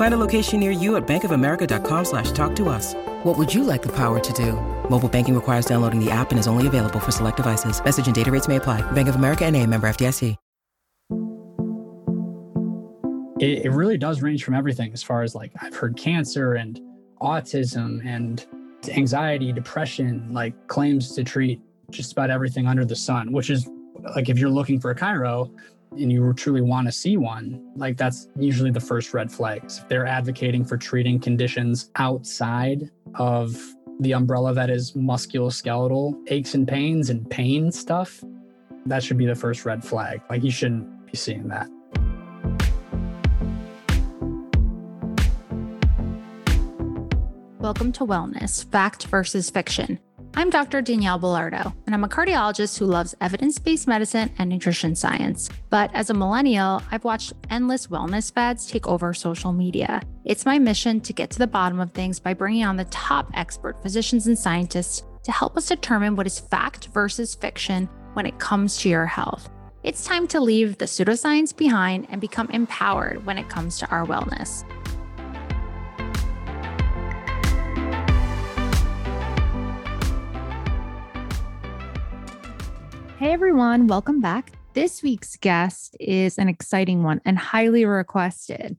Find 0.00 0.14
a 0.14 0.16
location 0.16 0.60
near 0.60 0.70
you 0.70 0.96
at 0.96 1.06
bankofamerica.com 1.06 2.06
slash 2.06 2.32
talk 2.32 2.56
to 2.56 2.70
us. 2.70 2.94
What 3.22 3.36
would 3.36 3.52
you 3.52 3.64
like 3.64 3.82
the 3.82 3.94
power 3.94 4.18
to 4.18 4.32
do? 4.32 4.54
Mobile 4.88 5.10
banking 5.10 5.34
requires 5.34 5.66
downloading 5.66 6.02
the 6.02 6.10
app 6.10 6.30
and 6.30 6.40
is 6.40 6.46
only 6.46 6.66
available 6.66 7.00
for 7.00 7.10
select 7.10 7.36
devices. 7.36 7.84
Message 7.84 8.06
and 8.06 8.14
data 8.14 8.30
rates 8.30 8.48
may 8.48 8.56
apply. 8.56 8.80
Bank 8.92 9.08
of 9.08 9.16
America 9.16 9.44
and 9.44 9.54
a 9.56 9.66
member 9.66 9.86
FDIC. 9.86 10.36
It, 13.40 13.66
it 13.66 13.70
really 13.72 13.98
does 13.98 14.22
range 14.22 14.42
from 14.42 14.54
everything 14.54 14.90
as 14.94 15.02
far 15.02 15.22
as 15.22 15.34
like 15.34 15.52
I've 15.60 15.74
heard 15.74 15.98
cancer 15.98 16.54
and 16.54 16.80
autism 17.20 18.02
and 18.06 18.46
anxiety, 18.88 19.52
depression, 19.52 20.32
like 20.32 20.54
claims 20.66 21.14
to 21.14 21.24
treat 21.24 21.60
just 21.90 22.12
about 22.12 22.30
everything 22.30 22.66
under 22.66 22.86
the 22.86 22.96
sun, 22.96 23.32
which 23.32 23.50
is 23.50 23.68
like 24.16 24.30
if 24.30 24.38
you're 24.38 24.48
looking 24.48 24.80
for 24.80 24.92
a 24.92 24.94
chiro 24.94 25.50
and 25.92 26.12
you 26.12 26.32
truly 26.34 26.60
want 26.60 26.86
to 26.86 26.92
see 26.92 27.16
one, 27.16 27.60
like 27.74 27.96
that's 27.96 28.28
usually 28.38 28.70
the 28.70 28.80
first 28.80 29.12
red 29.12 29.30
flags. 29.30 29.78
If 29.78 29.88
they're 29.88 30.06
advocating 30.06 30.64
for 30.64 30.76
treating 30.76 31.18
conditions 31.18 31.90
outside 31.96 32.90
of 33.16 33.56
the 33.98 34.12
umbrella 34.12 34.54
that 34.54 34.70
is 34.70 34.92
musculoskeletal 34.92 36.14
aches 36.28 36.54
and 36.54 36.66
pains 36.66 37.10
and 37.10 37.28
pain 37.28 37.72
stuff, 37.72 38.22
that 38.86 39.02
should 39.02 39.18
be 39.18 39.26
the 39.26 39.34
first 39.34 39.64
red 39.64 39.84
flag. 39.84 40.22
Like 40.30 40.44
you 40.44 40.50
shouldn't 40.50 41.06
be 41.10 41.16
seeing 41.16 41.48
that. 41.48 41.68
Welcome 47.58 47.92
to 47.92 48.06
Wellness 48.06 48.64
Fact 48.64 49.06
versus 49.08 49.50
Fiction. 49.50 49.98
I'm 50.34 50.48
Dr. 50.48 50.80
Danielle 50.80 51.18
Belardo, 51.18 51.74
and 51.86 51.94
I'm 51.94 52.04
a 52.04 52.08
cardiologist 52.08 52.78
who 52.78 52.86
loves 52.86 53.16
evidence 53.20 53.58
based 53.58 53.88
medicine 53.88 54.30
and 54.38 54.48
nutrition 54.48 54.94
science. 54.94 55.50
But 55.70 55.90
as 55.92 56.08
a 56.08 56.14
millennial, 56.14 56.82
I've 56.92 57.02
watched 57.04 57.32
endless 57.50 57.88
wellness 57.88 58.32
fads 58.32 58.66
take 58.66 58.86
over 58.86 59.12
social 59.12 59.52
media. 59.52 60.00
It's 60.24 60.46
my 60.46 60.58
mission 60.58 61.00
to 61.00 61.12
get 61.12 61.30
to 61.30 61.38
the 61.38 61.48
bottom 61.48 61.80
of 61.80 61.90
things 61.90 62.20
by 62.20 62.34
bringing 62.34 62.64
on 62.64 62.76
the 62.76 62.84
top 62.86 63.28
expert 63.34 63.82
physicians 63.82 64.28
and 64.28 64.38
scientists 64.38 65.02
to 65.24 65.32
help 65.32 65.56
us 65.56 65.68
determine 65.68 66.14
what 66.14 66.28
is 66.28 66.38
fact 66.38 66.86
versus 66.94 67.34
fiction 67.34 67.88
when 68.14 68.24
it 68.24 68.38
comes 68.38 68.78
to 68.78 68.88
your 68.88 69.06
health. 69.06 69.50
It's 69.82 70.04
time 70.04 70.28
to 70.28 70.40
leave 70.40 70.78
the 70.78 70.84
pseudoscience 70.84 71.56
behind 71.56 72.06
and 72.08 72.20
become 72.20 72.48
empowered 72.50 73.26
when 73.26 73.36
it 73.36 73.48
comes 73.48 73.78
to 73.78 73.90
our 73.90 74.06
wellness. 74.06 74.64
Hey 83.20 83.34
everyone, 83.34 83.86
welcome 83.86 84.22
back. 84.22 84.52
This 84.72 85.02
week's 85.02 85.36
guest 85.36 85.94
is 86.00 86.38
an 86.38 86.48
exciting 86.48 87.02
one 87.02 87.20
and 87.26 87.38
highly 87.38 87.84
requested. 87.84 88.78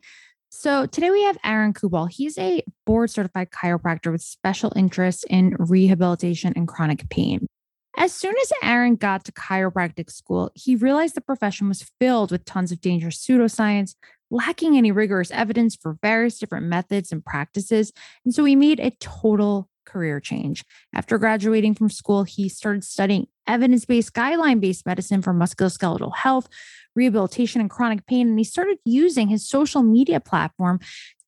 So 0.49 0.87
today 0.87 1.11
we 1.11 1.21
have 1.25 1.37
Aaron 1.43 1.73
Kubal. 1.73 2.09
He's 2.11 2.39
a 2.39 2.63
board 2.87 3.11
certified 3.11 3.51
chiropractor 3.51 4.11
with 4.11 4.23
special 4.23 4.73
interest 4.75 5.25
in 5.29 5.55
rehabilitation 5.59 6.53
and 6.55 6.67
chronic 6.67 7.07
pain. 7.11 7.45
As 7.95 8.13
soon 8.13 8.33
as 8.41 8.51
Aaron 8.63 8.95
got 8.95 9.25
to 9.25 9.31
chiropractic 9.31 10.09
school, 10.09 10.49
he 10.55 10.75
realized 10.75 11.13
the 11.13 11.21
profession 11.21 11.67
was 11.67 11.91
filled 11.99 12.31
with 12.31 12.43
tons 12.43 12.71
of 12.71 12.81
dangerous 12.81 13.23
pseudoscience, 13.23 13.93
lacking 14.31 14.75
any 14.75 14.91
rigorous 14.91 15.29
evidence 15.29 15.75
for 15.75 15.99
various 16.01 16.39
different 16.39 16.65
methods 16.65 17.11
and 17.11 17.23
practices. 17.23 17.93
And 18.25 18.33
so 18.33 18.43
he 18.45 18.55
made 18.55 18.79
a 18.79 18.89
total 18.99 19.69
career 19.91 20.19
change. 20.19 20.63
After 20.93 21.17
graduating 21.17 21.75
from 21.75 21.89
school, 21.89 22.23
he 22.23 22.49
started 22.49 22.83
studying 22.83 23.27
evidence 23.47 23.85
based, 23.85 24.13
guideline 24.13 24.61
based 24.61 24.85
medicine 24.85 25.21
for 25.21 25.33
musculoskeletal 25.33 26.15
health, 26.15 26.47
rehabilitation, 26.95 27.61
and 27.61 27.69
chronic 27.69 28.05
pain. 28.05 28.29
And 28.29 28.37
he 28.37 28.43
started 28.43 28.77
using 28.85 29.27
his 29.27 29.47
social 29.47 29.83
media 29.83 30.19
platform 30.19 30.79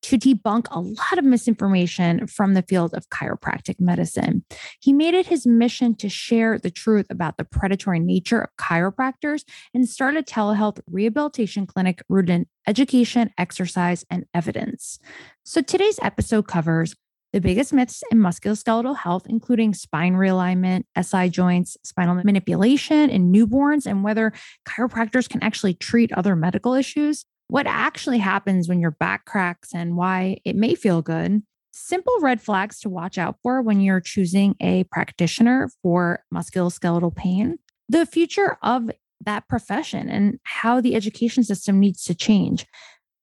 to 0.04 0.18
debunk 0.18 0.66
a 0.70 0.80
lot 0.80 1.18
of 1.18 1.24
misinformation 1.24 2.26
from 2.26 2.52
the 2.52 2.60
field 2.60 2.92
of 2.92 3.08
chiropractic 3.08 3.80
medicine. 3.80 4.44
He 4.78 4.92
made 4.92 5.14
it 5.14 5.26
his 5.26 5.46
mission 5.46 5.94
to 5.96 6.10
share 6.10 6.58
the 6.58 6.70
truth 6.70 7.06
about 7.08 7.38
the 7.38 7.44
predatory 7.44 8.00
nature 8.00 8.42
of 8.42 8.50
chiropractors 8.56 9.44
and 9.72 9.88
start 9.88 10.16
a 10.16 10.22
telehealth 10.22 10.78
rehabilitation 10.90 11.66
clinic 11.66 12.02
rooted 12.10 12.30
in 12.30 12.46
education, 12.66 13.32
exercise, 13.38 14.04
and 14.10 14.26
evidence. 14.34 14.98
So 15.42 15.62
today's 15.62 15.98
episode 16.02 16.48
covers 16.48 16.94
the 17.34 17.40
biggest 17.40 17.72
myths 17.72 18.04
in 18.12 18.20
musculoskeletal 18.20 18.96
health, 18.96 19.26
including 19.28 19.74
spine 19.74 20.14
realignment, 20.14 20.84
SI 21.02 21.28
joints, 21.28 21.76
spinal 21.82 22.14
manipulation 22.22 23.10
in 23.10 23.32
newborns, 23.32 23.86
and 23.86 24.04
whether 24.04 24.32
chiropractors 24.68 25.28
can 25.28 25.42
actually 25.42 25.74
treat 25.74 26.12
other 26.12 26.36
medical 26.36 26.74
issues, 26.74 27.24
what 27.48 27.66
actually 27.66 28.18
happens 28.18 28.68
when 28.68 28.78
your 28.78 28.92
back 28.92 29.24
cracks 29.24 29.74
and 29.74 29.96
why 29.96 30.38
it 30.44 30.54
may 30.54 30.76
feel 30.76 31.02
good, 31.02 31.42
simple 31.72 32.16
red 32.20 32.40
flags 32.40 32.78
to 32.78 32.88
watch 32.88 33.18
out 33.18 33.34
for 33.42 33.60
when 33.60 33.80
you're 33.80 34.00
choosing 34.00 34.54
a 34.60 34.84
practitioner 34.84 35.68
for 35.82 36.22
musculoskeletal 36.32 37.16
pain, 37.16 37.58
the 37.88 38.06
future 38.06 38.58
of 38.62 38.92
that 39.26 39.48
profession 39.48 40.08
and 40.08 40.38
how 40.44 40.80
the 40.80 40.94
education 40.94 41.42
system 41.42 41.80
needs 41.80 42.04
to 42.04 42.14
change 42.14 42.64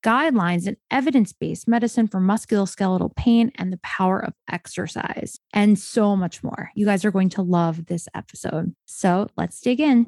guidelines 0.01 0.67
and 0.67 0.77
evidence 0.89 1.33
based 1.33 1.67
medicine 1.67 2.07
for 2.07 2.19
musculoskeletal 2.19 3.15
pain 3.15 3.51
and 3.55 3.71
the 3.71 3.79
power 3.83 4.23
of 4.23 4.33
exercise, 4.51 5.39
and 5.53 5.77
so 5.77 6.15
much 6.15 6.43
more. 6.43 6.71
You 6.75 6.85
guys 6.85 7.05
are 7.05 7.11
going 7.11 7.29
to 7.29 7.41
love 7.41 7.85
this 7.85 8.07
episode. 8.13 8.73
So 8.85 9.27
let's 9.37 9.59
dig 9.59 9.79
in. 9.79 10.07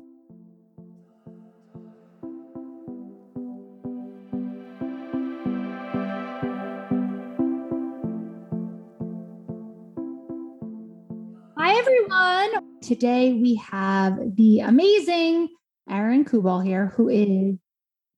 Hi, 11.58 11.80
everyone. 11.80 12.82
Today 12.82 13.34
we 13.34 13.56
have 13.56 14.20
the 14.36 14.60
amazing 14.60 15.50
Aaron 15.90 16.26
Kubal 16.26 16.66
here, 16.66 16.88
who 16.96 17.10
is 17.10 17.56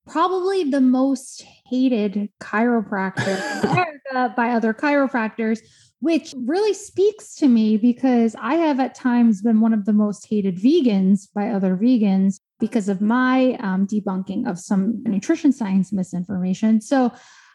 probably 0.07 0.63
the 0.63 0.81
most 0.81 1.43
hated 1.65 2.29
chiropractor 2.41 3.63
in 3.63 3.69
America 3.69 4.33
by 4.35 4.49
other 4.49 4.73
chiropractors, 4.73 5.59
which 5.99 6.33
really 6.37 6.73
speaks 6.73 7.35
to 7.35 7.47
me 7.47 7.77
because 7.77 8.35
I 8.39 8.55
have 8.55 8.79
at 8.79 8.95
times 8.95 9.41
been 9.41 9.61
one 9.61 9.73
of 9.73 9.85
the 9.85 9.93
most 9.93 10.27
hated 10.27 10.57
vegans 10.57 11.27
by 11.33 11.49
other 11.49 11.75
vegans 11.75 12.39
because 12.59 12.87
of 12.87 13.01
my 13.01 13.57
um, 13.59 13.87
debunking 13.87 14.49
of 14.49 14.59
some 14.59 15.03
nutrition 15.03 15.51
science 15.51 15.91
misinformation. 15.91 16.81
So, 16.81 17.11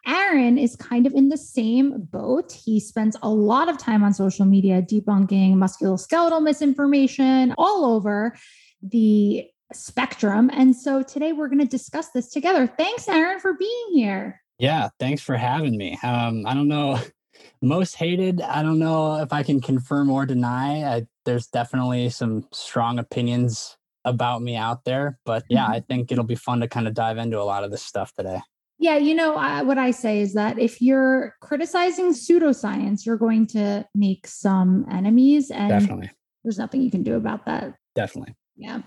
Aaron 0.06 0.56
is 0.56 0.76
kind 0.76 1.06
of 1.06 1.12
in 1.12 1.29
the 1.29 1.37
same 1.37 2.08
boat. 2.11 2.52
He 2.52 2.81
spends 2.81 3.17
a 3.23 3.29
lot 3.29 3.69
of 3.69 3.76
time 3.76 4.02
on 4.02 4.14
social 4.14 4.47
media 4.47 4.81
debunking 4.81 5.56
musculoskeletal 5.56 6.43
misinformation 6.43 7.55
all 7.58 7.85
over 7.85 8.35
the 8.82 9.47
spectrum. 9.72 10.50
And 10.52 10.75
so 10.75 11.02
today 11.02 11.32
we're 11.32 11.49
going 11.49 11.61
to 11.61 11.67
discuss 11.67 12.11
this 12.11 12.31
together. 12.31 12.67
Thanks, 12.67 13.08
Aaron, 13.08 13.40
for 13.40 13.55
being 13.55 13.87
here. 13.93 14.40
Yeah, 14.58 14.90
thanks 14.99 15.22
for 15.22 15.37
having 15.37 15.76
me. 15.76 15.99
Um, 16.02 16.46
I 16.46 16.55
don't 16.55 16.69
know, 16.69 16.99
most 17.62 17.96
hated. 17.96 18.40
I 18.43 18.62
don't 18.62 18.78
know 18.78 19.20
if 19.22 19.32
I 19.32 19.43
can 19.43 19.61
confirm 19.61 20.11
or 20.11 20.26
deny. 20.26 20.82
I, 20.84 21.06
there's 21.25 21.46
definitely 21.46 22.11
some 22.11 22.46
strong 22.52 22.99
opinions 22.99 23.76
about 24.05 24.43
me 24.43 24.56
out 24.56 24.84
there, 24.84 25.19
but 25.25 25.44
yeah, 25.49 25.64
mm-hmm. 25.64 25.73
I 25.73 25.81
think 25.81 26.12
it'll 26.12 26.25
be 26.25 26.34
fun 26.34 26.61
to 26.61 26.69
kind 26.69 26.88
of 26.88 26.94
dive 26.94 27.19
into 27.19 27.38
a 27.38 27.44
lot 27.44 27.64
of 27.64 27.70
this 27.70 27.82
stuff 27.82 28.14
today. 28.14 28.40
Yeah, 28.78 28.96
you 28.96 29.14
know, 29.14 29.37
I, 29.37 29.61
what 29.62 29.76
I 29.76 29.90
say 29.90 30.20
is 30.20 30.32
that 30.34 30.58
if 30.58 30.81
you're 30.81 31.34
criticizing 31.43 32.12
pseudoscience, 32.12 33.05
you're 33.05 33.19
going 33.19 33.46
to 33.49 33.87
make 33.94 34.26
some 34.26 34.87
enemies. 34.90 35.50
And 35.50 35.69
Definitely 35.69 36.11
there's 36.43 36.58
nothing 36.58 36.82
you 36.82 36.90
can 36.90 37.02
do 37.02 37.16
about 37.16 37.46
that. 37.46 37.75
Definitely. 37.94 38.34
Yeah. 38.56 38.82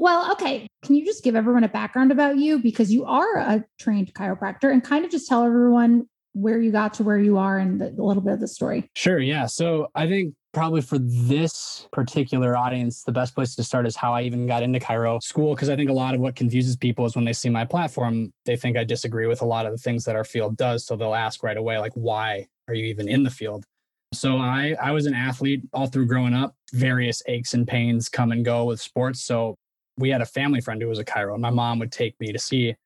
Well, 0.00 0.32
okay. 0.32 0.66
Can 0.82 0.94
you 0.94 1.04
just 1.04 1.22
give 1.22 1.36
everyone 1.36 1.62
a 1.62 1.68
background 1.68 2.10
about 2.10 2.38
you 2.38 2.58
because 2.58 2.90
you 2.90 3.04
are 3.04 3.36
a 3.36 3.62
trained 3.78 4.14
chiropractor 4.14 4.72
and 4.72 4.82
kind 4.82 5.04
of 5.04 5.10
just 5.10 5.28
tell 5.28 5.44
everyone 5.44 6.08
where 6.32 6.58
you 6.58 6.72
got 6.72 6.94
to 6.94 7.02
where 7.02 7.18
you 7.18 7.36
are 7.36 7.58
and 7.58 7.78
the, 7.78 7.88
a 7.88 8.02
little 8.02 8.22
bit 8.22 8.32
of 8.32 8.40
the 8.40 8.48
story? 8.48 8.88
Sure. 8.96 9.18
Yeah. 9.18 9.44
So 9.44 9.88
I 9.94 10.08
think 10.08 10.32
probably 10.54 10.80
for 10.80 10.98
this 10.98 11.86
particular 11.92 12.56
audience, 12.56 13.02
the 13.02 13.12
best 13.12 13.34
place 13.34 13.54
to 13.56 13.62
start 13.62 13.86
is 13.86 13.94
how 13.94 14.14
I 14.14 14.22
even 14.22 14.46
got 14.46 14.62
into 14.62 14.78
chiro 14.78 15.22
school. 15.22 15.54
Cause 15.54 15.68
I 15.68 15.76
think 15.76 15.90
a 15.90 15.92
lot 15.92 16.14
of 16.14 16.20
what 16.22 16.34
confuses 16.34 16.76
people 16.76 17.04
is 17.04 17.14
when 17.14 17.26
they 17.26 17.34
see 17.34 17.50
my 17.50 17.66
platform, 17.66 18.32
they 18.46 18.56
think 18.56 18.78
I 18.78 18.84
disagree 18.84 19.26
with 19.26 19.42
a 19.42 19.46
lot 19.46 19.66
of 19.66 19.72
the 19.72 19.78
things 19.78 20.06
that 20.06 20.16
our 20.16 20.24
field 20.24 20.56
does. 20.56 20.86
So 20.86 20.96
they'll 20.96 21.14
ask 21.14 21.42
right 21.42 21.58
away, 21.58 21.76
like, 21.76 21.92
why 21.92 22.46
are 22.68 22.74
you 22.74 22.86
even 22.86 23.06
in 23.06 23.22
the 23.22 23.30
field? 23.30 23.66
So 24.14 24.38
I 24.38 24.76
I 24.80 24.92
was 24.92 25.04
an 25.04 25.14
athlete 25.14 25.60
all 25.74 25.88
through 25.88 26.06
growing 26.06 26.32
up. 26.32 26.54
Various 26.72 27.22
aches 27.28 27.52
and 27.52 27.68
pains 27.68 28.08
come 28.08 28.32
and 28.32 28.46
go 28.46 28.64
with 28.64 28.80
sports. 28.80 29.22
So 29.22 29.56
we 29.96 30.10
had 30.10 30.20
a 30.20 30.26
family 30.26 30.60
friend 30.60 30.80
who 30.80 30.88
was 30.88 30.98
a 30.98 31.04
chiro, 31.04 31.32
and 31.32 31.42
my 31.42 31.50
mom 31.50 31.78
would 31.78 31.92
take 31.92 32.18
me 32.20 32.32
to 32.32 32.38
see 32.38 32.76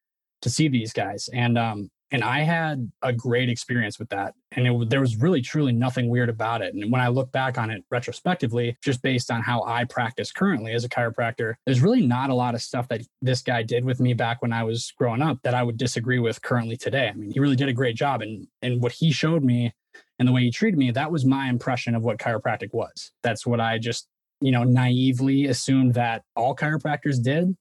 to 0.42 0.50
see 0.50 0.68
these 0.68 0.92
guys. 0.92 1.28
And 1.32 1.56
um 1.58 1.90
and 2.10 2.22
I 2.22 2.42
had 2.42 2.92
a 3.02 3.12
great 3.12 3.48
experience 3.48 3.98
with 3.98 4.08
that. 4.10 4.34
And 4.52 4.68
it, 4.68 4.88
there 4.88 5.00
was 5.00 5.16
really 5.16 5.40
truly 5.40 5.72
nothing 5.72 6.08
weird 6.08 6.28
about 6.28 6.62
it. 6.62 6.72
And 6.72 6.92
when 6.92 7.00
I 7.00 7.08
look 7.08 7.32
back 7.32 7.58
on 7.58 7.70
it 7.70 7.82
retrospectively, 7.90 8.76
just 8.84 9.02
based 9.02 9.32
on 9.32 9.42
how 9.42 9.64
I 9.64 9.82
practice 9.82 10.30
currently 10.30 10.74
as 10.74 10.84
a 10.84 10.88
chiropractor, 10.88 11.54
there's 11.66 11.80
really 11.80 12.06
not 12.06 12.30
a 12.30 12.34
lot 12.34 12.54
of 12.54 12.62
stuff 12.62 12.86
that 12.88 13.00
this 13.20 13.42
guy 13.42 13.64
did 13.64 13.84
with 13.84 13.98
me 13.98 14.14
back 14.14 14.42
when 14.42 14.52
I 14.52 14.62
was 14.62 14.92
growing 14.96 15.22
up 15.22 15.38
that 15.42 15.54
I 15.54 15.64
would 15.64 15.76
disagree 15.76 16.20
with 16.20 16.40
currently 16.40 16.76
today. 16.76 17.08
I 17.08 17.14
mean, 17.14 17.32
he 17.32 17.40
really 17.40 17.56
did 17.56 17.68
a 17.68 17.72
great 17.72 17.96
job. 17.96 18.22
And 18.22 18.46
and 18.62 18.80
what 18.80 18.92
he 18.92 19.10
showed 19.10 19.42
me 19.42 19.72
and 20.18 20.28
the 20.28 20.32
way 20.32 20.42
he 20.42 20.50
treated 20.52 20.78
me, 20.78 20.92
that 20.92 21.10
was 21.10 21.24
my 21.24 21.48
impression 21.48 21.96
of 21.96 22.04
what 22.04 22.18
chiropractic 22.18 22.72
was. 22.72 23.10
That's 23.22 23.44
what 23.44 23.60
I 23.60 23.78
just, 23.78 24.06
you 24.40 24.52
know, 24.52 24.64
naively 24.64 25.46
assumed 25.46 25.94
that 25.94 26.22
all 26.36 26.54
chiropractors 26.54 27.22
did. 27.22 27.56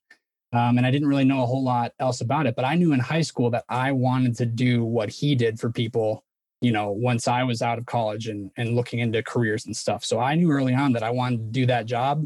Um, 0.54 0.78
and 0.78 0.86
I 0.86 0.92
didn't 0.92 1.08
really 1.08 1.26
know 1.26 1.42
a 1.42 1.46
whole 1.48 1.64
lot 1.64 1.94
else 2.00 2.22
about 2.22 2.46
it. 2.46 2.56
But 2.56 2.66
I 2.66 2.76
knew 2.76 2.94
in 2.94 3.00
high 3.00 3.22
school 3.22 3.50
that 3.52 3.66
I 3.70 3.92
wanted 3.92 4.36
to 4.38 4.46
do 4.46 4.84
what 4.84 5.10
he 5.10 5.34
did 5.34 5.60
for 5.60 5.72
people, 5.72 6.24
you 6.62 6.72
know, 6.72 6.92
once 6.92 7.28
I 7.28 7.44
was 7.44 7.62
out 7.62 7.80
of 7.80 7.86
college 7.88 8.28
and, 8.28 8.52
and 8.56 8.76
looking 8.76 9.00
into 9.00 9.24
careers 9.24 9.66
and 9.66 9.76
stuff. 9.76 10.06
So 10.06 10.20
I 10.20 10.36
knew 10.36 10.52
early 10.52 10.76
on 10.76 10.94
that 10.94 11.04
I 11.04 11.10
wanted 11.10 11.38
to 11.38 11.52
do 11.52 11.66
that 11.68 11.88
job. 11.88 12.26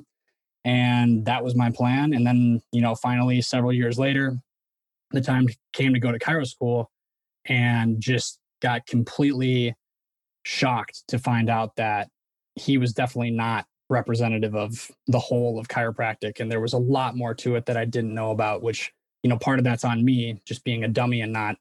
And 0.66 1.26
that 1.26 1.44
was 1.44 1.56
my 1.56 1.72
plan. 1.72 2.14
And 2.14 2.28
then, 2.28 2.62
you 2.74 2.82
know, 2.82 2.96
finally, 2.96 3.42
several 3.42 3.72
years 3.72 3.98
later, 3.98 4.38
the 5.12 5.22
time 5.22 5.48
came 5.72 5.94
to 5.94 6.00
go 6.00 6.12
to 6.12 6.20
chiro 6.20 6.46
school 6.46 6.92
and 7.46 8.02
just 8.02 8.40
got 8.62 8.86
completely 8.86 9.76
shocked 10.44 11.04
to 11.08 11.20
find 11.20 11.50
out 11.50 11.76
that 11.78 12.10
he 12.56 12.78
was 12.78 12.92
definitely 12.92 13.32
not 13.32 13.66
representative 13.90 14.56
of 14.56 14.92
the 15.08 15.20
whole 15.20 15.60
of 15.60 15.68
chiropractic 15.68 16.40
and 16.40 16.52
there 16.52 16.60
was 16.60 16.74
a 16.74 16.78
lot 16.78 17.16
more 17.16 17.34
to 17.34 17.56
it 17.56 17.66
that 17.66 17.78
I 17.78 17.86
didn't 17.86 18.14
know 18.14 18.32
about 18.32 18.62
which 18.62 18.92
you 19.24 19.30
know 19.30 19.38
part 19.38 19.60
of 19.60 19.66
that's 19.66 19.86
on 19.86 20.04
me 20.04 20.42
just 20.46 20.64
being 20.64 20.84
a 20.84 20.88
dummy 20.88 21.22
and 21.22 21.32
not 21.32 21.56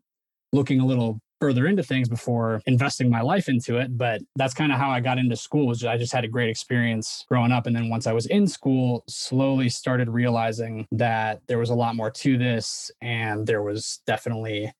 looking 0.53 0.81
a 0.81 0.87
little 0.87 1.21
further 1.41 1.67
into 1.67 1.83
things 1.83 2.09
before 2.09 2.63
investing 2.67 3.11
my 3.11 3.21
life 3.21 3.49
into 3.49 3.77
it 3.77 3.97
but 3.97 4.23
that's 4.37 4.55
kind 4.55 4.73
of 4.73 4.79
how 4.79 4.91
I 4.91 5.01
got 5.01 5.19
into 5.19 5.37
school 5.37 5.67
was 5.67 5.85
I 5.85 5.97
just 5.97 6.13
had 6.13 6.25
a 6.25 6.29
great 6.29 6.49
experience 6.49 7.25
growing 7.29 7.53
up 7.53 7.67
and 7.67 7.77
then 7.77 7.89
once 7.89 8.07
I 8.07 8.13
was 8.13 8.27
in 8.27 8.49
school 8.49 9.05
slowly 9.09 9.69
started 9.69 10.09
realizing 10.09 10.87
that 10.93 11.43
there 11.47 11.59
was 11.59 11.71
a 11.71 11.75
lot 11.75 11.95
more 11.95 12.11
to 12.11 12.39
this 12.39 12.91
and 13.03 13.47
there 13.47 13.63
was 13.63 14.01
definitely 14.07 14.73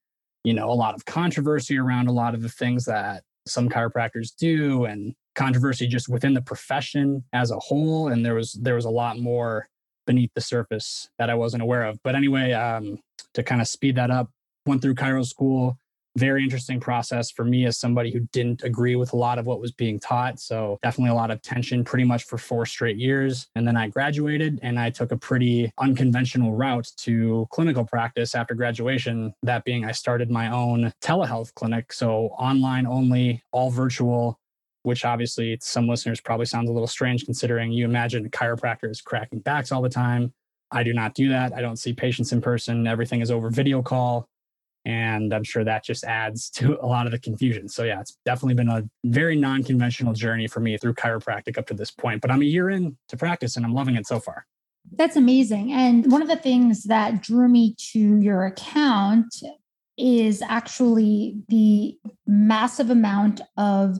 you 0.43 0.55
know 0.55 0.71
a 0.71 0.73
lot 0.73 0.95
of 0.95 1.05
controversy 1.05 1.79
around 1.79 2.09
a 2.09 2.13
lot 2.13 2.35
of 2.35 2.43
the 2.43 2.49
things 2.49 2.87
that 2.87 3.23
some 3.47 3.69
chiropractors 3.69 4.35
do 4.35 4.87
and 4.87 5.15
controversy 5.37 5.87
just 5.87 6.09
within 6.09 6.35
the 6.35 6.43
profession 6.43 7.23
as 7.33 7.51
a 7.51 7.59
whole 7.59 8.09
and 8.09 8.25
there 8.25 8.35
was 8.35 8.53
there 8.55 8.75
was 8.75 8.85
a 8.85 8.91
lot 8.91 9.19
more 9.19 9.69
beneath 10.07 10.31
the 10.35 10.41
surface 10.41 11.09
that 11.19 11.31
I 11.31 11.35
wasn't 11.35 11.63
aware 11.63 11.85
of 11.85 11.99
but 12.03 12.15
anyway 12.15 12.53
um, 12.53 12.99
to 13.35 13.43
kind 13.43 13.61
of 13.61 13.69
speed 13.69 13.97
that 13.97 14.11
up 14.11 14.31
went 14.67 14.83
through 14.83 14.95
chiro 14.95 15.25
school 15.25 15.79
very 16.17 16.43
interesting 16.43 16.81
process 16.81 17.31
for 17.31 17.45
me 17.45 17.67
as 17.67 17.79
somebody 17.79 18.11
who 18.11 18.21
didn't 18.33 18.63
agree 18.65 18.97
with 18.97 19.13
a 19.13 19.17
lot 19.17 19.39
of 19.39 19.47
what 19.47 19.61
was 19.61 19.73
being 19.73 20.01
taught. 20.01 20.41
So 20.41 20.79
definitely 20.83 21.11
a 21.11 21.15
lot 21.15 21.31
of 21.31 21.43
tension 21.43 21.85
pretty 21.85 22.05
much 22.05 22.25
for 22.25 22.39
four 22.39 22.67
straight 22.67 22.97
years. 22.97 23.47
And 23.55 23.67
then 23.67 23.77
I 23.77 23.89
graduated 23.89 24.59
and 24.63 24.79
I 24.79 24.91
took 24.91 25.13
a 25.13 25.17
pretty 25.17 25.71
unconventional 25.79 26.55
route 26.55 26.91
to 26.99 27.47
clinical 27.51 27.85
practice 27.85 28.35
after 28.35 28.55
graduation. 28.55 29.35
That 29.43 29.65
being, 29.65 29.85
I 29.85 29.93
started 29.93 30.31
my 30.31 30.51
own 30.51 30.93
telehealth 31.03 31.55
clinic. 31.55 31.93
So 31.93 32.29
online 32.39 32.87
only, 32.87 33.43
all 33.53 33.71
virtual. 33.71 34.39
Which 34.87 35.05
obviously 35.05 35.59
some 35.61 35.89
listeners 35.89 36.21
probably 36.21 36.47
sounds 36.47 36.71
a 36.71 36.73
little 36.73 36.87
strange 36.87 37.25
considering 37.25 37.73
you 37.73 37.85
imagine 37.85 38.31
chiropractors 38.31 39.03
cracking 39.03 39.41
backs 39.41 39.73
all 39.73 39.83
the 39.83 39.89
time. 39.89 40.33
I 40.71 40.85
do 40.85 40.93
not 40.93 41.15
do 41.15 41.29
that. 41.31 41.53
I 41.53 41.61
don't 41.61 41.77
see 41.77 41.93
patients 41.93 42.33
in 42.33 42.41
person. 42.41 42.87
Everything 42.87 43.21
is 43.21 43.33
over 43.33 43.51
video 43.51 43.83
call 43.83 44.29
and 44.87 45.35
I'm 45.35 45.43
sure 45.43 45.65
that 45.65 45.85
just 45.85 46.05
adds 46.05 46.49
to 46.59 46.79
a 46.81 46.87
lot 46.87 47.07
of 47.07 47.13
the 47.13 47.19
confusion. 47.19 47.69
So 47.69 47.83
yeah, 47.83 48.01
it's 48.01 48.17
definitely 48.25 48.55
been 48.55 48.69
a 48.69 48.89
very 49.05 49.37
non-conventional 49.37 50.13
journey 50.13 50.47
for 50.47 50.61
me 50.61 50.79
through 50.79 50.95
chiropractic 50.95 51.59
up 51.59 51.67
to 51.67 51.75
this 51.75 51.91
point. 51.91 52.23
But 52.23 52.31
I'm 52.31 52.41
a 52.41 52.47
year 52.47 52.71
in 52.71 52.97
to 53.09 53.17
practice 53.17 53.57
and 53.57 53.67
I'm 53.67 53.75
loving 53.75 53.97
it 53.97 54.07
so 54.07 54.21
far. 54.21 54.47
That's 54.93 55.17
amazing. 55.17 55.73
And 55.73 56.11
one 56.13 56.23
of 56.23 56.29
the 56.29 56.37
things 56.37 56.85
that 56.85 57.21
drew 57.21 57.49
me 57.49 57.75
to 57.91 58.21
your 58.21 58.47
account 58.47 59.35
is 59.99 60.43
actually 60.43 61.43
the 61.49 61.99
massive 62.27 62.91
amount 62.91 63.41
of 63.57 63.99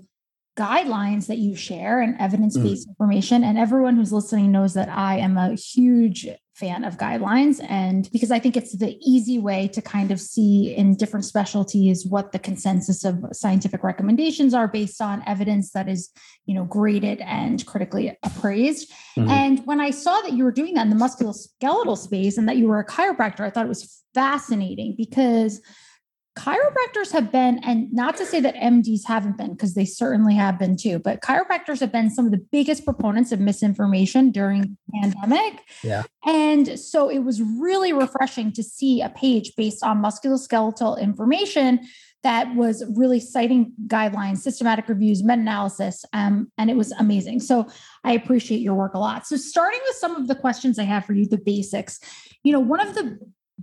guidelines 0.57 1.27
that 1.27 1.39
you 1.39 1.55
share 1.55 2.01
and 2.01 2.17
evidence-based 2.19 2.87
mm. 2.87 2.91
information 2.91 3.45
and 3.45 3.59
everyone 3.59 3.95
who's 3.95 4.13
listening 4.13 4.51
knows 4.51 4.75
that 4.75 4.89
I 4.89 5.19
am 5.19 5.37
a 5.37 5.55
huge 5.55 6.29
fan 6.55 6.85
of 6.85 6.97
guidelines 6.97 7.63
and 7.69 8.11
because 8.11 8.31
I 8.31 8.39
think 8.39 8.57
it's 8.57 8.75
the 8.79 8.97
easy 9.03 9.39
way 9.39 9.69
to 9.69 9.83
kind 9.83 10.11
of 10.11 10.19
see 10.19 10.75
in 10.75 10.97
different 10.97 11.27
specialties 11.27 12.07
what 12.07 12.33
the 12.33 12.39
consensus 12.39 13.05
of 13.05 13.23
scientific 13.33 13.85
recommendations 13.85 14.55
are 14.55 14.67
based 14.67 15.03
on 15.03 15.23
evidence 15.27 15.73
that 15.73 15.87
is, 15.87 16.09
you 16.47 16.55
know, 16.55 16.65
graded 16.65 17.21
and 17.21 17.65
critically 17.67 18.17
appraised. 18.23 18.91
Mm-hmm. 19.19 19.29
And 19.29 19.67
when 19.67 19.83
I 19.83 19.91
saw 19.91 20.19
that 20.23 20.33
you 20.33 20.45
were 20.45 20.53
doing 20.53 20.73
that 20.75 20.87
in 20.87 20.91
the 20.91 21.05
musculoskeletal 21.05 21.99
space 21.99 22.39
and 22.39 22.49
that 22.49 22.57
you 22.57 22.69
were 22.69 22.81
a 22.81 22.87
chiropractor, 22.87 23.41
I 23.41 23.51
thought 23.51 23.67
it 23.67 23.69
was 23.69 24.03
fascinating 24.15 24.95
because 24.97 25.61
chiropractors 26.37 27.13
have 27.13 27.33
been, 27.33 27.59
and 27.65 27.93
not 27.93 28.17
to 28.19 28.27
say 28.27 28.41
that 28.41 28.55
MDs 28.57 29.07
haven't 29.07 29.39
been, 29.39 29.53
because 29.53 29.75
they 29.75 29.85
certainly 29.85 30.35
have 30.35 30.59
been 30.59 30.77
too, 30.77 30.99
but 30.99 31.21
chiropractors 31.23 31.81
have 31.81 31.91
been 31.91 32.11
some 32.11 32.27
of 32.27 32.31
the 32.31 32.45
biggest 32.53 32.85
proponents 32.85 33.33
of 33.33 33.41
misinformation 33.41 34.31
during 34.31 34.63
the 34.63 34.77
pandemic. 35.03 35.61
Yeah. 35.83 36.03
And 36.25 36.79
so 36.79 37.09
it 37.09 37.21
was 37.21 37.43
really 37.43 37.93
refreshing 37.93 38.53
to 38.53 38.63
see 38.63 39.01
a 39.01 39.09
page 39.09 39.57
based 39.57 39.83
on 39.83 40.03
musculoskeletal 40.03 41.01
information 41.01 41.81
that 42.23 42.55
was 42.57 42.85
really 42.97 43.21
citing 43.21 43.73
guidelines, 43.87 44.39
systematic 44.39 44.89
reviews, 44.89 45.23
meta 45.23 45.41
analysis, 45.41 46.05
um, 46.13 46.51
and 46.59 46.69
it 46.71 46.77
was 46.77 46.91
amazing. 46.93 47.41
So 47.41 47.69
I 48.05 48.13
appreciate 48.13 48.61
your 48.61 48.75
work 48.75 48.95
a 48.95 48.99
lot. 48.99 49.27
So, 49.27 49.37
starting 49.37 49.81
with 49.87 49.97
some 49.97 50.17
of 50.17 50.27
the 50.27 50.35
questions 50.35 50.79
I 50.79 50.85
have 50.85 51.05
for 51.05 51.13
you, 51.13 51.27
the 51.27 51.39
basics, 51.39 52.01
you 52.43 52.53
know, 52.53 52.59
one 52.59 52.81
of 52.81 52.95
the 52.95 53.19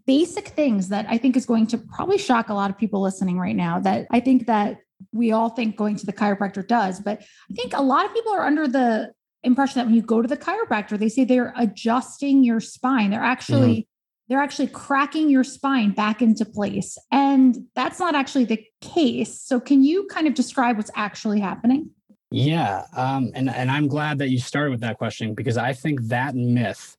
basic 0.05 0.49
things 0.49 0.89
that 0.89 1.05
I 1.09 1.17
think 1.17 1.37
is 1.37 1.45
going 1.45 1.67
to 1.67 1.77
probably 1.77 2.17
shock 2.17 2.49
a 2.49 2.53
lot 2.53 2.69
of 2.69 2.77
people 2.77 3.01
listening 3.01 3.39
right 3.39 3.55
now 3.55 3.79
that 3.79 4.07
I 4.11 4.19
think 4.19 4.47
that 4.47 4.77
we 5.11 5.31
all 5.31 5.49
think 5.49 5.75
going 5.75 5.95
to 5.97 6.05
the 6.05 6.13
chiropractor 6.13 6.65
does. 6.65 6.99
But 6.99 7.21
I 7.21 7.53
think 7.53 7.73
a 7.73 7.81
lot 7.81 8.05
of 8.05 8.13
people 8.13 8.33
are 8.33 8.45
under 8.45 8.67
the 8.67 9.13
impression 9.43 9.79
that 9.79 9.85
when 9.85 9.95
you 9.95 10.01
go 10.01 10.21
to 10.21 10.27
the 10.27 10.37
chiropractor, 10.37 10.97
they 10.97 11.09
say 11.09 11.23
they're 11.23 11.53
adjusting 11.57 12.43
your 12.43 12.59
spine. 12.59 13.11
They're 13.11 13.21
actually 13.21 13.73
mm-hmm. 13.73 14.27
they're 14.29 14.41
actually 14.41 14.67
cracking 14.67 15.29
your 15.29 15.43
spine 15.43 15.91
back 15.91 16.21
into 16.21 16.45
place. 16.45 16.97
And 17.11 17.57
that's 17.75 17.99
not 17.99 18.15
actually 18.15 18.45
the 18.45 18.65
case. 18.81 19.39
So 19.41 19.59
can 19.59 19.83
you 19.83 20.07
kind 20.07 20.27
of 20.27 20.33
describe 20.33 20.77
what's 20.77 20.91
actually 20.95 21.39
happening? 21.39 21.91
Yeah. 22.31 22.85
Um, 22.95 23.31
and, 23.35 23.47
and 23.47 23.69
I'm 23.69 23.87
glad 23.87 24.17
that 24.17 24.29
you 24.29 24.39
started 24.39 24.71
with 24.71 24.81
that 24.81 24.97
question 24.97 25.35
because 25.35 25.55
I 25.55 25.73
think 25.73 26.01
that 26.03 26.33
myth 26.33 26.97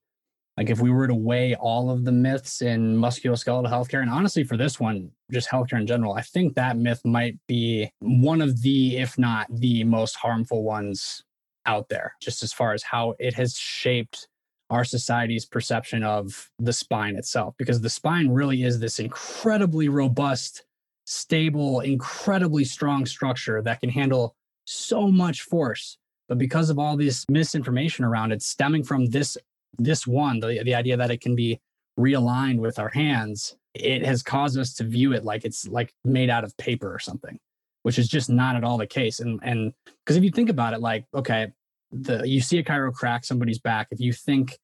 like 0.56 0.70
if 0.70 0.80
we 0.80 0.90
were 0.90 1.08
to 1.08 1.14
weigh 1.14 1.54
all 1.56 1.90
of 1.90 2.04
the 2.04 2.12
myths 2.12 2.62
in 2.62 2.96
musculoskeletal 2.96 3.68
healthcare, 3.68 4.02
and 4.02 4.10
honestly 4.10 4.44
for 4.44 4.56
this 4.56 4.78
one, 4.78 5.10
just 5.32 5.48
healthcare 5.48 5.80
in 5.80 5.86
general, 5.86 6.14
I 6.14 6.22
think 6.22 6.54
that 6.54 6.76
myth 6.76 7.00
might 7.04 7.38
be 7.48 7.90
one 8.00 8.40
of 8.40 8.62
the, 8.62 8.98
if 8.98 9.18
not 9.18 9.48
the 9.50 9.82
most 9.84 10.14
harmful 10.14 10.62
ones 10.62 11.24
out 11.66 11.88
there, 11.88 12.14
just 12.20 12.42
as 12.42 12.52
far 12.52 12.72
as 12.72 12.82
how 12.82 13.14
it 13.18 13.34
has 13.34 13.56
shaped 13.56 14.28
our 14.70 14.84
society's 14.84 15.44
perception 15.44 16.02
of 16.02 16.50
the 16.58 16.72
spine 16.72 17.16
itself. 17.16 17.54
Because 17.58 17.80
the 17.80 17.90
spine 17.90 18.28
really 18.28 18.62
is 18.62 18.78
this 18.78 18.98
incredibly 18.98 19.88
robust, 19.88 20.64
stable, 21.04 21.80
incredibly 21.80 22.64
strong 22.64 23.06
structure 23.06 23.60
that 23.62 23.80
can 23.80 23.90
handle 23.90 24.36
so 24.66 25.08
much 25.08 25.42
force. 25.42 25.98
But 26.28 26.38
because 26.38 26.70
of 26.70 26.78
all 26.78 26.96
this 26.96 27.24
misinformation 27.28 28.04
around 28.04 28.32
it 28.32 28.40
stemming 28.40 28.84
from 28.84 29.06
this 29.06 29.36
this 29.78 30.06
one, 30.06 30.40
the, 30.40 30.62
the 30.64 30.74
idea 30.74 30.96
that 30.96 31.10
it 31.10 31.20
can 31.20 31.34
be 31.34 31.60
realigned 31.98 32.58
with 32.58 32.78
our 32.78 32.88
hands, 32.88 33.56
it 33.74 34.04
has 34.04 34.22
caused 34.22 34.58
us 34.58 34.74
to 34.74 34.84
view 34.84 35.12
it 35.12 35.24
like 35.24 35.44
it's 35.44 35.66
like 35.66 35.92
made 36.04 36.30
out 36.30 36.44
of 36.44 36.56
paper 36.56 36.92
or 36.92 36.98
something, 36.98 37.38
which 37.82 37.98
is 37.98 38.08
just 38.08 38.30
not 38.30 38.56
at 38.56 38.64
all 38.64 38.78
the 38.78 38.86
case. 38.86 39.20
And 39.20 39.40
and 39.42 39.72
because 40.04 40.16
if 40.16 40.24
you 40.24 40.30
think 40.30 40.48
about 40.48 40.74
it, 40.74 40.80
like, 40.80 41.06
okay, 41.14 41.52
the 41.92 42.26
you 42.28 42.40
see 42.40 42.58
a 42.58 42.64
chiro 42.64 42.92
crack 42.92 43.24
somebody's 43.24 43.58
back, 43.58 43.88
if 43.90 44.00
you 44.00 44.12
think 44.12 44.58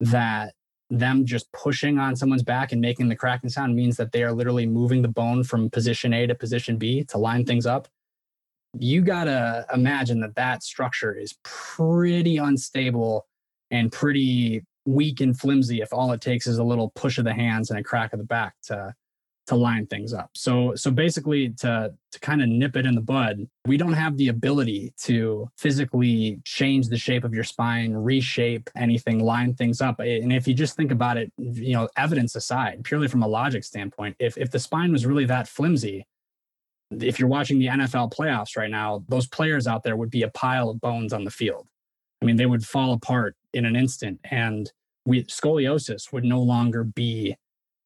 that 0.00 0.54
them 0.90 1.24
just 1.24 1.50
pushing 1.52 1.98
on 1.98 2.14
someone's 2.14 2.42
back 2.42 2.72
and 2.72 2.80
making 2.80 3.08
the 3.08 3.16
cracking 3.16 3.48
sound 3.48 3.74
means 3.74 3.96
that 3.96 4.12
they 4.12 4.22
are 4.22 4.32
literally 4.32 4.66
moving 4.66 5.00
the 5.00 5.08
bone 5.08 5.42
from 5.42 5.70
position 5.70 6.12
A 6.12 6.26
to 6.26 6.34
position 6.34 6.76
B 6.76 7.02
to 7.04 7.18
line 7.18 7.46
things 7.46 7.64
up, 7.64 7.88
you 8.78 9.00
got 9.00 9.24
to 9.24 9.66
imagine 9.72 10.20
that 10.20 10.34
that 10.34 10.62
structure 10.62 11.14
is 11.14 11.34
pretty 11.44 12.36
unstable 12.36 13.26
and 13.72 13.90
pretty 13.90 14.62
weak 14.86 15.20
and 15.20 15.38
flimsy 15.38 15.80
if 15.80 15.92
all 15.92 16.12
it 16.12 16.20
takes 16.20 16.46
is 16.46 16.58
a 16.58 16.64
little 16.64 16.92
push 16.94 17.18
of 17.18 17.24
the 17.24 17.34
hands 17.34 17.70
and 17.70 17.78
a 17.80 17.82
crack 17.82 18.12
of 18.12 18.18
the 18.18 18.24
back 18.24 18.54
to 18.62 18.94
to 19.44 19.56
line 19.56 19.86
things 19.88 20.12
up. 20.14 20.30
So 20.34 20.76
so 20.76 20.90
basically 20.90 21.50
to 21.60 21.92
to 22.12 22.20
kind 22.20 22.42
of 22.42 22.48
nip 22.48 22.76
it 22.76 22.86
in 22.86 22.94
the 22.94 23.00
bud, 23.00 23.48
we 23.66 23.76
don't 23.76 23.94
have 23.94 24.16
the 24.16 24.28
ability 24.28 24.92
to 25.02 25.48
physically 25.58 26.40
change 26.44 26.88
the 26.88 26.96
shape 26.96 27.24
of 27.24 27.34
your 27.34 27.42
spine, 27.42 27.92
reshape 27.92 28.70
anything, 28.76 29.18
line 29.18 29.54
things 29.54 29.80
up. 29.80 29.98
And 29.98 30.32
if 30.32 30.46
you 30.46 30.54
just 30.54 30.76
think 30.76 30.92
about 30.92 31.16
it, 31.16 31.32
you 31.38 31.72
know, 31.72 31.88
evidence 31.96 32.36
aside, 32.36 32.84
purely 32.84 33.08
from 33.08 33.24
a 33.24 33.28
logic 33.28 33.64
standpoint, 33.64 34.14
if 34.20 34.38
if 34.38 34.50
the 34.52 34.60
spine 34.60 34.92
was 34.92 35.06
really 35.06 35.24
that 35.24 35.48
flimsy, 35.48 36.06
if 37.00 37.18
you're 37.18 37.28
watching 37.28 37.58
the 37.58 37.66
NFL 37.66 38.12
playoffs 38.12 38.56
right 38.56 38.70
now, 38.70 39.04
those 39.08 39.26
players 39.26 39.66
out 39.66 39.82
there 39.82 39.96
would 39.96 40.10
be 40.10 40.22
a 40.22 40.28
pile 40.28 40.70
of 40.70 40.80
bones 40.80 41.12
on 41.12 41.24
the 41.24 41.30
field. 41.30 41.66
I 42.22 42.24
mean, 42.24 42.36
they 42.36 42.46
would 42.46 42.64
fall 42.64 42.92
apart 42.92 43.34
in 43.52 43.64
an 43.64 43.74
instant 43.74 44.20
and 44.30 44.70
we 45.04 45.24
scoliosis 45.24 46.12
would 46.12 46.24
no 46.24 46.40
longer 46.40 46.84
be 46.84 47.36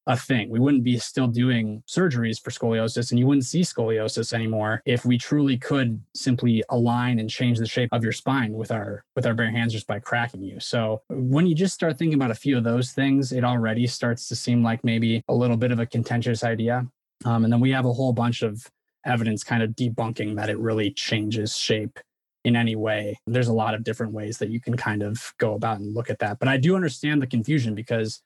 a 0.06 0.16
thing. 0.16 0.50
We 0.50 0.60
wouldn't 0.60 0.84
be 0.84 0.98
still 0.98 1.26
doing 1.26 1.82
surgeries 1.88 2.40
for 2.40 2.50
scoliosis 2.50 3.10
and 3.10 3.18
you 3.18 3.26
wouldn't 3.26 3.46
see 3.46 3.62
scoliosis 3.62 4.32
anymore 4.32 4.82
if 4.84 5.04
we 5.04 5.18
truly 5.18 5.56
could 5.56 6.00
simply 6.14 6.62
align 6.68 7.18
and 7.18 7.28
change 7.28 7.58
the 7.58 7.66
shape 7.66 7.88
of 7.92 8.04
your 8.04 8.12
spine 8.12 8.52
with 8.52 8.70
our 8.70 9.02
with 9.16 9.26
our 9.26 9.34
bare 9.34 9.50
hands 9.50 9.72
just 9.72 9.86
by 9.86 9.98
cracking 9.98 10.42
you. 10.42 10.60
So 10.60 11.02
when 11.08 11.46
you 11.46 11.54
just 11.54 11.74
start 11.74 11.98
thinking 11.98 12.14
about 12.14 12.30
a 12.30 12.36
few 12.36 12.58
of 12.58 12.62
those 12.62 12.92
things, 12.92 13.32
it 13.32 13.42
already 13.42 13.86
starts 13.86 14.28
to 14.28 14.36
seem 14.36 14.62
like 14.62 14.84
maybe 14.84 15.24
a 15.28 15.34
little 15.34 15.56
bit 15.56 15.72
of 15.72 15.80
a 15.80 15.86
contentious 15.86 16.44
idea. 16.44 16.86
Um, 17.24 17.44
and 17.44 17.52
then 17.52 17.60
we 17.60 17.70
have 17.70 17.86
a 17.86 17.92
whole 17.92 18.12
bunch 18.12 18.42
of 18.42 18.70
evidence 19.06 19.42
kind 19.42 19.62
of 19.62 19.70
debunking 19.70 20.36
that 20.36 20.50
it 20.50 20.58
really 20.58 20.90
changes 20.92 21.56
shape 21.56 21.98
in 22.46 22.54
any 22.54 22.76
way. 22.76 23.18
There's 23.26 23.48
a 23.48 23.52
lot 23.52 23.74
of 23.74 23.82
different 23.82 24.12
ways 24.12 24.38
that 24.38 24.50
you 24.50 24.60
can 24.60 24.76
kind 24.76 25.02
of 25.02 25.34
go 25.38 25.54
about 25.54 25.80
and 25.80 25.92
look 25.92 26.10
at 26.10 26.20
that. 26.20 26.38
But 26.38 26.46
I 26.46 26.56
do 26.56 26.76
understand 26.76 27.20
the 27.20 27.26
confusion 27.26 27.74
because 27.74 28.22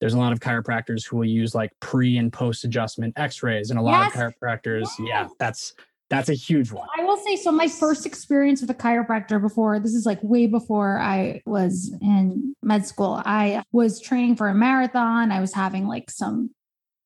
there's 0.00 0.12
a 0.12 0.18
lot 0.18 0.32
of 0.32 0.40
chiropractors 0.40 1.06
who 1.06 1.16
will 1.16 1.24
use 1.24 1.54
like 1.54 1.72
pre 1.80 2.18
and 2.18 2.30
post 2.30 2.64
adjustment 2.64 3.14
x-rays 3.16 3.70
and 3.70 3.78
a 3.78 3.82
lot 3.82 4.02
yes. 4.02 4.14
of 4.14 4.20
chiropractors 4.20 4.86
yes. 4.98 5.00
yeah 5.00 5.28
that's 5.38 5.72
that's 6.10 6.28
a 6.28 6.34
huge 6.34 6.72
one 6.72 6.86
i 6.98 7.04
will 7.04 7.16
say 7.16 7.36
so 7.36 7.50
my 7.50 7.68
first 7.68 8.04
experience 8.04 8.60
with 8.60 8.68
a 8.68 8.74
chiropractor 8.74 9.40
before 9.40 9.78
this 9.78 9.94
is 9.94 10.04
like 10.04 10.18
way 10.22 10.46
before 10.46 10.98
i 10.98 11.40
was 11.46 11.94
in 12.02 12.54
med 12.62 12.84
school 12.84 13.22
i 13.24 13.62
was 13.72 14.00
training 14.00 14.36
for 14.36 14.48
a 14.48 14.54
marathon 14.54 15.30
i 15.30 15.40
was 15.40 15.54
having 15.54 15.86
like 15.86 16.10
some 16.10 16.50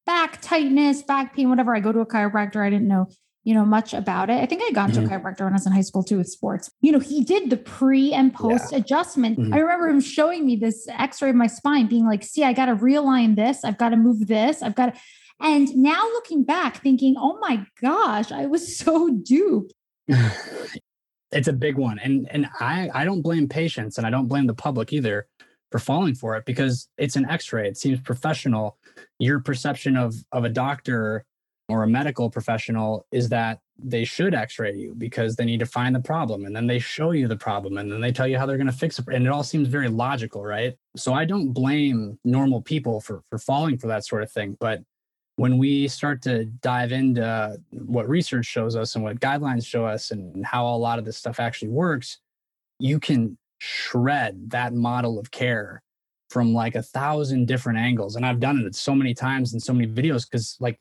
back 0.07 0.41
tightness 0.41 1.03
back 1.03 1.37
pain 1.37 1.51
whatever 1.51 1.77
i 1.77 1.81
go 1.81 1.93
to 1.93 2.01
a 2.01 2.07
chiropractor 2.07 2.67
i 2.67 2.71
didn't 2.71 2.89
know 2.89 3.07
you 3.49 3.55
know, 3.55 3.65
much 3.65 3.95
about 3.95 4.29
it. 4.29 4.43
I 4.43 4.45
think 4.45 4.63
I 4.63 4.73
got 4.73 4.91
mm-hmm. 4.91 5.07
to 5.07 5.15
a 5.15 5.19
chiropractor 5.19 5.41
when 5.41 5.55
I 5.55 5.57
was 5.57 5.65
in 5.65 5.73
high 5.73 5.81
school 5.81 6.05
too 6.05 6.19
with 6.19 6.29
sports. 6.29 6.71
You 6.83 6.93
know, 6.93 6.99
he 6.99 7.25
did 7.25 7.49
the 7.49 7.57
pre 7.57 8.13
and 8.13 8.35
post 8.35 8.73
yeah. 8.73 8.79
adjustment. 8.79 9.39
Mm-hmm. 9.39 9.55
I 9.55 9.59
remember 9.61 9.89
him 9.89 10.03
showing 10.03 10.45
me 10.45 10.57
this 10.57 10.87
x-ray 10.87 11.31
of 11.31 11.35
my 11.35 11.47
spine, 11.47 11.87
being 11.87 12.05
like, 12.05 12.23
see, 12.23 12.45
I 12.45 12.53
got 12.53 12.67
to 12.67 12.77
realign 12.77 13.37
this, 13.37 13.65
I've 13.65 13.79
got 13.79 13.89
to 13.89 13.97
move 13.97 14.27
this, 14.27 14.61
I've 14.61 14.75
got 14.75 14.93
to. 14.93 15.01
And 15.41 15.75
now 15.75 16.03
looking 16.13 16.45
back, 16.45 16.83
thinking, 16.83 17.15
oh 17.17 17.39
my 17.41 17.65
gosh, 17.81 18.33
I 18.33 18.45
was 18.45 18.77
so 18.77 19.09
duped. 19.09 19.73
it's 21.33 21.49
a 21.49 21.53
big 21.55 21.77
one. 21.77 21.99
And 22.01 22.29
and 22.31 22.51
I 22.61 22.91
I 22.93 23.07
don't 23.07 23.23
blame 23.23 23.49
patients 23.49 23.97
and 23.97 24.07
I 24.07 24.11
don't 24.11 24.29
blame 24.29 24.47
the 24.47 24.53
public 24.53 24.93
either 24.93 25.27
for 25.73 25.79
falling 25.79 26.15
for 26.15 26.37
it 26.37 26.45
because 26.45 26.87
it's 26.99 27.17
an 27.17 27.25
x-ray. 27.25 27.67
It 27.67 27.79
seems 27.79 27.99
professional. 28.03 28.77
Your 29.19 29.41
perception 29.41 29.97
of 29.97 30.15
of 30.33 30.45
a 30.45 30.51
doctor 30.51 31.25
or 31.69 31.83
a 31.83 31.89
medical 31.89 32.31
professional 32.31 33.07
is 33.13 33.29
that 33.29 33.61
they 33.79 34.05
should 34.05 34.35
x-ray 34.35 34.75
you 34.75 34.95
because 34.97 35.37
they 35.37 35.45
need 35.45 35.61
to 35.61 35.67
find 35.67 35.95
the 35.95 36.01
problem 36.01 36.45
and 36.47 36.57
then 36.57 36.67
they 36.67 36.79
show 36.79 37.13
you 37.13 37.29
the 37.29 37.37
problem 37.37 37.77
and 37.79 37.93
then 37.93 38.01
they 38.01 38.11
tell 38.11 38.27
you 38.27 38.39
how 38.39 38.47
they're 38.47 38.57
going 38.57 38.67
to 38.67 38.73
fix 38.73 38.99
it. 38.99 39.05
And 39.13 39.27
it 39.27 39.31
all 39.31 39.45
seems 39.45 39.69
very 39.69 39.89
logical 39.89 40.45
right? 40.45 40.77
So 40.97 41.13
i 41.13 41.25
don't 41.25 41.53
blame 41.53 42.19
normal 42.25 42.63
people 42.63 43.01
for 43.01 43.23
for 43.29 43.39
falling 43.39 43.79
for 43.79 43.87
that 43.89 44.05
sort 44.05 44.23
of 44.23 44.33
thing. 44.33 44.57
But 44.59 44.83
when 45.37 45.59
we 45.59 45.87
start 45.87 46.21
to 46.23 46.47
dive 46.47 46.91
into 46.91 47.59
what 47.71 48.09
research 48.09 48.47
shows 48.47 48.75
us 48.75 48.97
and 48.97 49.05
what 49.05 49.21
guidelines 49.21 49.65
show 49.65 49.87
us 49.87 50.11
and 50.11 50.45
how 50.45 50.67
a 50.67 50.77
lot 50.77 50.99
of 50.99 51.05
this 51.05 51.17
stuff 51.17 51.39
actually 51.39 51.69
works 51.69 52.19
you 52.81 52.99
can 53.01 53.37
shred 53.59 54.51
that 54.51 54.73
model 54.73 55.19
of 55.19 55.31
care 55.31 55.83
from 56.31 56.53
like 56.55 56.75
a 56.75 56.83
thousand 56.83 57.47
different 57.47 57.79
angles. 57.79 58.17
And 58.17 58.25
i've 58.25 58.41
done 58.41 58.59
it 58.67 58.75
so 58.75 58.95
many 58.95 59.15
times 59.15 59.55
in 59.55 59.61
so 59.61 59.73
many 59.73 59.87
videos 59.87 60.29
because 60.29 60.57
like 60.61 60.79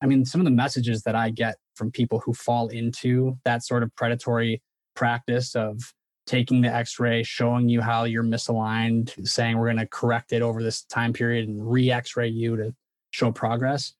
I 0.00 0.06
mean, 0.06 0.24
some 0.24 0.40
of 0.40 0.44
the 0.44 0.50
messages 0.50 1.02
that 1.02 1.14
I 1.14 1.30
get 1.30 1.56
from 1.74 1.90
people 1.90 2.20
who 2.20 2.32
fall 2.32 2.68
into 2.68 3.36
that 3.44 3.64
sort 3.64 3.82
of 3.82 3.94
predatory 3.96 4.62
practice 4.94 5.54
of 5.54 5.80
taking 6.26 6.60
the 6.60 6.72
x 6.72 7.00
ray, 7.00 7.22
showing 7.22 7.68
you 7.68 7.80
how 7.80 8.04
you're 8.04 8.22
misaligned, 8.22 9.26
saying 9.26 9.56
we're 9.56 9.66
going 9.66 9.78
to 9.78 9.86
correct 9.86 10.32
it 10.32 10.42
over 10.42 10.62
this 10.62 10.82
time 10.84 11.12
period 11.12 11.48
and 11.48 11.70
re 11.70 11.90
x 11.90 12.16
ray 12.16 12.28
you 12.28 12.56
to 12.56 12.74
show 13.10 13.32
progress. 13.32 13.94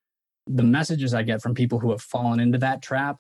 The 0.47 0.63
messages 0.63 1.15
I 1.15 1.23
get 1.23 1.43
from 1.43 1.55
people 1.55 1.79
who 1.79 1.91
have 1.91 2.03
fallen 2.03 2.39
into 2.39 2.59
that 2.59 2.83
trap 2.83 3.17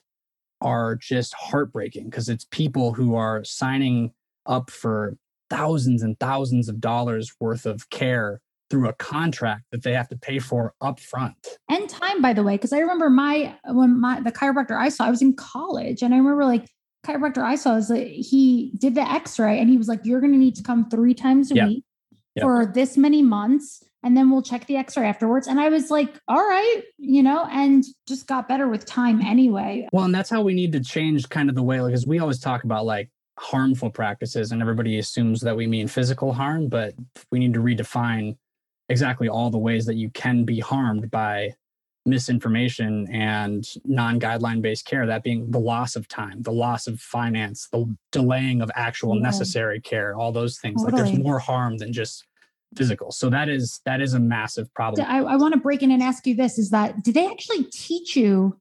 are 0.60 0.96
just 0.96 1.34
heartbreaking 1.34 2.04
because 2.04 2.28
it's 2.28 2.46
people 2.50 2.92
who 2.92 3.14
are 3.14 3.44
signing 3.44 4.12
up 4.46 4.70
for 4.70 5.16
thousands 5.50 6.02
and 6.02 6.18
thousands 6.18 6.68
of 6.68 6.80
dollars 6.80 7.32
worth 7.40 7.64
of 7.64 7.88
care 7.90 8.40
through 8.70 8.88
a 8.88 8.92
contract 8.94 9.64
that 9.72 9.82
they 9.82 9.92
have 9.92 10.08
to 10.08 10.16
pay 10.16 10.38
for 10.38 10.74
up 10.80 11.00
front. 11.00 11.58
And 11.70 11.88
time, 11.88 12.20
by 12.20 12.32
the 12.32 12.42
way, 12.42 12.54
because 12.54 12.72
I 12.72 12.78
remember 12.78 13.10
my 13.10 13.54
when 13.66 14.00
my 14.00 14.20
the 14.20 14.32
chiropractor 14.32 14.78
I 14.78 14.88
saw, 14.88 15.06
I 15.06 15.10
was 15.10 15.22
in 15.22 15.34
college 15.34 16.02
and 16.02 16.14
I 16.14 16.18
remember 16.18 16.44
like 16.44 16.66
chiropractor 17.06 17.42
I 17.42 17.54
saw 17.54 17.76
is 17.76 17.90
like 17.90 18.08
he 18.08 18.72
did 18.78 18.94
the 18.94 19.00
x-ray 19.02 19.58
and 19.58 19.70
he 19.70 19.76
was 19.76 19.88
like, 19.88 20.00
You're 20.04 20.20
gonna 20.20 20.36
need 20.36 20.56
to 20.56 20.62
come 20.62 20.88
three 20.90 21.14
times 21.14 21.50
a 21.50 21.54
yep. 21.54 21.68
week 21.68 21.84
yep. 22.34 22.44
for 22.44 22.66
this 22.66 22.96
many 22.96 23.22
months. 23.22 23.82
And 24.04 24.16
then 24.16 24.30
we'll 24.30 24.42
check 24.42 24.66
the 24.66 24.76
x-ray 24.76 25.06
afterwards. 25.06 25.48
And 25.48 25.58
I 25.58 25.70
was 25.70 25.90
like, 25.90 26.20
all 26.28 26.36
right, 26.36 26.82
you 26.98 27.20
know, 27.20 27.48
and 27.50 27.84
just 28.06 28.28
got 28.28 28.46
better 28.46 28.68
with 28.68 28.86
time 28.86 29.20
anyway. 29.20 29.88
Well, 29.92 30.04
and 30.04 30.14
that's 30.14 30.30
how 30.30 30.40
we 30.40 30.54
need 30.54 30.70
to 30.72 30.80
change 30.80 31.28
kind 31.28 31.48
of 31.48 31.56
the 31.56 31.64
way, 31.64 31.80
like, 31.80 31.90
because 31.90 32.06
we 32.06 32.20
always 32.20 32.38
talk 32.38 32.62
about 32.62 32.86
like 32.86 33.10
harmful 33.38 33.90
practices 33.90 34.52
and 34.52 34.62
everybody 34.62 34.98
assumes 34.98 35.40
that 35.40 35.56
we 35.56 35.66
mean 35.66 35.88
physical 35.88 36.32
harm, 36.32 36.68
but 36.68 36.94
we 37.32 37.40
need 37.40 37.54
to 37.54 37.60
redefine 37.60 38.36
exactly 38.88 39.28
all 39.28 39.50
the 39.50 39.58
ways 39.58 39.86
that 39.86 39.96
you 39.96 40.10
can 40.10 40.44
be 40.44 40.60
harmed 40.60 41.10
by 41.10 41.54
misinformation 42.06 43.06
and 43.12 43.68
non-guideline 43.84 44.62
based 44.62 44.86
care 44.86 45.06
that 45.06 45.22
being 45.22 45.50
the 45.50 45.58
loss 45.58 45.94
of 45.94 46.08
time 46.08 46.40
the 46.42 46.52
loss 46.52 46.86
of 46.86 46.98
finance 47.00 47.68
the 47.70 47.94
delaying 48.12 48.62
of 48.62 48.70
actual 48.74 49.16
yeah. 49.16 49.22
necessary 49.22 49.80
care 49.80 50.14
all 50.14 50.32
those 50.32 50.58
things 50.58 50.82
totally. 50.82 51.02
like 51.02 51.12
there's 51.12 51.22
more 51.22 51.38
harm 51.38 51.76
than 51.76 51.92
just 51.92 52.24
physical 52.76 53.10
so 53.10 53.28
that 53.28 53.48
is 53.48 53.80
that 53.84 54.00
is 54.00 54.14
a 54.14 54.18
massive 54.18 54.72
problem 54.74 55.06
i, 55.06 55.18
I 55.18 55.36
want 55.36 55.52
to 55.54 55.60
break 55.60 55.82
in 55.82 55.90
and 55.90 56.02
ask 56.02 56.26
you 56.26 56.34
this 56.34 56.58
is 56.58 56.70
that 56.70 57.02
did 57.02 57.14
they 57.14 57.26
actually 57.26 57.64
teach 57.64 58.16
you 58.16 58.58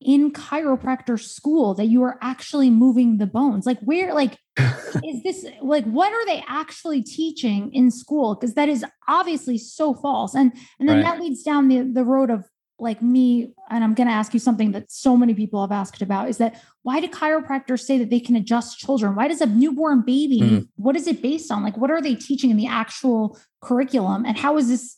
in 0.00 0.32
chiropractor 0.32 1.20
school 1.20 1.74
that 1.74 1.86
you 1.86 2.02
are 2.02 2.18
actually 2.22 2.70
moving 2.70 3.18
the 3.18 3.26
bones? 3.26 3.66
Like 3.66 3.80
where 3.80 4.14
like 4.14 4.38
is 5.04 5.22
this 5.22 5.46
like 5.62 5.84
what 5.84 6.12
are 6.12 6.26
they 6.26 6.42
actually 6.48 7.02
teaching 7.02 7.72
in 7.72 7.90
school? 7.90 8.34
Because 8.34 8.54
that 8.54 8.68
is 8.68 8.84
obviously 9.08 9.58
so 9.58 9.94
false. 9.94 10.34
And 10.34 10.52
and 10.78 10.88
then 10.88 10.96
right. 10.96 11.04
that 11.04 11.20
leads 11.20 11.42
down 11.42 11.68
the 11.68 11.82
the 11.82 12.04
road 12.04 12.30
of 12.30 12.44
like 12.82 13.02
me 13.02 13.52
and 13.68 13.84
i'm 13.84 13.92
going 13.92 14.06
to 14.06 14.12
ask 14.12 14.32
you 14.32 14.40
something 14.40 14.72
that 14.72 14.90
so 14.90 15.14
many 15.14 15.34
people 15.34 15.60
have 15.60 15.70
asked 15.70 16.00
about 16.00 16.30
is 16.30 16.38
that 16.38 16.58
why 16.82 17.00
do 17.00 17.08
chiropractors 17.08 17.80
say 17.80 17.98
that 17.98 18.10
they 18.10 18.20
can 18.20 18.36
adjust 18.36 18.78
children? 18.78 19.14
Why 19.14 19.28
does 19.28 19.40
a 19.40 19.46
newborn 19.46 20.02
baby 20.02 20.40
mm. 20.40 20.68
what 20.76 20.96
is 20.96 21.06
it 21.06 21.20
based 21.20 21.50
on? 21.50 21.62
Like 21.62 21.76
what 21.76 21.90
are 21.90 22.00
they 22.00 22.14
teaching 22.14 22.50
in 22.50 22.56
the 22.56 22.66
actual 22.66 23.38
curriculum? 23.60 24.24
And 24.24 24.38
how 24.38 24.56
is 24.56 24.68
this 24.68 24.96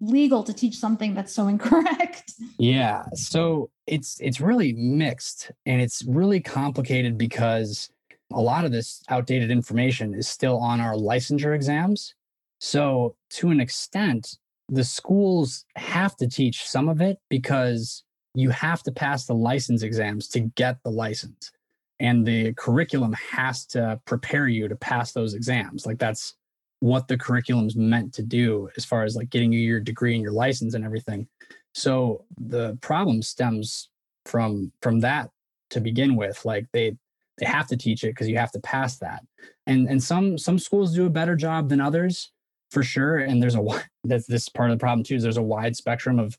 legal 0.00 0.42
to 0.42 0.52
teach 0.52 0.76
something 0.76 1.14
that's 1.14 1.32
so 1.32 1.48
incorrect. 1.54 2.32
Yeah 2.58 3.04
so 3.14 3.70
it's 3.86 4.18
it's 4.20 4.40
really 4.40 4.72
mixed 4.72 5.50
and 5.66 5.80
it's 5.80 6.04
really 6.04 6.40
complicated 6.40 7.18
because 7.18 7.90
a 8.32 8.40
lot 8.40 8.64
of 8.64 8.72
this 8.72 9.02
outdated 9.08 9.50
information 9.50 10.14
is 10.14 10.28
still 10.28 10.56
on 10.58 10.80
our 10.80 10.94
licensure 10.94 11.54
exams. 11.54 12.14
So 12.60 13.16
to 13.30 13.50
an 13.50 13.60
extent 13.60 14.36
the 14.68 14.84
schools 14.84 15.64
have 15.74 16.16
to 16.16 16.28
teach 16.28 16.62
some 16.62 16.88
of 16.88 17.00
it 17.00 17.18
because 17.28 18.04
you 18.34 18.50
have 18.50 18.82
to 18.84 18.92
pass 18.92 19.26
the 19.26 19.34
license 19.34 19.82
exams 19.82 20.28
to 20.28 20.40
get 20.40 20.76
the 20.84 20.90
license 20.90 21.50
and 21.98 22.24
the 22.24 22.54
curriculum 22.54 23.12
has 23.12 23.66
to 23.66 24.00
prepare 24.06 24.48
you 24.48 24.68
to 24.68 24.76
pass 24.76 25.12
those 25.12 25.34
exams. 25.34 25.86
Like 25.86 25.98
that's 25.98 26.34
what 26.80 27.08
the 27.08 27.16
curriculum's 27.16 27.76
meant 27.76 28.12
to 28.14 28.22
do 28.22 28.68
as 28.76 28.84
far 28.84 29.04
as 29.04 29.14
like 29.14 29.30
getting 29.30 29.52
you 29.52 29.60
your 29.60 29.80
degree 29.80 30.14
and 30.14 30.22
your 30.22 30.32
license 30.32 30.74
and 30.74 30.84
everything. 30.84 31.28
So 31.74 32.24
the 32.38 32.76
problem 32.80 33.22
stems 33.22 33.90
from 34.26 34.72
from 34.82 35.00
that 35.00 35.30
to 35.70 35.80
begin 35.80 36.16
with. 36.16 36.44
Like 36.44 36.66
they 36.72 36.96
they 37.38 37.46
have 37.46 37.68
to 37.68 37.76
teach 37.76 38.02
it 38.04 38.08
because 38.08 38.28
you 38.28 38.38
have 38.38 38.52
to 38.52 38.60
pass 38.60 38.98
that. 38.98 39.22
And 39.66 39.88
and 39.88 40.02
some 40.02 40.36
some 40.38 40.58
schools 40.58 40.94
do 40.94 41.06
a 41.06 41.10
better 41.10 41.36
job 41.36 41.68
than 41.68 41.80
others 41.80 42.32
for 42.70 42.82
sure. 42.82 43.18
And 43.18 43.42
there's 43.42 43.56
a 43.56 43.64
that's 44.04 44.26
this 44.26 44.48
part 44.48 44.70
of 44.70 44.78
the 44.78 44.82
problem 44.82 45.04
too. 45.04 45.16
Is 45.16 45.22
there's 45.22 45.36
a 45.36 45.42
wide 45.42 45.76
spectrum 45.76 46.18
of 46.18 46.36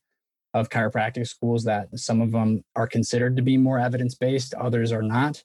of 0.53 0.69
chiropractic 0.69 1.27
schools 1.27 1.63
that 1.63 1.87
some 1.97 2.19
of 2.19 2.31
them 2.31 2.63
are 2.75 2.87
considered 2.87 3.37
to 3.37 3.41
be 3.41 3.55
more 3.55 3.79
evidence 3.79 4.15
based, 4.15 4.53
others 4.55 4.91
are 4.91 5.01
not. 5.01 5.43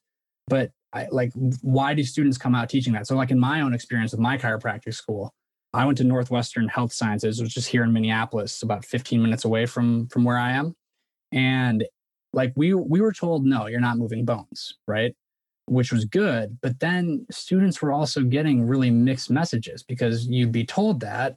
But 0.48 0.70
I, 0.92 1.06
like, 1.10 1.32
why 1.62 1.94
do 1.94 2.02
students 2.04 2.38
come 2.38 2.54
out 2.54 2.68
teaching 2.68 2.92
that? 2.94 3.06
So, 3.06 3.16
like 3.16 3.30
in 3.30 3.38
my 3.38 3.60
own 3.60 3.74
experience 3.74 4.12
with 4.12 4.20
my 4.20 4.38
chiropractic 4.38 4.94
school, 4.94 5.34
I 5.72 5.84
went 5.84 5.98
to 5.98 6.04
Northwestern 6.04 6.68
Health 6.68 6.92
Sciences, 6.92 7.42
which 7.42 7.56
is 7.56 7.66
here 7.66 7.84
in 7.84 7.92
Minneapolis, 7.92 8.62
about 8.62 8.84
15 8.84 9.22
minutes 9.22 9.44
away 9.44 9.66
from 9.66 10.08
from 10.08 10.24
where 10.24 10.38
I 10.38 10.52
am, 10.52 10.74
and 11.32 11.84
like 12.32 12.52
we 12.56 12.74
we 12.74 13.00
were 13.00 13.12
told, 13.12 13.44
no, 13.44 13.66
you're 13.66 13.80
not 13.80 13.98
moving 13.98 14.24
bones, 14.24 14.74
right? 14.86 15.14
Which 15.66 15.92
was 15.92 16.04
good, 16.04 16.58
but 16.62 16.78
then 16.80 17.26
students 17.30 17.82
were 17.82 17.92
also 17.92 18.22
getting 18.22 18.66
really 18.66 18.90
mixed 18.90 19.30
messages 19.30 19.82
because 19.82 20.26
you'd 20.28 20.52
be 20.52 20.64
told 20.64 21.00
that, 21.00 21.36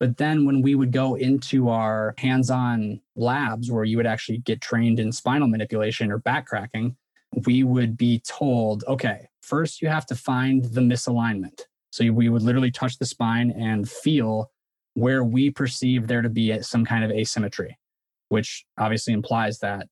but 0.00 0.16
then 0.16 0.44
when 0.46 0.62
we 0.62 0.74
would 0.74 0.92
go 0.92 1.14
into 1.16 1.68
our 1.68 2.14
hands-on 2.18 3.00
labs 3.16 3.70
where 3.70 3.84
you 3.84 3.96
would 3.96 4.06
actually 4.06 4.38
get 4.38 4.60
trained 4.60 5.00
in 5.00 5.12
spinal 5.12 5.48
manipulation 5.48 6.10
or 6.12 6.18
back 6.18 6.46
cracking, 6.46 6.96
we 7.46 7.62
would 7.62 7.96
be 7.96 8.20
told, 8.20 8.84
okay, 8.88 9.28
first 9.42 9.82
you 9.82 9.88
have 9.88 10.06
to 10.06 10.14
find 10.14 10.64
the 10.64 10.80
misalignment. 10.80 11.62
So 11.90 12.10
we 12.10 12.28
would 12.28 12.42
literally 12.42 12.70
touch 12.70 12.98
the 12.98 13.06
spine 13.06 13.50
and 13.50 13.88
feel 13.88 14.50
where 14.94 15.24
we 15.24 15.50
perceive 15.50 16.06
there 16.06 16.22
to 16.22 16.28
be 16.28 16.60
some 16.62 16.84
kind 16.84 17.04
of 17.04 17.10
asymmetry, 17.10 17.78
which 18.28 18.64
obviously 18.78 19.14
implies 19.14 19.58
that 19.60 19.86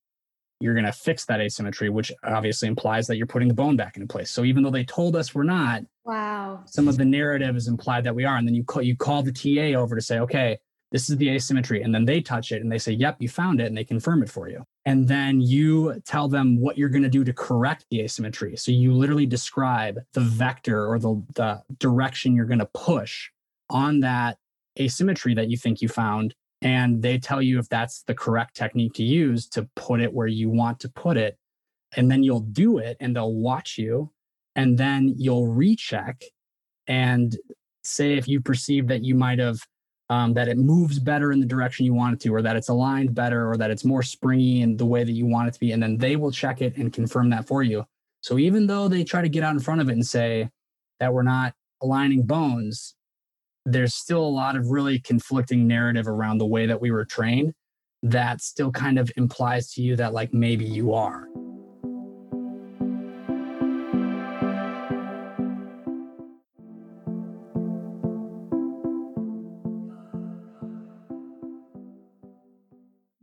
you're 0.60 0.74
going 0.74 0.86
to 0.86 0.92
fix 0.92 1.24
that 1.26 1.40
asymmetry, 1.40 1.90
which 1.90 2.10
obviously 2.24 2.66
implies 2.66 3.06
that 3.06 3.16
you're 3.16 3.26
putting 3.26 3.48
the 3.48 3.54
bone 3.54 3.76
back 3.76 3.96
into 3.96 4.08
place. 4.08 4.30
So 4.30 4.44
even 4.44 4.62
though 4.62 4.70
they 4.70 4.84
told 4.84 5.14
us 5.14 5.34
we're 5.34 5.42
not, 5.42 5.82
wow, 6.04 6.62
some 6.66 6.88
of 6.88 6.96
the 6.96 7.04
narrative 7.04 7.56
is 7.56 7.68
implied 7.68 8.04
that 8.04 8.14
we 8.14 8.24
are. 8.24 8.36
And 8.36 8.48
then 8.48 8.54
you 8.54 8.64
call 8.64 8.82
you 8.82 8.96
call 8.96 9.22
the 9.22 9.32
TA 9.32 9.78
over 9.78 9.94
to 9.94 10.00
say, 10.00 10.18
okay, 10.20 10.58
this 10.92 11.10
is 11.10 11.16
the 11.18 11.28
asymmetry. 11.30 11.82
And 11.82 11.94
then 11.94 12.04
they 12.04 12.20
touch 12.20 12.52
it 12.52 12.62
and 12.62 12.72
they 12.72 12.78
say, 12.78 12.92
yep, 12.92 13.16
you 13.20 13.28
found 13.28 13.60
it. 13.60 13.66
And 13.66 13.76
they 13.76 13.84
confirm 13.84 14.22
it 14.22 14.30
for 14.30 14.48
you. 14.48 14.64
And 14.86 15.08
then 15.08 15.40
you 15.40 16.00
tell 16.06 16.28
them 16.28 16.60
what 16.60 16.78
you're 16.78 16.88
going 16.88 17.02
to 17.02 17.08
do 17.08 17.24
to 17.24 17.32
correct 17.32 17.84
the 17.90 18.00
asymmetry. 18.02 18.56
So 18.56 18.70
you 18.70 18.92
literally 18.92 19.26
describe 19.26 19.98
the 20.12 20.20
vector 20.20 20.86
or 20.86 21.00
the, 21.00 21.20
the 21.34 21.62
direction 21.78 22.36
you're 22.36 22.46
going 22.46 22.60
to 22.60 22.66
push 22.66 23.28
on 23.68 23.98
that 24.00 24.38
asymmetry 24.78 25.34
that 25.34 25.50
you 25.50 25.56
think 25.56 25.82
you 25.82 25.88
found. 25.88 26.34
And 26.62 27.02
they 27.02 27.18
tell 27.18 27.42
you 27.42 27.58
if 27.58 27.68
that's 27.68 28.02
the 28.04 28.14
correct 28.14 28.54
technique 28.54 28.94
to 28.94 29.02
use 29.02 29.48
to 29.48 29.68
put 29.74 30.00
it 30.00 30.14
where 30.14 30.28
you 30.28 30.48
want 30.48 30.78
to 30.80 30.88
put 30.88 31.16
it. 31.16 31.36
And 31.96 32.08
then 32.08 32.22
you'll 32.22 32.40
do 32.40 32.78
it 32.78 32.96
and 33.00 33.14
they'll 33.14 33.34
watch 33.34 33.78
you. 33.78 34.12
And 34.54 34.78
then 34.78 35.14
you'll 35.18 35.48
recheck 35.48 36.22
and 36.86 37.36
say 37.82 38.14
if 38.14 38.28
you 38.28 38.40
perceive 38.40 38.86
that 38.88 39.04
you 39.04 39.16
might 39.16 39.40
have 39.40 39.58
um, 40.08 40.34
that 40.34 40.48
it 40.48 40.56
moves 40.56 40.98
better 40.98 41.32
in 41.32 41.40
the 41.40 41.46
direction 41.46 41.84
you 41.84 41.94
want 41.94 42.14
it 42.14 42.20
to, 42.20 42.34
or 42.34 42.42
that 42.42 42.56
it's 42.56 42.68
aligned 42.68 43.14
better, 43.14 43.50
or 43.50 43.56
that 43.56 43.70
it's 43.70 43.84
more 43.84 44.02
springy 44.02 44.62
in 44.62 44.76
the 44.76 44.86
way 44.86 45.04
that 45.04 45.12
you 45.12 45.26
want 45.26 45.48
it 45.48 45.54
to 45.54 45.60
be. 45.60 45.72
And 45.72 45.82
then 45.82 45.98
they 45.98 46.16
will 46.16 46.30
check 46.30 46.62
it 46.62 46.76
and 46.76 46.92
confirm 46.92 47.30
that 47.30 47.46
for 47.46 47.62
you. 47.62 47.84
So 48.20 48.38
even 48.38 48.66
though 48.66 48.88
they 48.88 49.04
try 49.04 49.22
to 49.22 49.28
get 49.28 49.44
out 49.44 49.54
in 49.54 49.60
front 49.60 49.80
of 49.80 49.88
it 49.88 49.92
and 49.92 50.06
say 50.06 50.48
that 51.00 51.12
we're 51.12 51.22
not 51.22 51.54
aligning 51.82 52.22
bones, 52.22 52.94
there's 53.64 53.94
still 53.94 54.24
a 54.24 54.28
lot 54.28 54.56
of 54.56 54.70
really 54.70 54.98
conflicting 55.00 55.66
narrative 55.66 56.06
around 56.06 56.38
the 56.38 56.46
way 56.46 56.66
that 56.66 56.80
we 56.80 56.90
were 56.90 57.04
trained 57.04 57.52
that 58.02 58.40
still 58.40 58.70
kind 58.70 58.98
of 58.98 59.10
implies 59.16 59.72
to 59.72 59.82
you 59.82 59.96
that 59.96 60.12
like 60.12 60.32
maybe 60.32 60.64
you 60.64 60.94
are. 60.94 61.26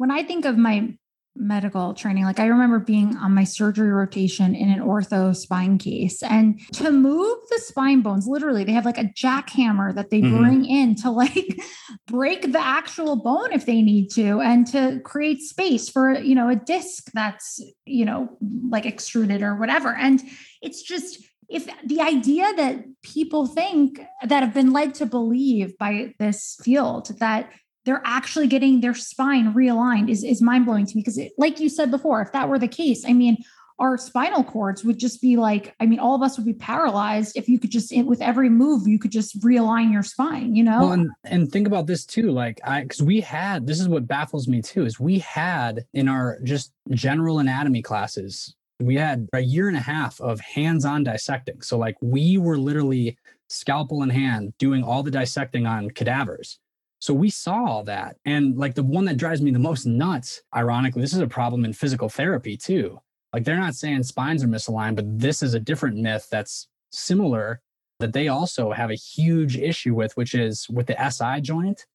When 0.04 0.12
I 0.12 0.22
think 0.22 0.44
of 0.44 0.58
my 0.58 0.98
medical 1.34 1.94
training, 1.94 2.26
like 2.26 2.42
I 2.42 2.48
remember 2.48 2.78
being 2.78 3.16
on 3.16 3.34
my 3.34 3.46
surgery 3.46 3.90
rotation 3.90 4.54
in 4.54 4.70
an 4.70 4.82
ortho 4.82 5.34
spine 5.34 5.78
case 5.78 6.22
and 6.22 6.60
to 6.74 6.92
move 6.92 7.38
the 7.50 7.60
spine 7.60 8.02
bones, 8.02 8.28
literally, 8.28 8.66
they 8.66 8.74
have 8.74 8.84
like 8.84 8.98
a 8.98 9.06
jackhammer 9.06 9.96
that 9.96 10.10
they 10.10 10.20
mm-hmm. 10.20 10.40
bring 10.40 10.66
in 10.66 10.96
to 10.96 11.10
like 11.10 11.58
break 12.08 12.52
the 12.52 12.60
actual 12.60 13.16
bone 13.16 13.54
if 13.54 13.66
they 13.66 13.82
need 13.82 14.10
to 14.10 14.42
and 14.42 14.68
to 14.68 15.00
create 15.06 15.40
space 15.40 15.88
for, 15.88 16.20
you 16.20 16.36
know, 16.36 16.50
a 16.50 16.58
disc 16.58 17.10
that's, 17.14 17.62
you 17.86 18.04
know, 18.04 18.38
like 18.70 18.86
extruded 18.86 19.42
or 19.42 19.56
whatever. 19.56 19.96
And 19.96 20.22
it's 20.62 20.82
just, 20.82 21.24
if 21.48 21.70
the 21.86 22.02
idea 22.02 22.52
that 22.58 22.84
people 23.04 23.48
think 23.48 24.02
that 24.28 24.44
have 24.44 24.54
been 24.54 24.74
led 24.74 24.96
to 24.96 25.06
believe 25.06 25.78
by 25.78 26.14
this 26.20 26.58
field 26.62 27.18
that 27.20 27.50
they're 27.86 28.02
actually 28.06 28.48
getting 28.48 28.82
their 28.82 28.94
spine 28.94 29.54
realigned 29.54 30.10
is, 30.10 30.24
is 30.24 30.42
mind 30.42 30.66
blowing 30.66 30.86
to 30.86 30.96
me. 30.96 31.02
Because, 31.02 31.20
like 31.38 31.60
you 31.60 31.70
said 31.70 31.92
before, 31.92 32.22
if 32.22 32.32
that 32.32 32.50
were 32.50 32.60
the 32.60 32.68
case, 32.68 33.06
I 33.06 33.14
mean, 33.14 33.38
our 33.80 33.98
spinal 33.98 34.44
cords 34.44 34.84
would 34.84 35.00
just 35.00 35.20
be 35.20 35.36
like, 35.36 35.76
I 35.80 35.86
mean, 35.86 36.00
all 36.00 36.16
of 36.16 36.22
us 36.22 36.38
would 36.38 36.46
be 36.46 36.54
paralyzed 36.54 37.36
if 37.36 37.50
you 37.50 37.60
could 37.60 37.72
just, 37.72 37.94
with 38.06 38.22
every 38.22 38.50
move, 38.50 38.88
you 38.88 39.00
could 39.00 39.12
just 39.12 39.42
realign 39.42 39.92
your 39.92 40.04
spine, 40.04 40.56
you 40.56 40.64
know? 40.64 40.80
Well, 40.82 40.92
and, 40.92 41.10
and 41.26 41.52
think 41.52 41.68
about 41.68 41.88
this 41.88 42.06
too. 42.06 42.32
Like, 42.32 42.62
I, 42.64 42.84
because 42.84 43.02
we 43.02 43.20
had, 43.20 43.66
this 43.66 43.80
is 43.80 43.90
what 43.90 44.08
baffles 44.08 44.48
me 44.48 44.62
too, 44.62 44.86
is 44.86 45.00
we 45.00 45.20
had 45.20 45.86
in 45.94 46.08
our 46.08 46.40
just 46.44 46.72
general 46.92 47.40
anatomy 47.40 47.82
classes, 47.82 48.56
we 48.80 48.96
had 48.96 49.28
a 49.34 49.40
year 49.40 49.68
and 49.68 49.78
a 49.78 49.82
half 49.82 50.22
of 50.22 50.40
hands 50.40 50.86
on 50.86 51.04
dissecting. 51.04 51.62
So, 51.62 51.78
like, 51.78 51.96
we 52.00 52.38
were 52.38 52.58
literally 52.58 53.18
scalpel 53.50 54.04
in 54.04 54.10
hand 54.10 54.54
doing 54.60 54.84
all 54.84 55.04
the 55.04 55.12
dissecting 55.12 55.66
on 55.66 55.90
cadavers. 55.90 56.60
So 57.04 57.14
we 57.14 57.30
saw 57.30 57.66
all 57.66 57.84
that. 57.84 58.16
And 58.24 58.58
like 58.58 58.76
the 58.76 58.82
one 58.82 59.04
that 59.06 59.18
drives 59.18 59.42
me 59.42 59.52
the 59.52 59.60
most 59.60 59.86
nuts, 59.86 60.42
ironically, 60.56 61.02
this 61.02 61.12
is 61.12 61.20
a 61.20 61.28
problem 61.28 61.66
in 61.66 61.74
physical 61.74 62.08
therapy 62.08 62.56
too. 62.56 62.98
Like 63.34 63.44
they're 63.44 63.60
not 63.60 63.76
saying 63.76 64.04
spines 64.04 64.42
are 64.42 64.48
misaligned, 64.48 64.96
but 64.96 65.20
this 65.20 65.44
is 65.44 65.54
a 65.54 65.60
different 65.60 65.98
myth 65.98 66.30
that's 66.32 66.70
similar 66.94 67.60
that 68.00 68.14
they 68.14 68.30
also 68.30 68.72
have 68.72 68.90
a 68.90 68.96
huge 68.96 69.58
issue 69.58 69.94
with, 69.94 70.16
which 70.16 70.34
is 70.34 70.66
with 70.70 70.88
the 70.88 70.96
SI 71.10 71.42
joint. 71.42 71.86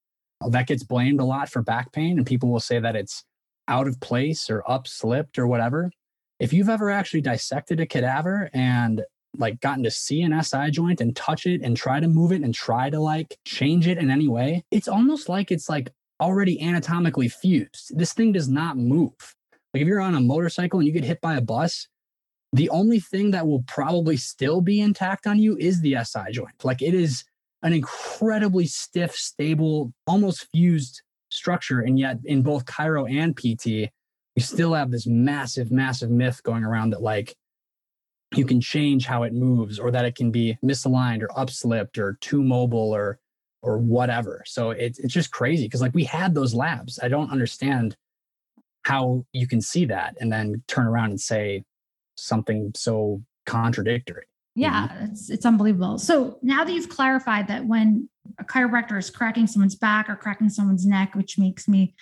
That 0.46 0.66
gets 0.66 0.82
blamed 0.82 1.20
a 1.20 1.24
lot 1.24 1.48
for 1.48 1.62
back 1.62 1.90
pain, 1.90 2.18
and 2.18 2.26
people 2.26 2.50
will 2.50 2.60
say 2.60 2.78
that 2.78 2.94
it's 2.94 3.24
out 3.66 3.88
of 3.88 4.00
place 4.00 4.50
or 4.50 4.62
up 4.70 4.86
slipped 4.86 5.38
or 5.38 5.46
whatever. 5.46 5.90
If 6.38 6.52
you've 6.52 6.68
ever 6.68 6.90
actually 6.90 7.22
dissected 7.22 7.80
a 7.80 7.86
cadaver 7.86 8.50
and 8.52 9.04
like 9.36 9.60
gotten 9.60 9.84
to 9.84 9.90
see 9.90 10.22
an 10.22 10.42
SI 10.42 10.70
joint 10.70 11.00
and 11.00 11.14
touch 11.14 11.46
it 11.46 11.60
and 11.62 11.76
try 11.76 12.00
to 12.00 12.08
move 12.08 12.32
it 12.32 12.42
and 12.42 12.54
try 12.54 12.90
to 12.90 12.98
like 13.00 13.38
change 13.44 13.86
it 13.86 13.98
in 13.98 14.10
any 14.10 14.28
way, 14.28 14.64
it's 14.70 14.88
almost 14.88 15.28
like 15.28 15.50
it's 15.50 15.68
like 15.68 15.92
already 16.20 16.60
anatomically 16.60 17.28
fused. 17.28 17.96
This 17.96 18.12
thing 18.12 18.32
does 18.32 18.48
not 18.48 18.76
move. 18.76 19.12
Like 19.72 19.82
if 19.82 19.86
you're 19.86 20.00
on 20.00 20.14
a 20.14 20.20
motorcycle 20.20 20.80
and 20.80 20.86
you 20.86 20.92
get 20.92 21.04
hit 21.04 21.20
by 21.20 21.36
a 21.36 21.40
bus, 21.40 21.86
the 22.52 22.70
only 22.70 23.00
thing 23.00 23.30
that 23.32 23.46
will 23.46 23.62
probably 23.66 24.16
still 24.16 24.60
be 24.60 24.80
intact 24.80 25.26
on 25.26 25.38
you 25.38 25.56
is 25.58 25.80
the 25.80 25.96
SI 26.02 26.32
joint. 26.32 26.64
Like 26.64 26.80
it 26.80 26.94
is 26.94 27.24
an 27.62 27.72
incredibly 27.72 28.66
stiff, 28.66 29.14
stable, 29.14 29.92
almost 30.06 30.46
fused 30.50 31.02
structure. 31.30 31.80
And 31.80 31.98
yet 31.98 32.18
in 32.24 32.42
both 32.42 32.64
chiro 32.64 33.10
and 33.10 33.36
PT, 33.36 33.92
we 34.36 34.42
still 34.42 34.72
have 34.72 34.90
this 34.90 35.06
massive, 35.06 35.70
massive 35.70 36.10
myth 36.10 36.42
going 36.42 36.64
around 36.64 36.90
that 36.90 37.02
like 37.02 37.36
you 38.34 38.44
can 38.44 38.60
change 38.60 39.06
how 39.06 39.22
it 39.22 39.32
moves 39.32 39.78
or 39.78 39.90
that 39.90 40.04
it 40.04 40.14
can 40.14 40.30
be 40.30 40.58
misaligned 40.62 41.22
or 41.22 41.28
upslipped 41.28 41.98
or 41.98 42.18
too 42.20 42.42
mobile 42.42 42.94
or 42.94 43.18
or 43.62 43.78
whatever. 43.78 44.42
So 44.46 44.70
it's 44.70 44.98
it's 44.98 45.14
just 45.14 45.30
crazy 45.30 45.64
because 45.64 45.80
like 45.80 45.94
we 45.94 46.04
had 46.04 46.34
those 46.34 46.54
labs. 46.54 46.98
I 47.02 47.08
don't 47.08 47.30
understand 47.30 47.96
how 48.84 49.24
you 49.32 49.46
can 49.46 49.60
see 49.60 49.84
that 49.86 50.16
and 50.20 50.32
then 50.32 50.62
turn 50.68 50.86
around 50.86 51.10
and 51.10 51.20
say 51.20 51.64
something 52.16 52.72
so 52.74 53.22
contradictory. 53.46 54.26
Yeah, 54.54 54.88
it's 55.04 55.30
it's 55.30 55.46
unbelievable. 55.46 55.98
So 55.98 56.38
now 56.42 56.64
that 56.64 56.72
you've 56.72 56.88
clarified 56.88 57.48
that 57.48 57.64
when 57.64 58.08
a 58.38 58.44
chiropractor 58.44 58.98
is 58.98 59.08
cracking 59.10 59.46
someone's 59.46 59.76
back 59.76 60.08
or 60.08 60.16
cracking 60.16 60.50
someone's 60.50 60.84
neck, 60.84 61.14
which 61.14 61.38
makes 61.38 61.68
me 61.68 61.94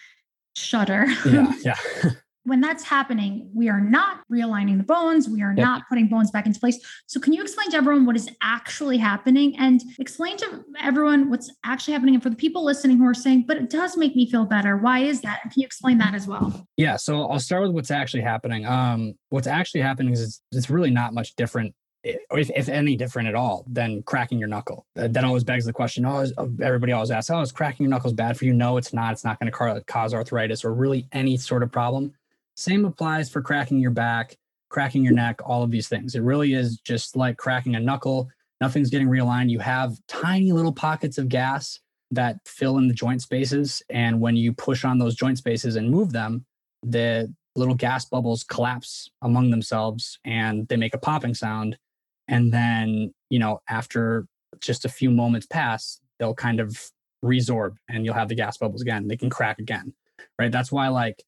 shudder. 0.56 1.06
Yeah, 1.26 1.52
yeah. 1.64 1.76
when 2.46 2.60
that's 2.60 2.84
happening, 2.84 3.50
we 3.52 3.68
are 3.68 3.80
not 3.80 4.20
realigning 4.32 4.78
the 4.78 4.84
bones. 4.84 5.28
We 5.28 5.42
are 5.42 5.50
yep. 5.50 5.58
not 5.58 5.82
putting 5.88 6.08
bones 6.08 6.30
back 6.30 6.46
into 6.46 6.60
place. 6.60 6.78
So, 7.06 7.20
can 7.20 7.32
you 7.32 7.42
explain 7.42 7.70
to 7.72 7.76
everyone 7.76 8.06
what 8.06 8.16
is 8.16 8.30
actually 8.40 8.98
happening 8.98 9.56
and 9.58 9.82
explain 9.98 10.36
to 10.38 10.64
everyone 10.80 11.28
what's 11.28 11.52
actually 11.64 11.94
happening? 11.94 12.14
And 12.14 12.22
for 12.22 12.30
the 12.30 12.36
people 12.36 12.64
listening 12.64 12.98
who 12.98 13.06
are 13.06 13.14
saying, 13.14 13.44
but 13.46 13.56
it 13.56 13.68
does 13.68 13.96
make 13.96 14.14
me 14.14 14.30
feel 14.30 14.46
better, 14.46 14.76
why 14.76 15.00
is 15.00 15.20
that? 15.22 15.42
Can 15.42 15.52
you 15.56 15.66
explain 15.66 15.98
that 15.98 16.14
as 16.14 16.26
well? 16.26 16.66
Yeah. 16.76 16.96
So, 16.96 17.26
I'll 17.26 17.40
start 17.40 17.64
with 17.64 17.72
what's 17.72 17.90
actually 17.90 18.22
happening. 18.22 18.64
Um, 18.64 19.14
what's 19.30 19.48
actually 19.48 19.82
happening 19.82 20.12
is 20.12 20.22
it's, 20.22 20.42
it's 20.52 20.70
really 20.70 20.90
not 20.90 21.14
much 21.14 21.34
different 21.34 21.74
if, 22.04 22.50
if, 22.54 22.68
any 22.68 22.96
different 22.96 23.28
at 23.28 23.34
all 23.34 23.64
than 23.68 24.02
cracking 24.04 24.38
your 24.38 24.48
knuckle. 24.48 24.86
That 24.94 25.24
always 25.24 25.42
begs 25.42 25.64
the 25.64 25.72
question. 25.72 26.04
Oh, 26.04 26.20
is, 26.20 26.32
everybody 26.62 26.92
always 26.92 27.10
asks, 27.10 27.30
"Oh, 27.30 27.40
is 27.40 27.50
cracking 27.50 27.84
your 27.84 27.90
knuckles 27.90 28.12
bad 28.12 28.36
for 28.36 28.44
you?" 28.44 28.52
No, 28.52 28.76
it's 28.76 28.92
not. 28.92 29.12
It's 29.12 29.24
not 29.24 29.40
going 29.40 29.50
to 29.50 29.84
cause 29.86 30.14
arthritis 30.14 30.64
or 30.64 30.72
really 30.72 31.08
any 31.12 31.36
sort 31.36 31.62
of 31.62 31.72
problem. 31.72 32.12
Same 32.56 32.84
applies 32.84 33.30
for 33.30 33.42
cracking 33.42 33.78
your 33.78 33.90
back, 33.90 34.36
cracking 34.70 35.04
your 35.04 35.12
neck, 35.12 35.40
all 35.44 35.62
of 35.62 35.70
these 35.70 35.88
things. 35.88 36.14
It 36.14 36.22
really 36.22 36.54
is 36.54 36.78
just 36.78 37.16
like 37.16 37.36
cracking 37.36 37.76
a 37.76 37.80
knuckle. 37.80 38.28
Nothing's 38.60 38.90
getting 38.90 39.08
realigned. 39.08 39.50
You 39.50 39.58
have 39.58 39.96
tiny 40.08 40.52
little 40.52 40.72
pockets 40.72 41.18
of 41.18 41.28
gas 41.28 41.80
that 42.10 42.38
fill 42.46 42.78
in 42.78 42.88
the 42.88 42.94
joint 42.94 43.20
spaces. 43.20 43.82
And 43.90 44.20
when 44.20 44.36
you 44.36 44.52
push 44.52 44.84
on 44.84 44.98
those 44.98 45.14
joint 45.14 45.38
spaces 45.38 45.76
and 45.76 45.90
move 45.90 46.12
them, 46.12 46.46
the 46.82 47.32
little 47.56 47.74
gas 47.74 48.04
bubbles 48.04 48.44
collapse 48.44 49.10
among 49.22 49.50
themselves 49.50 50.18
and 50.24 50.66
they 50.68 50.76
make 50.76 50.94
a 50.94 50.98
popping 50.98 51.34
sound. 51.34 51.76
And 52.28 52.52
then, 52.52 53.12
you 53.28 53.38
know, 53.38 53.60
after 53.68 54.26
just 54.60 54.84
a 54.84 54.88
few 54.88 55.10
moments 55.10 55.46
pass, 55.46 56.00
they'll 56.18 56.34
kind 56.34 56.60
of 56.60 56.90
resorb 57.24 57.76
and 57.88 58.04
you'll 58.04 58.14
have 58.14 58.28
the 58.28 58.34
gas 58.34 58.56
bubbles 58.56 58.82
again. 58.82 59.08
They 59.08 59.16
can 59.16 59.30
crack 59.30 59.58
again, 59.58 59.92
right? 60.38 60.52
That's 60.52 60.72
why, 60.72 60.88
like, 60.88 61.22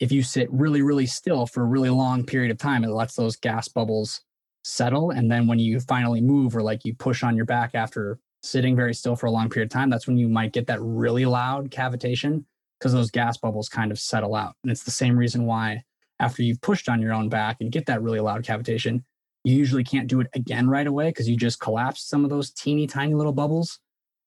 if 0.00 0.12
you 0.12 0.22
sit 0.22 0.52
really, 0.52 0.82
really 0.82 1.06
still 1.06 1.46
for 1.46 1.62
a 1.62 1.66
really 1.66 1.90
long 1.90 2.24
period 2.24 2.50
of 2.50 2.58
time, 2.58 2.84
it 2.84 2.90
lets 2.90 3.14
those 3.14 3.36
gas 3.36 3.68
bubbles 3.68 4.20
settle. 4.64 5.10
And 5.10 5.30
then 5.30 5.46
when 5.46 5.58
you 5.58 5.80
finally 5.80 6.20
move 6.20 6.56
or 6.56 6.62
like 6.62 6.84
you 6.84 6.94
push 6.94 7.22
on 7.22 7.36
your 7.36 7.46
back 7.46 7.74
after 7.74 8.18
sitting 8.42 8.76
very 8.76 8.94
still 8.94 9.16
for 9.16 9.26
a 9.26 9.30
long 9.30 9.48
period 9.48 9.66
of 9.66 9.72
time, 9.72 9.90
that's 9.90 10.06
when 10.06 10.18
you 10.18 10.28
might 10.28 10.52
get 10.52 10.66
that 10.66 10.80
really 10.82 11.24
loud 11.24 11.70
cavitation 11.70 12.44
because 12.78 12.92
those 12.92 13.10
gas 13.10 13.38
bubbles 13.38 13.68
kind 13.68 13.90
of 13.90 13.98
settle 13.98 14.34
out. 14.34 14.54
And 14.62 14.70
it's 14.70 14.84
the 14.84 14.90
same 14.90 15.16
reason 15.16 15.46
why 15.46 15.82
after 16.20 16.42
you've 16.42 16.60
pushed 16.60 16.88
on 16.88 17.00
your 17.00 17.12
own 17.12 17.28
back 17.28 17.58
and 17.60 17.72
get 17.72 17.86
that 17.86 18.02
really 18.02 18.20
loud 18.20 18.44
cavitation, 18.44 19.02
you 19.44 19.54
usually 19.54 19.84
can't 19.84 20.08
do 20.08 20.20
it 20.20 20.28
again 20.34 20.68
right 20.68 20.86
away 20.86 21.08
because 21.08 21.28
you 21.28 21.36
just 21.36 21.60
collapsed 21.60 22.08
some 22.08 22.24
of 22.24 22.30
those 22.30 22.50
teeny 22.50 22.86
tiny 22.86 23.14
little 23.14 23.32
bubbles. 23.32 23.78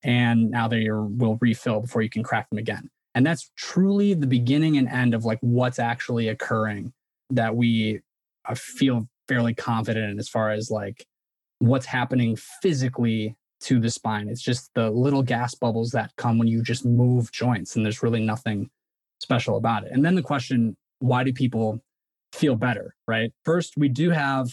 And 0.03 0.49
now 0.49 0.67
they 0.67 0.89
will 0.89 1.38
refill 1.41 1.82
before 1.82 2.01
you 2.01 2.10
can 2.10 2.23
crack 2.23 2.49
them 2.49 2.58
again. 2.58 2.89
And 3.19 3.25
that's 3.25 3.51
truly 3.58 4.13
the 4.13 4.27
beginning 4.27 4.77
and 4.77 4.88
end 4.88 5.13
of 5.13 5.25
like 5.25 5.39
what's 5.41 5.77
actually 5.77 6.29
occurring 6.29 6.93
that 7.32 7.53
we 7.53 7.99
uh, 8.47 8.55
feel 8.55 9.10
fairly 9.27 9.53
confident 9.53 10.10
in 10.10 10.19
as 10.19 10.29
far 10.29 10.51
as 10.51 10.71
like 10.71 11.05
what's 11.58 11.86
happening 11.86 12.38
physically 12.62 13.36
to 13.63 13.77
the 13.82 13.89
spine. 13.89 14.29
It's 14.29 14.41
just 14.41 14.71
the 14.73 14.89
little 14.89 15.21
gas 15.21 15.53
bubbles 15.53 15.91
that 15.91 16.15
come 16.15 16.38
when 16.38 16.47
you 16.47 16.63
just 16.63 16.86
move 16.86 17.29
joints, 17.34 17.75
and 17.75 17.84
there's 17.84 18.01
really 18.01 18.23
nothing 18.23 18.69
special 19.19 19.58
about 19.58 19.84
it. 19.84 19.91
And 19.91 20.05
then 20.05 20.15
the 20.15 20.21
question 20.21 20.77
why 20.99 21.25
do 21.25 21.34
people 21.34 21.82
feel 22.32 22.55
better, 22.55 22.95
right? 23.05 23.34
First, 23.43 23.73
we 23.75 23.89
do 23.89 24.12
have 24.12 24.47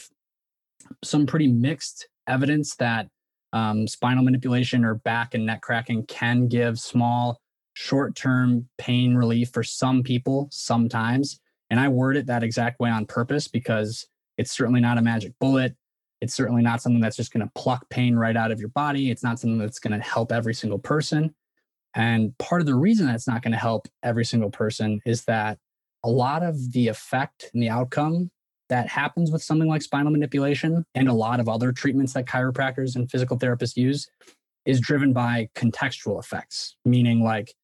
some 1.05 1.25
pretty 1.25 1.47
mixed 1.47 2.09
evidence 2.27 2.75
that 2.81 3.07
um, 3.53 3.87
spinal 3.87 4.25
manipulation 4.25 4.85
or 4.85 4.97
back 4.97 5.35
and 5.35 5.47
neck 5.47 5.63
cracking 5.63 6.05
can 6.07 6.49
give 6.49 6.81
small 6.81 7.39
short 7.77 8.17
term 8.17 8.67
pain 8.79 9.15
relief 9.15 9.51
for 9.53 9.63
some 9.63 10.03
people 10.03 10.49
sometimes. 10.51 11.39
And 11.69 11.79
I 11.79 11.89
word 11.89 12.17
it 12.17 12.27
that 12.27 12.43
exact 12.43 12.81
way 12.81 12.89
on 12.89 13.05
purpose 13.05 13.49
because 13.49 14.07
it's 14.39 14.51
certainly 14.51 14.81
not 14.81 14.97
a 14.97 15.03
magic 15.03 15.35
bullet. 15.41 15.77
It's 16.23 16.33
certainly 16.33 16.63
not 16.63 16.81
something 16.81 17.03
that's 17.03 17.17
just 17.17 17.35
going 17.35 17.45
to 17.47 17.53
pluck 17.55 17.87
pain 17.91 18.17
right 18.17 18.35
out 18.35 18.51
of 18.51 18.61
your 18.61 18.71
body. 18.71 19.11
It's 19.11 19.23
not 19.23 19.39
something 19.39 19.59
that's 19.59 19.79
going 19.79 19.93
to 19.99 20.03
help 20.03 20.33
every 20.33 20.55
single 20.55 20.79
person. 20.79 21.35
And 21.95 22.37
part 22.39 22.63
of 22.63 22.67
the 22.67 22.75
reason 22.75 23.07
that's 23.07 23.29
not 23.29 23.43
going 23.43 23.53
to 23.53 23.59
help 23.59 23.89
every 24.03 24.25
single 24.25 24.51
person 24.51 25.01
is 25.05 25.25
that 25.25 25.59
a 26.03 26.09
lot 26.09 26.43
of 26.43 26.73
the 26.73 26.89
effect 26.89 27.51
and 27.53 27.63
the 27.63 27.69
outcome 27.69 28.31
that 28.71 28.89
happens 28.89 29.31
with 29.31 29.43
something 29.43 29.69
like 29.69 29.83
spinal 29.83 30.13
manipulation 30.13 30.87
and 30.95 31.09
a 31.09 31.13
lot 31.13 31.41
of 31.41 31.49
other 31.49 31.73
treatments 31.73 32.15
that 32.15 32.25
chiropractors 32.25 32.97
and 32.97 33.11
physical 33.11 33.39
therapists 33.39 33.77
use 33.77 34.09
is 34.65 34.81
driven 34.81 35.13
by 35.13 35.49
contextual 35.55 36.19
effects, 36.19 36.77
meaning 36.87 37.23
like 37.23 37.55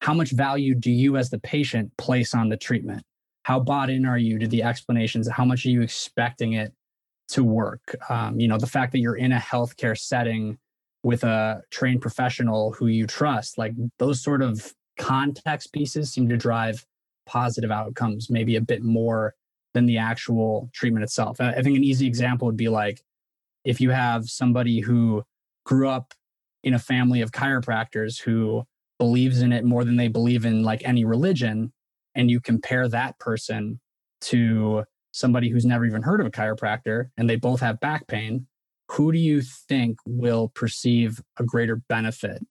how 0.00 0.14
much 0.14 0.30
value 0.30 0.74
do 0.74 0.90
you 0.90 1.16
as 1.16 1.30
the 1.30 1.38
patient 1.40 1.96
place 1.96 2.34
on 2.34 2.48
the 2.48 2.56
treatment? 2.56 3.02
How 3.42 3.58
bought 3.60 3.90
in 3.90 4.04
are 4.04 4.18
you 4.18 4.38
to 4.38 4.46
the 4.46 4.62
explanations? 4.62 5.28
How 5.28 5.44
much 5.44 5.64
are 5.64 5.70
you 5.70 5.82
expecting 5.82 6.52
it 6.52 6.72
to 7.28 7.42
work? 7.42 7.96
Um, 8.08 8.38
you 8.38 8.48
know, 8.48 8.58
the 8.58 8.66
fact 8.66 8.92
that 8.92 9.00
you're 9.00 9.16
in 9.16 9.32
a 9.32 9.38
healthcare 9.38 9.98
setting 9.98 10.58
with 11.02 11.24
a 11.24 11.62
trained 11.70 12.02
professional 12.02 12.72
who 12.72 12.88
you 12.88 13.06
trust, 13.06 13.58
like 13.58 13.72
those 13.98 14.22
sort 14.22 14.42
of 14.42 14.72
context 14.98 15.72
pieces 15.72 16.12
seem 16.12 16.28
to 16.28 16.36
drive 16.36 16.84
positive 17.26 17.70
outcomes, 17.70 18.30
maybe 18.30 18.56
a 18.56 18.60
bit 18.60 18.82
more 18.82 19.34
than 19.74 19.86
the 19.86 19.98
actual 19.98 20.70
treatment 20.72 21.04
itself. 21.04 21.40
I 21.40 21.62
think 21.62 21.76
an 21.76 21.84
easy 21.84 22.06
example 22.06 22.46
would 22.46 22.56
be 22.56 22.68
like 22.68 23.02
if 23.64 23.80
you 23.80 23.90
have 23.90 24.28
somebody 24.28 24.80
who 24.80 25.22
grew 25.64 25.88
up 25.88 26.14
in 26.64 26.74
a 26.74 26.78
family 26.78 27.20
of 27.20 27.32
chiropractors 27.32 28.20
who 28.20 28.64
believes 28.98 29.42
in 29.42 29.52
it 29.52 29.64
more 29.64 29.84
than 29.84 29.96
they 29.96 30.08
believe 30.08 30.44
in 30.44 30.62
like 30.62 30.82
any 30.84 31.04
religion 31.04 31.72
and 32.14 32.30
you 32.30 32.40
compare 32.40 32.88
that 32.88 33.18
person 33.18 33.80
to 34.20 34.84
somebody 35.12 35.48
who's 35.48 35.64
never 35.64 35.84
even 35.84 36.02
heard 36.02 36.20
of 36.20 36.26
a 36.26 36.30
chiropractor 36.30 37.06
and 37.16 37.28
they 37.30 37.36
both 37.36 37.60
have 37.60 37.80
back 37.80 38.06
pain 38.06 38.46
who 38.90 39.12
do 39.12 39.18
you 39.18 39.42
think 39.42 39.98
will 40.06 40.48
perceive 40.48 41.20
a 41.38 41.44
greater 41.44 41.76
benefit 41.76 42.44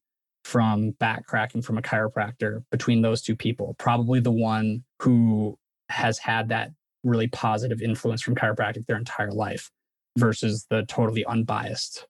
from 0.43 0.91
back 0.91 1.25
cracking 1.25 1.61
from 1.61 1.77
a 1.77 1.81
chiropractor 1.81 2.63
between 2.71 3.01
those 3.01 3.21
two 3.21 3.35
people? 3.35 3.75
Probably 3.79 4.19
the 4.19 4.31
one 4.31 4.83
who 5.01 5.57
has 5.89 6.19
had 6.19 6.49
that 6.49 6.71
really 7.03 7.27
positive 7.27 7.81
influence 7.81 8.21
from 8.21 8.35
chiropractic 8.35 8.85
their 8.85 8.97
entire 8.97 9.31
life 9.31 9.71
versus 10.17 10.65
the 10.69 10.83
totally 10.87 11.25
unbiased 11.25 12.07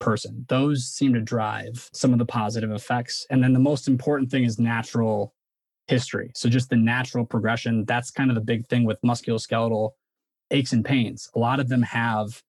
person. 0.00 0.44
Those 0.48 0.84
seem 0.84 1.14
to 1.14 1.20
drive 1.20 1.88
some 1.92 2.12
of 2.12 2.18
the 2.18 2.26
positive 2.26 2.70
effects. 2.70 3.26
And 3.30 3.42
then 3.42 3.52
the 3.52 3.58
most 3.58 3.88
important 3.88 4.30
thing 4.30 4.44
is 4.44 4.58
natural 4.58 5.34
history. 5.88 6.30
So 6.34 6.48
just 6.48 6.70
the 6.70 6.76
natural 6.76 7.24
progression. 7.24 7.84
That's 7.84 8.10
kind 8.10 8.30
of 8.30 8.34
the 8.34 8.40
big 8.40 8.66
thing 8.68 8.84
with 8.84 9.00
musculoskeletal 9.02 9.90
aches 10.50 10.72
and 10.72 10.84
pains. 10.84 11.28
A 11.34 11.38
lot 11.38 11.60
of 11.60 11.68
them 11.68 11.82
have 11.82 12.42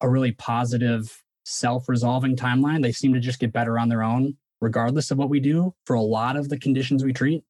a 0.00 0.08
really 0.08 0.32
positive 0.32 1.22
self 1.44 1.88
resolving 1.88 2.36
timeline. 2.36 2.82
They 2.82 2.92
seem 2.92 3.12
to 3.14 3.20
just 3.20 3.38
get 3.38 3.52
better 3.52 3.78
on 3.78 3.88
their 3.88 4.02
own, 4.02 4.36
regardless 4.60 5.10
of 5.10 5.18
what 5.18 5.30
we 5.30 5.40
do 5.40 5.74
for 5.86 5.94
a 5.94 6.02
lot 6.02 6.36
of 6.36 6.48
the 6.48 6.58
conditions 6.58 7.04
we 7.04 7.12
treat. 7.12 7.42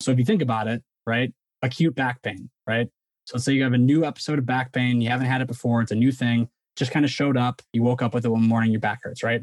So 0.00 0.10
if 0.10 0.18
you 0.18 0.24
think 0.24 0.42
about 0.42 0.68
it, 0.68 0.82
right? 1.06 1.32
Acute 1.62 1.94
back 1.94 2.22
pain, 2.22 2.50
right? 2.66 2.88
So 3.24 3.36
let's 3.36 3.44
say 3.44 3.54
you 3.54 3.62
have 3.64 3.72
a 3.72 3.78
new 3.78 4.04
episode 4.04 4.38
of 4.38 4.46
back 4.46 4.72
pain, 4.72 5.00
you 5.00 5.08
haven't 5.08 5.26
had 5.26 5.40
it 5.40 5.48
before, 5.48 5.80
it's 5.80 5.90
a 5.90 5.96
new 5.96 6.12
thing 6.12 6.48
just 6.76 6.92
kind 6.92 7.04
of 7.04 7.10
showed 7.10 7.36
up. 7.36 7.62
You 7.72 7.82
woke 7.82 8.02
up 8.02 8.14
with 8.14 8.24
it 8.24 8.28
one 8.28 8.46
morning, 8.46 8.70
your 8.70 8.80
back 8.80 9.00
hurts, 9.02 9.22
right? 9.22 9.42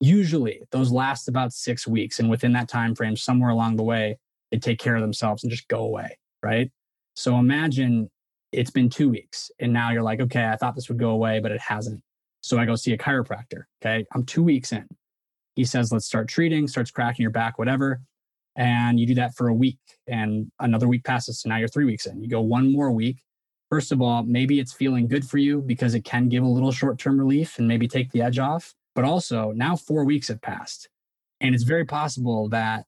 Usually 0.00 0.60
those 0.70 0.92
last 0.92 1.28
about 1.28 1.52
six 1.52 1.86
weeks. 1.86 2.18
And 2.18 2.28
within 2.28 2.52
that 2.52 2.68
time 2.68 2.94
frame, 2.94 3.16
somewhere 3.16 3.50
along 3.50 3.76
the 3.76 3.82
way, 3.82 4.18
they 4.50 4.58
take 4.58 4.78
care 4.78 4.94
of 4.94 5.02
themselves 5.02 5.42
and 5.42 5.50
just 5.50 5.68
go 5.68 5.80
away, 5.80 6.18
right? 6.42 6.70
So 7.14 7.38
imagine 7.38 8.10
it's 8.52 8.70
been 8.70 8.90
two 8.90 9.08
weeks 9.08 9.50
and 9.58 9.72
now 9.72 9.90
you're 9.90 10.02
like, 10.02 10.20
okay, 10.20 10.46
I 10.46 10.56
thought 10.56 10.74
this 10.74 10.88
would 10.88 10.98
go 10.98 11.10
away, 11.10 11.40
but 11.40 11.50
it 11.50 11.60
hasn't. 11.60 12.02
So 12.42 12.58
I 12.58 12.64
go 12.64 12.76
see 12.76 12.92
a 12.92 12.98
chiropractor. 12.98 13.64
Okay. 13.82 14.04
I'm 14.14 14.24
two 14.24 14.42
weeks 14.42 14.72
in. 14.72 14.86
He 15.56 15.64
says, 15.64 15.90
let's 15.90 16.06
start 16.06 16.28
treating, 16.28 16.68
starts 16.68 16.90
cracking 16.90 17.22
your 17.22 17.32
back, 17.32 17.58
whatever. 17.58 18.00
And 18.56 19.00
you 19.00 19.06
do 19.06 19.14
that 19.14 19.34
for 19.34 19.48
a 19.48 19.54
week 19.54 19.78
and 20.06 20.50
another 20.60 20.88
week 20.88 21.04
passes. 21.04 21.40
So 21.40 21.48
now 21.48 21.56
you're 21.56 21.68
three 21.68 21.84
weeks 21.84 22.06
in. 22.06 22.22
You 22.22 22.28
go 22.28 22.40
one 22.40 22.70
more 22.72 22.90
week 22.90 23.18
First 23.70 23.90
of 23.90 24.00
all, 24.00 24.22
maybe 24.22 24.60
it's 24.60 24.72
feeling 24.72 25.08
good 25.08 25.28
for 25.28 25.38
you 25.38 25.60
because 25.60 25.94
it 25.94 26.04
can 26.04 26.28
give 26.28 26.44
a 26.44 26.48
little 26.48 26.72
short 26.72 26.98
term 26.98 27.18
relief 27.18 27.58
and 27.58 27.66
maybe 27.66 27.88
take 27.88 28.12
the 28.12 28.22
edge 28.22 28.38
off. 28.38 28.74
But 28.94 29.04
also, 29.04 29.52
now 29.52 29.76
four 29.76 30.04
weeks 30.04 30.28
have 30.28 30.40
passed. 30.40 30.88
And 31.40 31.54
it's 31.54 31.64
very 31.64 31.84
possible 31.84 32.48
that 32.50 32.86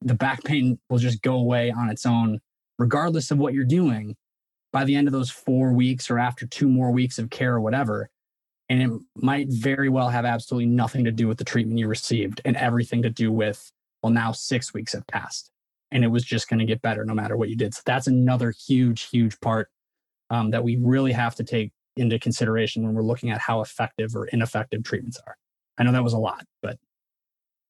the 0.00 0.14
back 0.14 0.44
pain 0.44 0.78
will 0.88 0.98
just 0.98 1.22
go 1.22 1.34
away 1.34 1.70
on 1.70 1.90
its 1.90 2.06
own, 2.06 2.40
regardless 2.78 3.30
of 3.30 3.38
what 3.38 3.52
you're 3.52 3.64
doing 3.64 4.16
by 4.72 4.84
the 4.84 4.94
end 4.94 5.08
of 5.08 5.12
those 5.12 5.30
four 5.30 5.72
weeks 5.72 6.10
or 6.10 6.18
after 6.18 6.46
two 6.46 6.68
more 6.68 6.90
weeks 6.90 7.18
of 7.18 7.30
care 7.30 7.54
or 7.54 7.60
whatever. 7.60 8.08
And 8.68 8.80
it 8.80 8.90
might 9.16 9.48
very 9.50 9.88
well 9.88 10.08
have 10.08 10.24
absolutely 10.24 10.66
nothing 10.66 11.04
to 11.04 11.12
do 11.12 11.26
with 11.26 11.38
the 11.38 11.44
treatment 11.44 11.78
you 11.78 11.88
received 11.88 12.40
and 12.44 12.56
everything 12.56 13.02
to 13.02 13.10
do 13.10 13.32
with, 13.32 13.72
well, 14.02 14.12
now 14.12 14.30
six 14.30 14.72
weeks 14.72 14.92
have 14.92 15.06
passed 15.08 15.50
and 15.90 16.04
it 16.04 16.08
was 16.08 16.24
just 16.24 16.48
going 16.48 16.60
to 16.60 16.64
get 16.64 16.82
better 16.82 17.04
no 17.04 17.14
matter 17.14 17.36
what 17.36 17.48
you 17.48 17.56
did. 17.56 17.74
So 17.74 17.82
that's 17.84 18.06
another 18.06 18.52
huge, 18.52 19.08
huge 19.08 19.38
part 19.40 19.70
um, 20.30 20.50
that 20.50 20.64
we 20.64 20.76
really 20.76 21.12
have 21.12 21.34
to 21.36 21.44
take 21.44 21.72
into 21.96 22.18
consideration 22.18 22.84
when 22.84 22.94
we're 22.94 23.02
looking 23.02 23.30
at 23.30 23.40
how 23.40 23.60
effective 23.60 24.14
or 24.14 24.26
ineffective 24.26 24.82
treatments 24.84 25.20
are. 25.26 25.36
I 25.78 25.82
know 25.82 25.92
that 25.92 26.04
was 26.04 26.12
a 26.12 26.18
lot, 26.18 26.44
but 26.62 26.78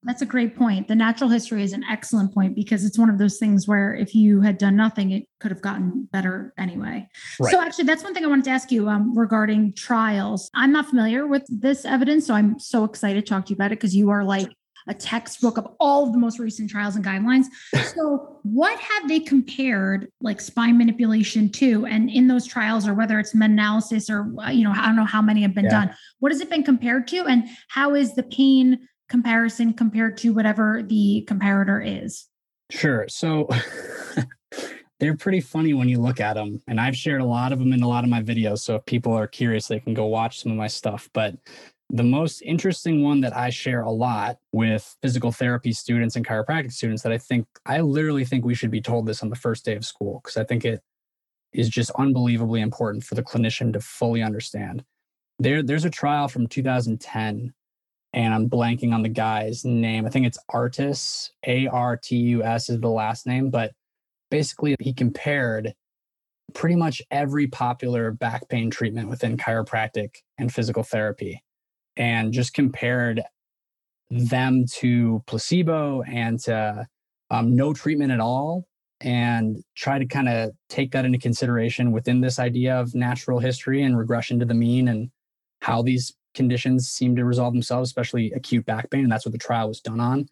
that's 0.02 0.22
a 0.22 0.26
great 0.26 0.56
point. 0.56 0.88
The 0.88 0.94
natural 0.94 1.28
history 1.28 1.62
is 1.62 1.74
an 1.74 1.84
excellent 1.84 2.32
point 2.32 2.54
because 2.54 2.84
it's 2.86 2.98
one 2.98 3.10
of 3.10 3.18
those 3.18 3.36
things 3.36 3.68
where 3.68 3.94
if 3.94 4.14
you 4.14 4.40
had 4.40 4.56
done 4.56 4.74
nothing, 4.74 5.10
it 5.10 5.24
could 5.40 5.50
have 5.50 5.60
gotten 5.60 6.08
better 6.10 6.54
anyway. 6.56 7.06
Right. 7.38 7.50
So, 7.50 7.60
actually, 7.60 7.84
that's 7.84 8.02
one 8.02 8.14
thing 8.14 8.24
I 8.24 8.28
wanted 8.28 8.46
to 8.46 8.50
ask 8.50 8.72
you 8.72 8.88
um, 8.88 9.16
regarding 9.16 9.74
trials. 9.74 10.50
I'm 10.54 10.72
not 10.72 10.86
familiar 10.86 11.26
with 11.26 11.44
this 11.48 11.84
evidence, 11.84 12.26
so 12.26 12.34
I'm 12.34 12.58
so 12.58 12.84
excited 12.84 13.26
to 13.26 13.28
talk 13.28 13.44
to 13.46 13.50
you 13.50 13.56
about 13.56 13.72
it 13.72 13.78
because 13.78 13.94
you 13.94 14.08
are 14.08 14.24
like 14.24 14.48
a 14.88 14.94
textbook 14.94 15.58
of 15.58 15.68
all 15.78 16.06
of 16.06 16.12
the 16.12 16.18
most 16.18 16.38
recent 16.38 16.70
trials 16.70 16.96
and 16.96 17.04
guidelines. 17.04 17.46
So, 17.90 18.38
what 18.44 18.78
have 18.78 19.08
they 19.08 19.18
compared 19.18 20.12
like 20.20 20.40
spine 20.40 20.78
manipulation 20.78 21.48
to? 21.50 21.86
And 21.86 22.08
in 22.08 22.28
those 22.28 22.46
trials, 22.46 22.86
or 22.86 22.94
whether 22.94 23.18
it's 23.18 23.34
meta 23.34 23.52
analysis 23.52 24.08
or, 24.08 24.32
uh, 24.38 24.50
you 24.50 24.62
know, 24.62 24.70
I 24.70 24.86
don't 24.86 24.96
know 24.96 25.04
how 25.04 25.20
many 25.20 25.42
have 25.42 25.54
been 25.54 25.64
yeah. 25.64 25.70
done, 25.70 25.94
what 26.20 26.30
has 26.30 26.40
it 26.40 26.48
been 26.48 26.62
compared 26.62 27.08
to? 27.08 27.24
And 27.24 27.48
how 27.68 27.94
is 27.94 28.14
the 28.14 28.22
pain 28.22 28.86
comparison 29.08 29.72
compared 29.72 30.18
to 30.18 30.32
whatever 30.32 30.84
the 30.86 31.26
comparator 31.28 32.04
is? 32.04 32.28
Sure. 32.70 33.06
So, 33.08 33.48
they're 35.00 35.16
pretty 35.16 35.40
funny 35.40 35.72
when 35.72 35.88
you 35.88 35.98
look 35.98 36.20
at 36.20 36.34
them. 36.34 36.62
And 36.68 36.80
I've 36.80 36.96
shared 36.96 37.22
a 37.22 37.26
lot 37.26 37.52
of 37.52 37.58
them 37.58 37.72
in 37.72 37.82
a 37.82 37.88
lot 37.88 38.04
of 38.04 38.10
my 38.10 38.22
videos. 38.22 38.58
So 38.58 38.76
if 38.76 38.84
people 38.84 39.14
are 39.14 39.26
curious, 39.26 39.66
they 39.66 39.80
can 39.80 39.94
go 39.94 40.06
watch 40.06 40.40
some 40.40 40.52
of 40.52 40.58
my 40.58 40.68
stuff. 40.68 41.08
But 41.12 41.36
the 41.92 42.04
most 42.04 42.40
interesting 42.42 43.02
one 43.02 43.20
that 43.22 43.36
I 43.36 43.50
share 43.50 43.82
a 43.82 43.90
lot 43.90 44.38
with 44.52 44.96
physical 45.02 45.32
therapy 45.32 45.72
students 45.72 46.14
and 46.14 46.26
chiropractic 46.26 46.72
students 46.72 47.02
that 47.02 47.12
I 47.12 47.18
think 47.18 47.46
I 47.66 47.80
literally 47.80 48.24
think 48.24 48.44
we 48.44 48.54
should 48.54 48.70
be 48.70 48.80
told 48.80 49.06
this 49.06 49.22
on 49.22 49.28
the 49.28 49.36
first 49.36 49.64
day 49.64 49.74
of 49.74 49.84
school 49.84 50.20
because 50.22 50.36
I 50.36 50.44
think 50.44 50.64
it 50.64 50.82
is 51.52 51.68
just 51.68 51.90
unbelievably 51.98 52.60
important 52.60 53.02
for 53.02 53.16
the 53.16 53.24
clinician 53.24 53.72
to 53.72 53.80
fully 53.80 54.22
understand. 54.22 54.84
There, 55.40 55.64
there's 55.64 55.84
a 55.84 55.90
trial 55.90 56.28
from 56.28 56.46
2010, 56.46 57.52
and 58.12 58.34
I'm 58.34 58.48
blanking 58.48 58.94
on 58.94 59.02
the 59.02 59.08
guy's 59.08 59.64
name. 59.64 60.06
I 60.06 60.10
think 60.10 60.26
it's 60.26 60.38
Artus, 60.52 61.32
A 61.44 61.66
R 61.66 61.96
T 61.96 62.16
U 62.16 62.44
S 62.44 62.68
is 62.68 62.78
the 62.78 62.88
last 62.88 63.26
name, 63.26 63.50
but 63.50 63.72
basically 64.30 64.76
he 64.78 64.92
compared 64.92 65.74
pretty 66.54 66.76
much 66.76 67.02
every 67.10 67.48
popular 67.48 68.12
back 68.12 68.48
pain 68.48 68.70
treatment 68.70 69.08
within 69.08 69.36
chiropractic 69.36 70.16
and 70.38 70.52
physical 70.52 70.84
therapy 70.84 71.42
and 72.00 72.32
just 72.32 72.54
compared 72.54 73.22
them 74.10 74.64
to 74.66 75.22
placebo 75.26 76.02
and 76.02 76.40
to 76.40 76.86
um, 77.30 77.54
no 77.54 77.74
treatment 77.74 78.10
at 78.10 78.20
all 78.20 78.64
and 79.02 79.62
try 79.76 79.98
to 79.98 80.06
kind 80.06 80.28
of 80.28 80.50
take 80.70 80.92
that 80.92 81.04
into 81.04 81.18
consideration 81.18 81.92
within 81.92 82.22
this 82.22 82.38
idea 82.38 82.80
of 82.80 82.94
natural 82.94 83.38
history 83.38 83.82
and 83.82 83.98
regression 83.98 84.38
to 84.38 84.46
the 84.46 84.54
mean 84.54 84.88
and 84.88 85.10
how 85.60 85.82
these 85.82 86.14
conditions 86.34 86.88
seem 86.88 87.14
to 87.14 87.24
resolve 87.24 87.52
themselves, 87.52 87.90
especially 87.90 88.32
acute 88.32 88.64
back 88.64 88.90
pain. 88.90 89.02
And 89.02 89.12
that's 89.12 89.26
what 89.26 89.32
the 89.32 89.38
trial 89.38 89.68
was 89.68 89.80
done 89.80 90.00
on. 90.00 90.26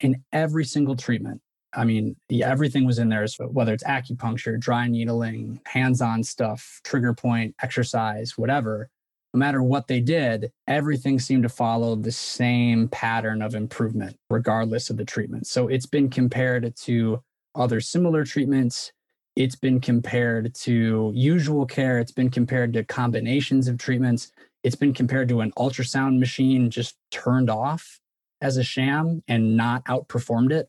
In 0.00 0.22
every 0.34 0.66
single 0.66 0.96
treatment, 0.96 1.40
I 1.72 1.84
mean, 1.84 2.14
everything 2.30 2.84
was 2.84 2.98
in 2.98 3.08
there, 3.08 3.26
so 3.26 3.46
whether 3.46 3.72
it's 3.72 3.84
acupuncture, 3.84 4.60
dry 4.60 4.86
needling, 4.86 5.60
hands 5.64 6.02
on 6.02 6.22
stuff, 6.24 6.80
trigger 6.84 7.14
point, 7.14 7.54
exercise, 7.62 8.36
whatever 8.36 8.90
no 9.34 9.38
matter 9.38 9.62
what 9.62 9.86
they 9.86 10.00
did, 10.00 10.50
everything 10.66 11.18
seemed 11.18 11.42
to 11.42 11.48
follow 11.48 11.94
the 11.94 12.12
same 12.12 12.88
pattern 12.88 13.42
of 13.42 13.54
improvement, 13.54 14.16
regardless 14.30 14.90
of 14.90 14.96
the 14.96 15.04
treatment. 15.04 15.46
So 15.46 15.68
it's 15.68 15.86
been 15.86 16.08
compared 16.08 16.74
to 16.76 17.22
other 17.54 17.80
similar 17.80 18.24
treatments. 18.24 18.92
It's 19.34 19.56
been 19.56 19.80
compared 19.80 20.54
to 20.54 21.12
usual 21.14 21.66
care. 21.66 21.98
It's 21.98 22.12
been 22.12 22.30
compared 22.30 22.72
to 22.74 22.84
combinations 22.84 23.68
of 23.68 23.78
treatments. 23.78 24.32
It's 24.62 24.76
been 24.76 24.94
compared 24.94 25.28
to 25.28 25.40
an 25.40 25.52
ultrasound 25.58 26.18
machine 26.18 26.70
just 26.70 26.96
turned 27.10 27.50
off 27.50 28.00
as 28.40 28.56
a 28.56 28.64
sham 28.64 29.22
and 29.28 29.56
not 29.56 29.84
outperformed 29.84 30.52
it. 30.52 30.68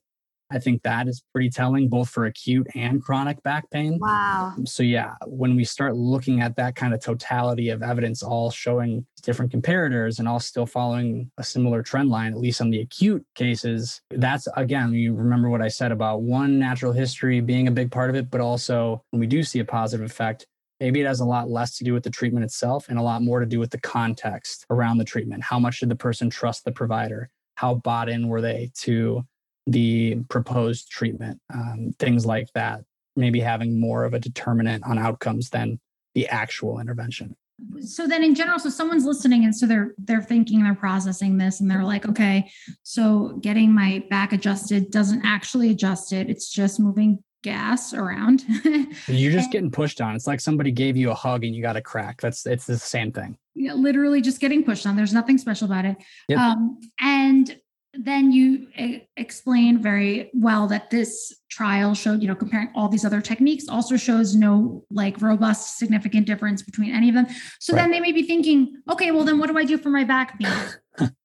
I 0.50 0.60
think 0.60 0.84
that 0.84 1.08
is 1.08 1.22
pretty 1.34 1.50
telling, 1.50 1.90
both 1.90 2.10
for 2.10 2.26
acute 2.26 2.68
and 2.76 3.02
chronic 3.02 3.42
back 3.44 3.70
pain. 3.70 3.98
Wow. 4.00 4.56
So, 4.66 4.84
yeah, 4.84 5.16
when 5.26 5.56
we 5.56 5.66
start 5.66 5.96
looking 5.96 6.42
at 6.42 6.56
that 6.56 6.76
kind 6.76 6.94
of 6.94 7.02
totality 7.02 7.70
of 7.70 7.84
evidence, 7.84 8.24
all 8.24 8.50
showing 8.50 9.06
different 9.24 9.52
comparators 9.52 10.20
and 10.20 10.28
all 10.28 10.40
still 10.40 10.66
following 10.66 11.32
a 11.38 11.44
similar 11.44 11.84
trend 11.84 12.10
line, 12.10 12.32
at 12.32 12.40
least 12.40 12.62
on 12.62 12.70
the 12.70 12.80
acute 12.80 13.26
cases, 13.36 14.02
that's 14.12 14.48
again, 14.56 14.94
you 14.94 15.14
remember 15.14 15.50
what 15.50 15.62
I 15.62 15.68
said 15.68 15.92
about 15.92 16.22
one 16.22 16.60
natural 16.60 16.94
history 16.94 17.42
being 17.42 17.68
a 17.68 17.72
big 17.72 17.92
part 17.92 18.10
of 18.10 18.16
it, 18.16 18.30
but 18.30 18.42
also 18.42 19.04
when 19.12 19.20
we 19.20 19.28
do 19.28 19.44
see 19.44 19.60
a 19.60 19.66
positive 19.66 20.06
effect, 20.06 20.46
maybe 20.80 21.02
it 21.02 21.08
has 21.08 21.20
a 21.20 21.26
lot 21.26 21.50
less 21.50 21.78
to 21.78 21.84
do 21.84 21.94
with 21.94 22.04
the 22.04 22.10
treatment 22.10 22.46
itself 22.46 22.88
and 22.90 22.98
a 22.98 23.02
lot 23.02 23.22
more 23.22 23.40
to 23.40 23.46
do 23.46 23.60
with 23.60 23.72
the 23.72 23.80
context 23.80 24.66
around 24.70 24.98
the 24.98 25.06
treatment. 25.06 25.44
How 25.44 25.60
much 25.60 25.80
did 25.80 25.90
the 25.90 25.96
person 25.96 26.30
trust 26.30 26.64
the 26.64 26.72
provider? 26.72 27.30
How 27.56 27.76
bought 27.76 28.08
in 28.08 28.28
were 28.28 28.42
they 28.42 28.72
to 28.82 29.26
the 29.67 30.15
proposed 30.30 30.89
treatment, 30.89 31.39
um, 31.53 31.93
things 31.99 32.25
like 32.25 32.47
that, 32.53 32.82
maybe 33.15 33.39
having 33.39 33.80
more 33.80 34.06
of 34.06 34.13
a 34.13 34.19
determinant 34.19 34.84
on 34.86 34.97
outcomes 34.97 35.49
than 35.49 35.80
the 36.15 36.27
actual 36.27 36.80
intervention. 36.80 37.36
So 37.82 38.08
then 38.08 38.23
in 38.23 38.34
general, 38.34 38.60
so 38.60 38.69
someone's 38.69 39.06
listening 39.06 39.43
and 39.43 39.56
so 39.56 39.65
they're 39.65 39.93
they're 39.97 40.21
thinking, 40.21 40.63
they're 40.63 40.75
processing 40.75 41.38
this 41.38 41.60
and 41.60 41.69
they're 41.69 41.84
like, 41.84 42.08
okay, 42.08 42.49
so 42.84 43.39
getting 43.41 43.73
my 43.73 44.03
back 44.10 44.32
adjusted 44.32 44.91
doesn't 44.91 45.25
actually 45.25 45.71
adjust 45.71 46.13
it. 46.13 46.30
It's 46.30 46.49
just 46.49 46.80
moving 46.80 47.23
gas 47.43 47.93
around. 47.93 48.43
You're 49.08 49.32
just 49.32 49.51
getting 49.51 49.71
pushed 49.71 50.01
on. 50.01 50.15
It's 50.15 50.27
like 50.27 50.39
somebody 50.39 50.71
gave 50.71 50.95
you 50.95 51.10
a 51.10 51.15
hug 51.15 51.43
and 51.43 51.56
you 51.56 51.62
got 51.63 51.75
a 51.75 51.82
crack. 51.82 52.21
That's 52.21 52.45
it's 52.45 52.65
the 52.65 52.77
same 52.77 53.12
thing. 53.12 53.38
Yeah, 53.56 53.73
literally 53.73 54.21
just 54.21 54.39
getting 54.39 54.63
pushed 54.63 54.86
on. 54.86 54.95
There's 54.95 55.13
nothing 55.13 55.39
special 55.39 55.65
about 55.65 55.86
it. 55.86 55.97
Yep. 56.30 56.39
Um, 56.39 56.80
and 56.99 57.58
then 57.98 58.32
you 58.32 58.68
eh, 58.76 59.00
explain 59.16 59.82
very 59.82 60.30
well 60.34 60.68
that 60.68 60.90
this 60.90 61.34
trial 61.50 61.96
showed, 61.96 62.22
you 62.22 62.28
know, 62.28 62.36
comparing 62.36 62.70
all 62.76 62.88
these 62.88 63.04
other 63.04 63.22
techniques 63.22 63.68
also 63.68 63.98
shows 63.98 64.36
no 64.36 64.86
like 64.92 65.22
robust, 65.22 65.78
significant 65.78 66.28
difference 66.28 66.62
between 66.62 66.94
any 66.94 67.10
of 67.10 67.16
them. 67.16 67.28
So 67.60 67.74
right. 67.74 67.82
then 67.82 67.92
they 67.92 68.00
may 68.00 68.12
be 68.12 68.24
thinking, 68.24 68.82
okay, 68.90 69.12
well, 69.12 69.24
then 69.24 69.40
what 69.40 69.50
do 69.50 69.58
I 69.58 69.66
do 69.66 69.78
for 69.78 69.90
my 69.90 70.04
back 70.04 70.40
pain? 70.40 71.10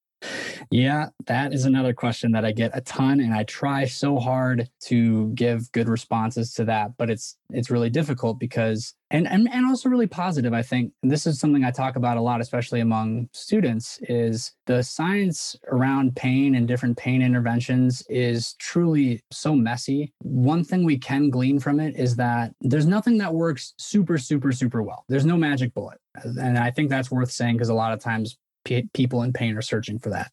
Yeah, 0.72 1.10
that 1.26 1.52
is 1.52 1.66
another 1.66 1.92
question 1.92 2.32
that 2.32 2.46
I 2.46 2.52
get 2.52 2.70
a 2.72 2.80
ton 2.80 3.20
and 3.20 3.34
I 3.34 3.42
try 3.44 3.84
so 3.84 4.18
hard 4.18 4.70
to 4.84 5.28
give 5.34 5.70
good 5.72 5.86
responses 5.86 6.54
to 6.54 6.64
that, 6.64 6.96
but 6.96 7.10
it's 7.10 7.36
it's 7.50 7.70
really 7.70 7.90
difficult 7.90 8.40
because 8.40 8.94
and 9.10 9.28
and, 9.28 9.52
and 9.52 9.66
also 9.66 9.90
really 9.90 10.06
positive, 10.06 10.54
I 10.54 10.62
think. 10.62 10.94
And 11.02 11.12
this 11.12 11.26
is 11.26 11.38
something 11.38 11.62
I 11.62 11.72
talk 11.72 11.96
about 11.96 12.16
a 12.16 12.22
lot, 12.22 12.40
especially 12.40 12.80
among 12.80 13.28
students, 13.34 13.98
is 14.08 14.52
the 14.64 14.82
science 14.82 15.54
around 15.70 16.16
pain 16.16 16.54
and 16.54 16.66
different 16.66 16.96
pain 16.96 17.20
interventions 17.20 18.02
is 18.08 18.54
truly 18.54 19.22
so 19.30 19.54
messy. 19.54 20.14
One 20.22 20.64
thing 20.64 20.84
we 20.84 20.96
can 20.96 21.28
glean 21.28 21.60
from 21.60 21.80
it 21.80 21.96
is 21.96 22.16
that 22.16 22.54
there's 22.62 22.86
nothing 22.86 23.18
that 23.18 23.34
works 23.34 23.74
super, 23.76 24.16
super, 24.16 24.52
super 24.52 24.82
well. 24.82 25.04
There's 25.10 25.26
no 25.26 25.36
magic 25.36 25.74
bullet. 25.74 25.98
And 26.24 26.56
I 26.56 26.70
think 26.70 26.88
that's 26.88 27.10
worth 27.10 27.30
saying 27.30 27.56
because 27.56 27.68
a 27.68 27.74
lot 27.74 27.92
of 27.92 28.00
times 28.00 28.38
people 28.64 29.22
in 29.22 29.34
pain 29.34 29.54
are 29.54 29.62
searching 29.62 29.98
for 29.98 30.08
that 30.08 30.32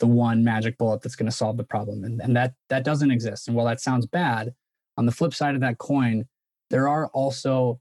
the 0.00 0.06
one 0.06 0.42
magic 0.42 0.76
bullet 0.78 1.02
that's 1.02 1.16
going 1.16 1.30
to 1.30 1.36
solve 1.36 1.56
the 1.56 1.64
problem. 1.64 2.04
And, 2.04 2.20
and 2.20 2.34
that 2.36 2.54
that 2.68 2.84
doesn't 2.84 3.10
exist. 3.10 3.46
And 3.46 3.56
while 3.56 3.66
that 3.66 3.80
sounds 3.80 4.06
bad 4.06 4.54
on 4.96 5.06
the 5.06 5.12
flip 5.12 5.32
side 5.32 5.54
of 5.54 5.60
that 5.60 5.78
coin 5.78 6.26
there 6.70 6.88
are 6.88 7.08
also 7.08 7.80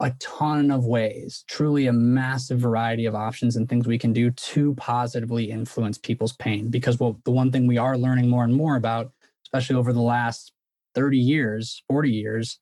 a 0.00 0.10
ton 0.20 0.70
of 0.70 0.84
ways 0.84 1.42
truly 1.48 1.86
a 1.86 1.92
massive 1.92 2.58
variety 2.58 3.06
of 3.06 3.14
options 3.14 3.56
and 3.56 3.66
things 3.66 3.86
we 3.86 3.98
can 3.98 4.12
do 4.12 4.30
to 4.30 4.74
positively 4.74 5.50
influence 5.50 5.98
people's 5.98 6.34
pain. 6.34 6.70
Because 6.70 6.98
well 6.98 7.20
the 7.24 7.30
one 7.30 7.52
thing 7.52 7.66
we 7.66 7.78
are 7.78 7.98
learning 7.98 8.28
more 8.28 8.44
and 8.44 8.54
more 8.54 8.76
about 8.76 9.12
especially 9.44 9.76
over 9.76 9.92
the 9.92 10.00
last 10.00 10.52
30 10.94 11.18
years 11.18 11.82
40 11.88 12.10
years 12.10 12.58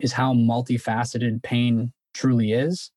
is 0.00 0.12
how 0.12 0.34
multifaceted 0.34 1.42
pain 1.42 1.92
truly 2.14 2.52
is 2.52 2.90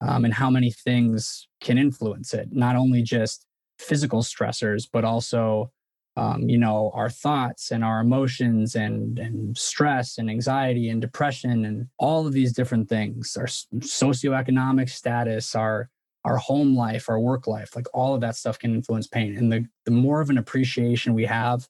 um, 0.00 0.24
and 0.24 0.34
how 0.34 0.50
many 0.50 0.70
things 0.70 1.48
can 1.60 1.78
influence 1.78 2.32
it. 2.32 2.48
Not 2.52 2.76
only 2.76 3.02
just 3.02 3.46
physical 3.80 4.22
stressors, 4.22 4.88
but 4.92 5.04
also, 5.04 5.70
um, 6.16 6.48
you 6.48 6.58
know, 6.58 6.90
our 6.94 7.10
thoughts 7.10 7.70
and 7.70 7.82
our 7.84 8.00
emotions 8.00 8.74
and, 8.74 9.18
and 9.18 9.56
stress 9.56 10.18
and 10.18 10.30
anxiety 10.30 10.90
and 10.90 11.00
depression 11.00 11.64
and 11.64 11.86
all 11.98 12.26
of 12.26 12.32
these 12.32 12.52
different 12.52 12.88
things, 12.88 13.36
our 13.36 13.46
socioeconomic 13.46 14.88
status, 14.88 15.54
our 15.54 15.88
our 16.24 16.36
home 16.36 16.76
life, 16.76 17.08
our 17.08 17.18
work 17.18 17.46
life, 17.46 17.74
like 17.74 17.86
all 17.94 18.14
of 18.14 18.20
that 18.20 18.36
stuff 18.36 18.58
can 18.58 18.74
influence 18.74 19.06
pain. 19.06 19.38
And 19.38 19.50
the, 19.50 19.64
the 19.86 19.90
more 19.90 20.20
of 20.20 20.28
an 20.28 20.36
appreciation 20.36 21.14
we 21.14 21.24
have 21.24 21.66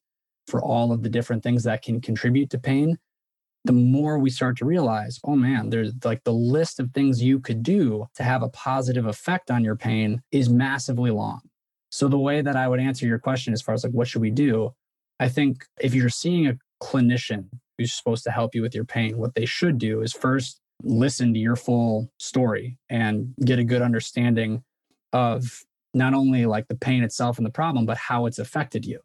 for 0.49 0.61
all 0.61 0.93
of 0.93 1.03
the 1.03 1.09
different 1.09 1.43
things 1.43 1.63
that 1.65 1.83
can 1.83 2.01
contribute 2.01 2.51
to 2.51 2.59
pain, 2.59 2.99
the 3.65 3.73
more 3.73 4.19
we 4.19 4.31
start 4.31 4.57
to 4.59 4.65
realize, 4.65 5.21
oh 5.25 5.37
man, 5.37 5.71
there's 5.71 5.93
like 6.05 6.25
the 6.25 6.33
list 6.33 6.81
of 6.81 6.91
things 6.91 7.23
you 7.23 7.39
could 7.39 7.63
do 7.63 8.07
to 8.15 8.23
have 8.23 8.43
a 8.43 8.49
positive 8.49 9.07
effect 9.07 9.51
on 9.51 9.63
your 9.63 9.77
pain 9.77 10.23
is 10.33 10.49
massively 10.49 11.11
long. 11.11 11.41
So 11.91 12.09
the 12.09 12.19
way 12.19 12.41
that 12.41 12.57
I 12.57 12.69
would 12.69 12.81
answer 12.81 13.07
your 13.07 13.19
question 13.19 13.53
as 13.53 13.61
far 13.61 13.75
as 13.75 13.85
like 13.85 13.93
what 13.93 14.09
should 14.09 14.23
we 14.23 14.31
do, 14.31 14.75
I 15.19 15.29
think 15.29 15.67
if 15.81 15.95
you're 15.95 16.09
seeing 16.09 16.47
a 16.47 16.57
clinician 16.83 17.47
who's 17.77 17.93
supposed 17.93 18.25
to 18.25 18.31
help 18.31 18.55
you 18.55 18.63
with 18.63 18.75
your 18.75 18.85
pain, 18.85 19.19
what 19.19 19.35
they 19.35 19.45
should 19.45 19.79
do 19.79 20.01
is 20.01 20.13
first 20.13 20.61
listen 20.83 21.35
to 21.35 21.41
your 21.41 21.57
full 21.57 22.11
story 22.19 22.79
and 22.89 23.35
get 23.45 23.59
a 23.59 23.65
good 23.65 23.83
understanding 23.83 24.63
of 25.13 25.63
not 25.93 26.15
only 26.15 26.47
like 26.47 26.69
the 26.69 26.77
pain 26.77 27.03
itself 27.03 27.37
and 27.37 27.47
the 27.47 27.51
problem, 27.51 27.85
but 27.85 27.97
how 27.97 28.27
it's 28.27 28.39
affected 28.39 28.87
you. 28.87 29.01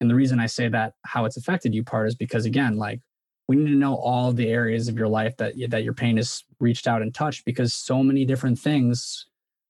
And 0.00 0.08
the 0.08 0.14
reason 0.14 0.40
I 0.40 0.46
say 0.46 0.68
that 0.68 0.94
how 1.04 1.24
it's 1.24 1.36
affected 1.36 1.74
you 1.74 1.84
part 1.84 2.08
is 2.08 2.14
because 2.14 2.44
again, 2.44 2.76
like 2.76 3.00
we 3.48 3.56
need 3.56 3.70
to 3.70 3.76
know 3.76 3.96
all 3.96 4.32
the 4.32 4.48
areas 4.48 4.88
of 4.88 4.96
your 4.96 5.08
life 5.08 5.36
that 5.36 5.54
that 5.68 5.84
your 5.84 5.94
pain 5.94 6.16
has 6.16 6.44
reached 6.60 6.86
out 6.86 7.02
and 7.02 7.14
touched 7.14 7.44
because 7.44 7.74
so 7.74 8.02
many 8.02 8.24
different 8.24 8.58
things 8.58 9.26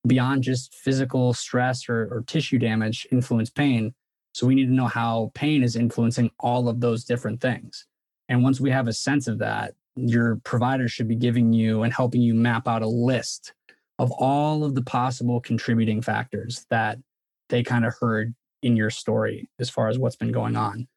beyond 0.07 0.43
just 0.43 0.75
physical 0.75 1.33
stress 1.33 1.89
or, 1.89 2.09
or 2.11 2.25
tissue 2.27 2.59
damage 2.59 3.07
influence 3.13 3.51
pain. 3.51 3.95
So 4.33 4.47
we 4.47 4.55
need 4.55 4.67
to 4.67 4.73
know 4.73 4.87
how 4.87 5.31
pain 5.35 5.63
is 5.63 5.77
influencing 5.77 6.31
all 6.41 6.69
of 6.69 6.81
those 6.81 7.05
different 7.05 7.41
things. 7.41 7.87
And 8.29 8.43
once 8.43 8.61
we 8.61 8.71
have 8.71 8.89
a 8.89 8.93
sense 8.93 9.29
of 9.29 9.39
that, 9.39 9.75
your 9.95 10.37
provider 10.45 10.89
should 10.89 11.09
be 11.09 11.17
giving 11.17 11.53
you 11.53 11.83
and 11.83 11.93
helping 11.93 12.23
you 12.23 12.35
map 12.35 12.67
out 12.67 12.83
a 12.83 12.89
list 12.89 13.53
of 13.99 14.11
all 14.13 14.65
of 14.65 14.75
the 14.75 14.83
possible 14.83 15.41
contributing 15.41 16.01
factors 16.01 16.67
that 16.71 16.99
they 17.51 17.63
kind 17.63 17.85
of 17.85 17.95
heard 18.01 18.35
in 18.63 18.77
your 18.77 18.91
story 18.91 19.49
as 19.59 19.69
far 19.69 19.89
as 19.89 19.99
what's 19.99 20.17
been 20.17 20.33
going 20.33 20.57
on. 20.57 20.89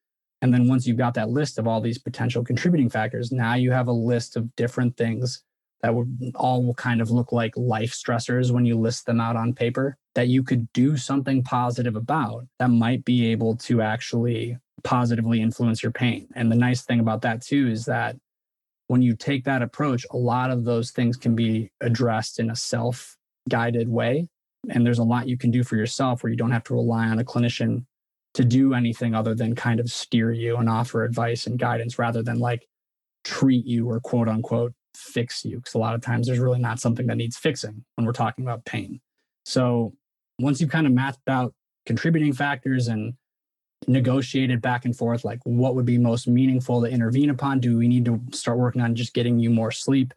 And 0.41 0.53
then 0.53 0.67
once 0.67 0.87
you've 0.87 0.97
got 0.97 1.13
that 1.15 1.29
list 1.29 1.57
of 1.57 1.67
all 1.67 1.81
these 1.81 1.97
potential 1.97 2.43
contributing 2.43 2.89
factors, 2.89 3.31
now 3.31 3.55
you 3.55 3.71
have 3.71 3.87
a 3.87 3.91
list 3.91 4.35
of 4.35 4.55
different 4.55 4.95
things 4.95 5.43
that 5.81 5.93
would 5.93 6.31
all 6.35 6.73
kind 6.75 7.01
of 7.01 7.11
look 7.11 7.31
like 7.31 7.55
life 7.55 7.91
stressors 7.91 8.51
when 8.51 8.65
you 8.65 8.77
list 8.77 9.05
them 9.05 9.19
out 9.19 9.35
on 9.35 9.53
paper 9.53 9.97
that 10.15 10.29
you 10.29 10.43
could 10.43 10.71
do 10.73 10.97
something 10.97 11.43
positive 11.43 11.95
about 11.95 12.45
that 12.59 12.69
might 12.69 13.03
be 13.05 13.27
able 13.27 13.55
to 13.57 13.81
actually 13.81 14.57
positively 14.83 15.41
influence 15.41 15.83
your 15.83 15.91
pain. 15.91 16.27
And 16.35 16.51
the 16.51 16.55
nice 16.55 16.83
thing 16.83 16.99
about 16.99 17.21
that 17.21 17.41
too 17.41 17.67
is 17.67 17.85
that 17.85 18.15
when 18.87 19.01
you 19.01 19.15
take 19.15 19.43
that 19.45 19.61
approach, 19.61 20.05
a 20.11 20.17
lot 20.17 20.51
of 20.51 20.63
those 20.63 20.91
things 20.91 21.17
can 21.17 21.35
be 21.35 21.71
addressed 21.81 22.39
in 22.39 22.49
a 22.49 22.55
self 22.55 23.17
guided 23.49 23.89
way. 23.89 24.27
And 24.69 24.85
there's 24.85 24.99
a 24.99 25.03
lot 25.03 25.27
you 25.27 25.37
can 25.37 25.51
do 25.51 25.63
for 25.63 25.75
yourself 25.75 26.23
where 26.23 26.31
you 26.31 26.37
don't 26.37 26.51
have 26.51 26.63
to 26.65 26.73
rely 26.73 27.07
on 27.07 27.19
a 27.19 27.23
clinician 27.23 27.85
to 28.35 28.43
do 28.43 28.73
anything 28.73 29.15
other 29.15 29.33
than 29.33 29.55
kind 29.55 29.79
of 29.79 29.91
steer 29.91 30.31
you 30.31 30.57
and 30.57 30.69
offer 30.69 31.03
advice 31.03 31.47
and 31.47 31.59
guidance 31.59 31.97
rather 31.97 32.21
than 32.21 32.39
like 32.39 32.67
treat 33.23 33.65
you 33.65 33.89
or 33.89 33.99
quote 33.99 34.27
unquote 34.27 34.73
fix 34.95 35.45
you. 35.45 35.57
Because 35.57 35.73
a 35.75 35.79
lot 35.79 35.95
of 35.95 36.01
times 36.01 36.27
there's 36.27 36.39
really 36.39 36.59
not 36.59 36.79
something 36.79 37.07
that 37.07 37.17
needs 37.17 37.37
fixing 37.37 37.83
when 37.95 38.05
we're 38.05 38.13
talking 38.13 38.45
about 38.45 38.65
pain. 38.65 38.99
So 39.45 39.93
once 40.39 40.59
you've 40.59 40.69
kind 40.69 40.87
of 40.87 40.93
mapped 40.93 41.27
out 41.29 41.53
contributing 41.85 42.33
factors 42.33 42.87
and 42.87 43.13
negotiated 43.87 44.61
back 44.61 44.85
and 44.85 44.97
forth 44.97 45.23
like 45.23 45.39
what 45.43 45.75
would 45.75 45.85
be 45.85 45.97
most 45.97 46.27
meaningful 46.27 46.81
to 46.81 46.89
intervene 46.89 47.29
upon 47.29 47.59
do 47.59 47.77
we 47.77 47.87
need 47.87 48.05
to 48.05 48.19
start 48.31 48.57
working 48.57 48.81
on 48.81 48.95
just 48.95 49.13
getting 49.13 49.37
you 49.37 49.49
more 49.49 49.69
sleep 49.69 50.13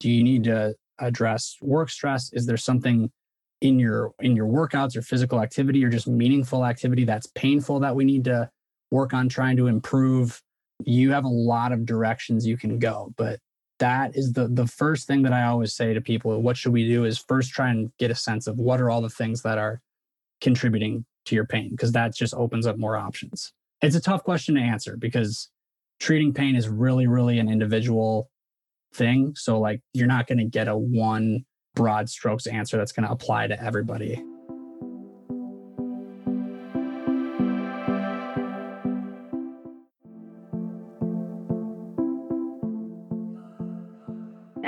do 0.00 0.10
you 0.10 0.24
need 0.24 0.42
to 0.42 0.74
address 0.98 1.56
work 1.60 1.88
stress 1.88 2.32
is 2.32 2.46
there 2.46 2.56
something 2.56 3.10
in 3.60 3.78
your 3.78 4.12
in 4.20 4.34
your 4.34 4.46
workouts 4.46 4.96
or 4.96 5.02
physical 5.02 5.40
activity 5.40 5.84
or 5.84 5.88
just 5.88 6.08
meaningful 6.08 6.64
activity 6.66 7.04
that's 7.04 7.28
painful 7.28 7.78
that 7.78 7.94
we 7.94 8.04
need 8.04 8.24
to 8.24 8.48
work 8.90 9.14
on 9.14 9.28
trying 9.28 9.56
to 9.56 9.68
improve 9.68 10.42
you 10.84 11.12
have 11.12 11.24
a 11.24 11.28
lot 11.28 11.70
of 11.70 11.86
directions 11.86 12.44
you 12.44 12.56
can 12.56 12.78
go 12.78 13.12
but 13.16 13.38
that 13.82 14.16
is 14.16 14.32
the 14.32 14.46
the 14.48 14.66
first 14.66 15.06
thing 15.06 15.22
that 15.22 15.32
i 15.32 15.44
always 15.44 15.74
say 15.74 15.92
to 15.92 16.00
people 16.00 16.40
what 16.40 16.56
should 16.56 16.72
we 16.72 16.86
do 16.88 17.04
is 17.04 17.18
first 17.18 17.50
try 17.50 17.68
and 17.68 17.90
get 17.98 18.10
a 18.10 18.14
sense 18.14 18.46
of 18.46 18.56
what 18.58 18.80
are 18.80 18.90
all 18.90 19.02
the 19.02 19.16
things 19.20 19.42
that 19.42 19.58
are 19.58 19.80
contributing 20.40 21.04
to 21.24 21.34
your 21.34 21.46
pain 21.46 21.70
because 21.70 21.92
that 21.92 22.14
just 22.14 22.34
opens 22.34 22.66
up 22.66 22.76
more 22.76 22.96
options. 22.96 23.52
It's 23.80 23.96
a 23.96 24.00
tough 24.00 24.22
question 24.22 24.54
to 24.56 24.60
answer 24.60 24.96
because 24.96 25.48
treating 26.00 26.32
pain 26.32 26.56
is 26.56 26.68
really, 26.68 27.06
really 27.06 27.38
an 27.38 27.48
individual 27.48 28.30
thing. 28.94 29.34
So, 29.36 29.58
like, 29.58 29.80
you're 29.92 30.06
not 30.06 30.26
going 30.26 30.38
to 30.38 30.44
get 30.44 30.68
a 30.68 30.76
one 30.76 31.44
broad 31.74 32.08
strokes 32.08 32.46
answer 32.46 32.76
that's 32.76 32.92
going 32.92 33.06
to 33.06 33.12
apply 33.12 33.46
to 33.46 33.62
everybody. 33.62 34.22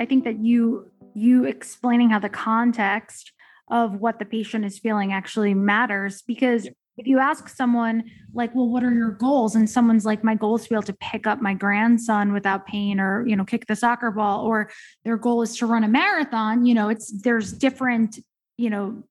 I 0.05 0.07
think 0.07 0.25
that 0.25 0.39
you 0.39 0.91
you 1.15 1.45
explaining 1.45 2.11
how 2.11 2.19
the 2.19 2.29
context 2.29 3.33
of 3.71 3.95
what 3.95 4.19
the 4.19 4.27
patient 4.27 4.63
is 4.67 4.79
feeling 4.79 5.15
actually 5.15 5.55
matters 5.55 6.21
because 6.21 6.69
if 6.99 7.07
you 7.07 7.19
ask 7.19 7.49
someone 7.49 8.05
like 8.35 8.55
well 8.55 8.69
what 8.69 8.85
are 8.85 8.93
your 8.93 9.13
goals? 9.13 9.55
and 9.55 9.71
someone's 9.71 10.05
like 10.05 10.23
my 10.23 10.35
goal 10.35 10.57
is 10.57 10.65
to 10.65 10.69
be 10.69 10.75
able 10.75 10.83
to 10.83 10.93
pick 11.01 11.27
up 11.27 11.41
my 11.41 11.55
grandson 11.55 12.35
without 12.35 12.67
pain 12.67 13.01
or 13.01 13.27
you 13.27 13.35
know 13.35 13.47
kick 13.47 13.65
the 13.67 13.75
soccer 13.75 14.11
ball 14.11 14.45
or 14.45 14.71
their 15.07 15.17
goal 15.17 15.41
is 15.41 15.57
to 15.57 15.65
run 15.65 15.85
a 15.85 15.89
marathon 15.89 16.67
you 16.67 16.75
know 16.75 16.91
it's 16.91 17.11
there's 17.23 17.51
different 17.55 18.19
you 18.59 18.69
know 18.69 19.03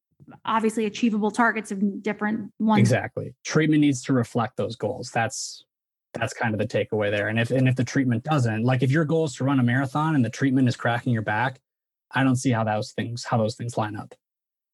obviously 0.45 0.85
achievable 0.85 1.31
targets 1.31 1.69
of 1.71 2.01
different 2.01 2.51
ones. 2.59 2.79
Exactly. 2.79 3.33
Treatment 3.43 3.81
needs 3.81 4.01
to 4.03 4.13
reflect 4.13 4.55
those 4.55 4.75
goals. 4.75 5.11
That's 5.11 5.65
that's 6.13 6.33
kind 6.33 6.53
of 6.53 6.59
the 6.59 6.67
takeaway 6.67 7.09
there 7.09 7.27
and 7.27 7.39
if 7.39 7.51
and 7.51 7.67
if 7.67 7.75
the 7.75 7.83
treatment 7.83 8.23
doesn't 8.23 8.63
like 8.63 8.83
if 8.83 8.91
your 8.91 9.05
goal 9.05 9.25
is 9.25 9.33
to 9.35 9.43
run 9.43 9.59
a 9.59 9.63
marathon 9.63 10.15
and 10.15 10.23
the 10.23 10.29
treatment 10.29 10.67
is 10.67 10.75
cracking 10.75 11.13
your 11.13 11.21
back 11.21 11.59
i 12.11 12.23
don't 12.23 12.35
see 12.35 12.51
how 12.51 12.63
those 12.63 12.91
things 12.91 13.23
how 13.23 13.37
those 13.37 13.55
things 13.55 13.77
line 13.77 13.95
up 13.95 14.13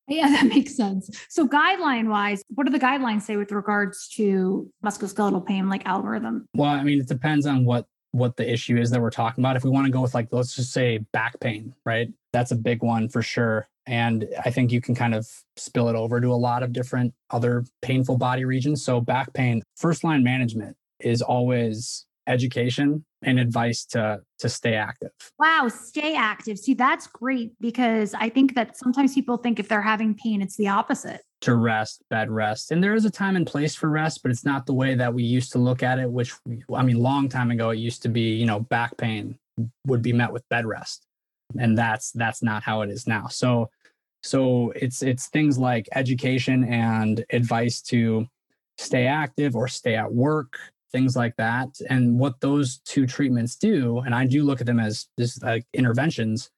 yeah, 0.09 0.29
that 0.29 0.47
makes 0.47 0.75
sense. 0.75 1.09
So, 1.29 1.47
guideline 1.47 2.09
wise, 2.09 2.43
what 2.49 2.65
do 2.65 2.71
the 2.71 2.79
guidelines 2.79 3.21
say 3.21 3.37
with 3.37 3.51
regards 3.51 4.07
to 4.15 4.69
musculoskeletal 4.83 5.45
pain, 5.45 5.69
like 5.69 5.85
algorithm? 5.85 6.47
Well, 6.55 6.71
I 6.71 6.83
mean, 6.83 6.99
it 6.99 7.07
depends 7.07 7.45
on 7.45 7.63
what 7.63 7.85
what 8.11 8.35
the 8.37 8.51
issue 8.51 8.75
is 8.75 8.89
that 8.89 8.99
we're 8.99 9.11
talking 9.11 9.43
about. 9.43 9.55
If 9.55 9.63
we 9.63 9.69
want 9.69 9.85
to 9.85 9.91
go 9.91 10.01
with 10.01 10.15
like, 10.15 10.29
let's 10.31 10.55
just 10.55 10.73
say 10.73 10.97
back 11.13 11.39
pain, 11.39 11.75
right? 11.85 12.09
That's 12.33 12.49
a 12.49 12.55
big 12.55 12.81
one 12.81 13.07
for 13.07 13.21
sure. 13.21 13.67
And 13.85 14.27
I 14.43 14.49
think 14.49 14.71
you 14.71 14.81
can 14.81 14.95
kind 14.95 15.13
of 15.13 15.27
spill 15.57 15.89
it 15.89 15.95
over 15.95 16.19
to 16.19 16.27
a 16.27 16.35
lot 16.35 16.63
of 16.63 16.73
different 16.73 17.13
other 17.29 17.65
painful 17.83 18.17
body 18.17 18.45
regions. 18.45 18.83
So, 18.83 18.99
back 18.99 19.33
pain, 19.33 19.61
first 19.77 20.03
line 20.03 20.23
management 20.23 20.75
is 20.99 21.21
always 21.21 22.05
education 22.29 23.03
and 23.23 23.39
advice 23.39 23.83
to 23.83 24.21
to 24.37 24.47
stay 24.47 24.75
active. 24.75 25.11
Wow, 25.37 25.67
stay 25.67 26.15
active. 26.15 26.57
See, 26.57 26.73
that's 26.73 27.07
great 27.07 27.51
because 27.59 28.13
I 28.13 28.29
think 28.29 28.55
that 28.55 28.77
sometimes 28.77 29.13
people 29.13 29.37
think 29.37 29.59
if 29.59 29.67
they're 29.67 29.81
having 29.81 30.15
pain, 30.15 30.41
it's 30.41 30.55
the 30.55 30.69
opposite. 30.69 31.21
To 31.41 31.55
rest, 31.55 32.03
bed 32.09 32.29
rest. 32.29 32.71
And 32.71 32.83
there 32.83 32.95
is 32.95 33.05
a 33.05 33.09
time 33.09 33.35
and 33.35 33.47
place 33.47 33.75
for 33.75 33.89
rest, 33.89 34.21
but 34.21 34.31
it's 34.31 34.45
not 34.45 34.65
the 34.65 34.73
way 34.73 34.95
that 34.95 35.13
we 35.13 35.23
used 35.23 35.51
to 35.53 35.57
look 35.57 35.83
at 35.83 35.99
it, 35.99 36.09
which 36.09 36.33
I 36.73 36.83
mean, 36.83 36.97
long 36.99 37.27
time 37.27 37.51
ago 37.51 37.71
it 37.71 37.77
used 37.77 38.03
to 38.03 38.09
be, 38.09 38.33
you 38.35 38.45
know, 38.45 38.59
back 38.59 38.95
pain 38.97 39.37
would 39.85 40.01
be 40.01 40.13
met 40.13 40.31
with 40.31 40.47
bed 40.49 40.65
rest. 40.65 41.05
And 41.57 41.77
that's 41.77 42.11
that's 42.11 42.43
not 42.43 42.63
how 42.63 42.81
it 42.81 42.89
is 42.89 43.07
now. 43.07 43.27
So 43.27 43.69
so 44.21 44.71
it's 44.75 45.01
it's 45.01 45.27
things 45.27 45.57
like 45.57 45.89
education 45.93 46.63
and 46.65 47.25
advice 47.31 47.81
to 47.83 48.27
stay 48.77 49.07
active 49.07 49.55
or 49.55 49.67
stay 49.67 49.95
at 49.95 50.13
work 50.13 50.57
things 50.91 51.15
like 51.15 51.35
that. 51.37 51.69
And 51.89 52.19
what 52.19 52.39
those 52.41 52.79
two 52.85 53.05
treatments 53.05 53.55
do, 53.55 53.99
and 53.99 54.13
I 54.15 54.25
do 54.25 54.43
look 54.43 54.61
at 54.61 54.67
them 54.67 54.79
as 54.79 55.07
just 55.17 55.43
like 55.43 55.65
interventions, 55.73 56.49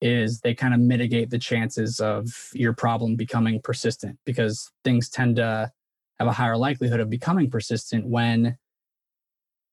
is 0.00 0.40
they 0.40 0.54
kind 0.54 0.74
of 0.74 0.80
mitigate 0.80 1.30
the 1.30 1.38
chances 1.38 2.00
of 2.00 2.26
your 2.52 2.72
problem 2.72 3.16
becoming 3.16 3.60
persistent 3.60 4.18
because 4.26 4.70
things 4.84 5.08
tend 5.08 5.36
to 5.36 5.70
have 6.18 6.28
a 6.28 6.32
higher 6.32 6.56
likelihood 6.56 7.00
of 7.00 7.10
becoming 7.10 7.50
persistent 7.50 8.06
when 8.06 8.56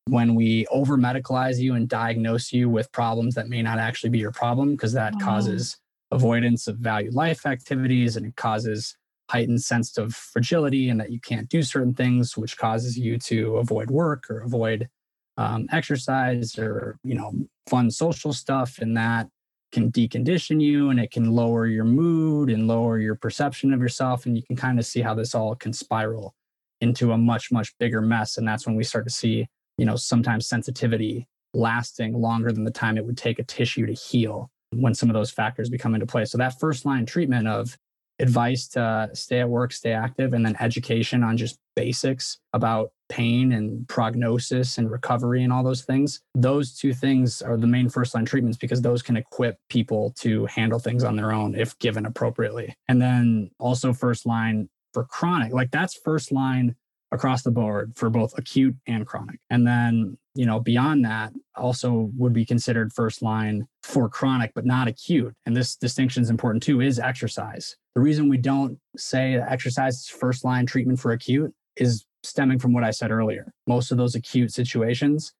when 0.06 0.34
we 0.34 0.65
over 0.67 0.97
medicalize 0.97 1.60
you 1.60 1.76
and 1.76 1.88
diagnose 1.88 2.52
you 2.52 2.69
with 2.69 2.91
problems 2.91 3.36
that 3.36 3.50
may 3.50 3.62
not 3.62 3.78
actually 3.78 4.10
be 4.10 4.17
your 4.17 4.32
problem 4.32 4.71
because 4.71 4.93
that 4.93 5.13
wow. 5.13 5.26
causes 5.26 5.78
avoidance 6.12 6.67
of 6.67 6.78
valued 6.78 7.13
life 7.13 7.45
activities 7.45 8.17
and 8.17 8.26
it 8.26 8.36
causes 8.36 8.97
heightened 9.32 9.62
sense 9.62 9.98
of 9.98 10.13
fragility 10.13 10.89
and 10.89 11.00
that 11.00 11.12
you 11.12 11.20
can't 11.20 11.48
do 11.50 11.63
certain 11.63 11.94
things, 11.94 12.38
which 12.38 12.58
causes 12.58 12.98
you 12.98 13.17
to 13.17 13.58
avoid 13.58 13.89
work 13.89 14.30
or 14.30 14.41
avoid 14.41 14.89
um, 15.38 15.67
exercise 15.72 16.58
or 16.60 16.98
you 17.04 17.15
know 17.15 17.32
fun 17.67 17.89
social 17.89 18.34
stuff, 18.34 18.80
and 18.80 18.96
that 18.98 19.28
can 19.72 19.91
decondition 19.91 20.62
you 20.62 20.89
and 20.89 21.00
it 21.00 21.12
can 21.12 21.32
lower 21.32 21.65
your 21.65 21.86
mood 21.86 22.50
and 22.50 22.67
lower 22.67 23.00
your 23.00 23.15
perception 23.15 23.74
of 23.74 23.80
yourself, 23.80 24.26
and 24.26 24.36
you 24.36 24.44
can 24.44 24.56
kind 24.56 24.78
of 24.78 24.86
see 24.86 25.02
how 25.02 25.13
this 25.13 25.34
all 25.34 25.56
can 25.56 25.72
spiral 25.72 26.36
into 26.82 27.13
a 27.13 27.17
much 27.17 27.52
much 27.52 27.74
bigger 27.80 28.02
mess, 28.02 28.38
and 28.38 28.48
that's 28.48 28.67
when 28.67 28.76
we 28.76 28.84
start 28.84 29.06
to 29.06 29.13
see 29.13 29.48
you 29.78 29.86
know 29.86 29.96
sometimes 29.96 30.48
sensitivity 30.48 31.28
lasting 31.54 32.13
longer 32.13 32.52
than 32.52 32.63
the 32.63 32.72
time 32.72 32.98
it 32.98 33.06
would 33.06 33.17
take 33.17 33.39
a 33.39 33.44
tissue 33.44 33.86
to 33.86 33.94
heal 33.94 34.50
when 34.72 34.94
some 34.94 35.10
of 35.10 35.13
those 35.13 35.32
factors 35.32 35.70
become 35.70 35.94
into 35.94 36.06
play. 36.06 36.26
So 36.26 36.38
that 36.38 36.60
first 36.60 36.86
line 36.86 37.06
treatment 37.06 37.48
of 37.48 37.78
advice 38.21 38.67
to 38.69 39.10
stay 39.13 39.39
at 39.39 39.49
work, 39.49 39.73
stay 39.73 39.91
active, 39.91 40.34
and 40.34 40.45
then 40.45 40.55
education 40.60 41.23
on 41.23 41.38
just 41.38 41.57
basics 41.75 42.39
about 42.53 42.91
pain 43.10 43.51
and 43.51 43.88
prognosis 43.88 44.77
and 44.77 44.89
recovery 44.89 45.43
and 45.43 45.51
all 45.51 45.63
those 45.63 45.84
things. 45.84 46.21
Those 46.34 46.73
two 46.73 46.93
things 46.93 47.41
are 47.41 47.57
the 47.57 47.67
main 47.67 47.89
first 47.89 48.15
line 48.15 48.25
treatments 48.25 48.57
because 48.57 48.81
those 48.81 49.01
can 49.01 49.17
equip 49.17 49.57
people 49.69 50.13
to 50.19 50.45
handle 50.45 50.79
things 50.79 51.03
on 51.03 51.15
their 51.15 51.31
own 51.34 51.55
if 51.55 51.77
given 51.79 52.05
appropriately. 52.05 52.73
And 52.88 53.01
then 53.01 53.51
also 53.60 53.91
first 53.93 54.25
line 54.25 54.69
for 54.93 55.03
chronic, 55.03 55.53
like 55.53 55.71
that's 55.71 55.95
first 55.95 56.31
line 56.31 56.75
across 57.12 57.43
the 57.43 57.51
board 57.51 57.93
for 57.95 58.10
both 58.10 58.38
acute 58.38 58.75
and 58.88 59.05
chronic. 59.05 59.39
And 59.49 59.67
then, 59.67 60.17
you 60.34 60.46
know, 60.46 60.60
beyond 60.60 61.04
that, 61.06 61.34
also 61.56 62.10
would 62.17 62.34
be 62.34 62.46
considered 62.46 62.94
first 62.94 63.22
line 63.22 63.67
for 63.84 64.08
chronic, 64.08 64.52
but 64.56 64.65
not 64.65 64.88
acute. 64.88 65.34
And 65.45 65.55
this 65.55 65.76
distinction 65.76 66.24
is 66.24 66.30
important 66.30 66.64
too, 66.64 66.82
is 66.82 66.99
exercise. 66.99 67.76
The 67.95 68.01
reason 68.01 68.30
we 68.30 68.38
don't 68.38 68.80
say 68.95 69.36
exercise 69.36 69.95
is 69.95 70.08
first 70.08 70.45
line 70.45 70.66
treatment 70.66 70.99
for 70.99 71.12
acute 71.12 71.53
is 71.76 72.05
stemming 72.24 72.60
from 72.60 72.74
what 72.74 72.84
I 72.84 72.91
said 72.91 73.12
earlier. 73.12 73.53
Most 73.68 73.91
of 73.91 73.97
those 73.97 74.16
acute 74.16 74.53
situations, 74.53 75.34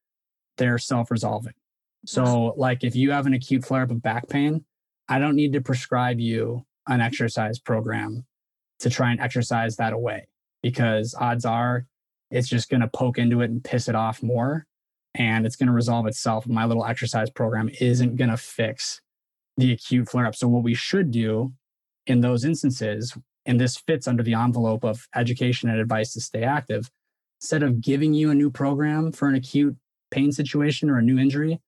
they're 0.58 0.78
self 0.78 1.10
resolving. 1.10 1.54
So, 2.06 2.54
like 2.58 2.84
if 2.84 2.96
you 2.96 3.12
have 3.12 3.28
an 3.28 3.34
acute 3.34 3.64
flare 3.64 3.84
up 3.84 3.92
of 3.92 4.02
back 4.02 4.28
pain, 4.28 4.66
I 5.08 5.20
don't 5.20 5.36
need 5.36 5.54
to 5.54 5.62
prescribe 5.62 6.20
you 6.20 6.66
an 6.88 7.00
exercise 7.00 7.60
program 7.60 8.26
to 8.80 8.90
try 8.90 9.12
and 9.12 9.22
exercise 9.22 9.78
that 9.78 9.94
away 9.94 10.28
because 10.64 11.16
odds 11.18 11.46
are 11.46 11.86
it's 12.32 12.48
just 12.48 12.70
going 12.70 12.82
to 12.82 12.88
poke 12.88 13.18
into 13.18 13.42
it 13.42 13.52
and 13.52 13.64
piss 13.64 13.88
it 13.88 13.96
off 13.96 14.24
more 14.24 14.66
and 15.16 15.46
it's 15.46 15.56
going 15.56 15.68
to 15.68 15.74
resolve 15.74 16.08
itself. 16.08 16.48
My 16.48 16.66
little 16.66 16.86
exercise 16.86 17.30
program 17.30 17.70
isn't 17.80 18.16
going 18.16 18.30
to 18.30 18.38
fix 18.38 19.02
the 19.58 19.74
acute 19.74 20.10
flare 20.10 20.26
up. 20.26 20.36
So, 20.36 20.48
what 20.48 20.64
we 20.64 20.74
should 20.74 21.12
do 21.12 21.54
in 22.08 22.22
those 22.22 22.46
instances, 22.46 23.16
and 23.46 23.60
this 23.60 23.78
fits 23.78 24.08
under 24.08 24.24
the 24.24 24.34
envelope 24.34 24.84
of 24.84 25.08
education 25.16 25.70
and 25.70 25.80
advice 25.80 26.14
to 26.14 26.22
stay 26.22 26.44
active, 26.44 26.90
instead 27.40 27.64
of 27.64 27.82
giving 27.82 28.14
you 28.14 28.30
a 28.30 28.36
new 28.36 28.50
program 28.50 29.12
for 29.12 29.28
an 29.28 29.36
acute 29.36 29.76
pain 30.12 30.32
situation 30.32 30.90
or 30.90 30.98
a 30.98 31.04
new 31.04 31.18
injury, 31.18 31.60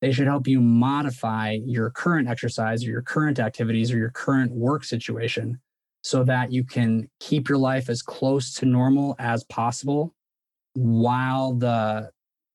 they 0.00 0.12
should 0.12 0.26
help 0.26 0.48
you 0.48 0.60
modify 0.60 1.56
your 1.64 1.90
current 1.90 2.28
exercise 2.28 2.84
or 2.84 2.90
your 2.90 3.02
current 3.02 3.38
activities 3.38 3.92
or 3.92 3.98
your 3.98 4.10
current 4.10 4.50
work 4.52 4.84
situation 4.84 5.60
so 6.02 6.24
that 6.24 6.50
you 6.50 6.64
can 6.64 7.08
keep 7.20 7.48
your 7.48 7.58
life 7.58 7.88
as 7.88 8.02
close 8.02 8.52
to 8.54 8.66
normal 8.66 9.14
as 9.18 9.44
possible 9.44 10.12
while 10.74 11.54
the 11.54 12.10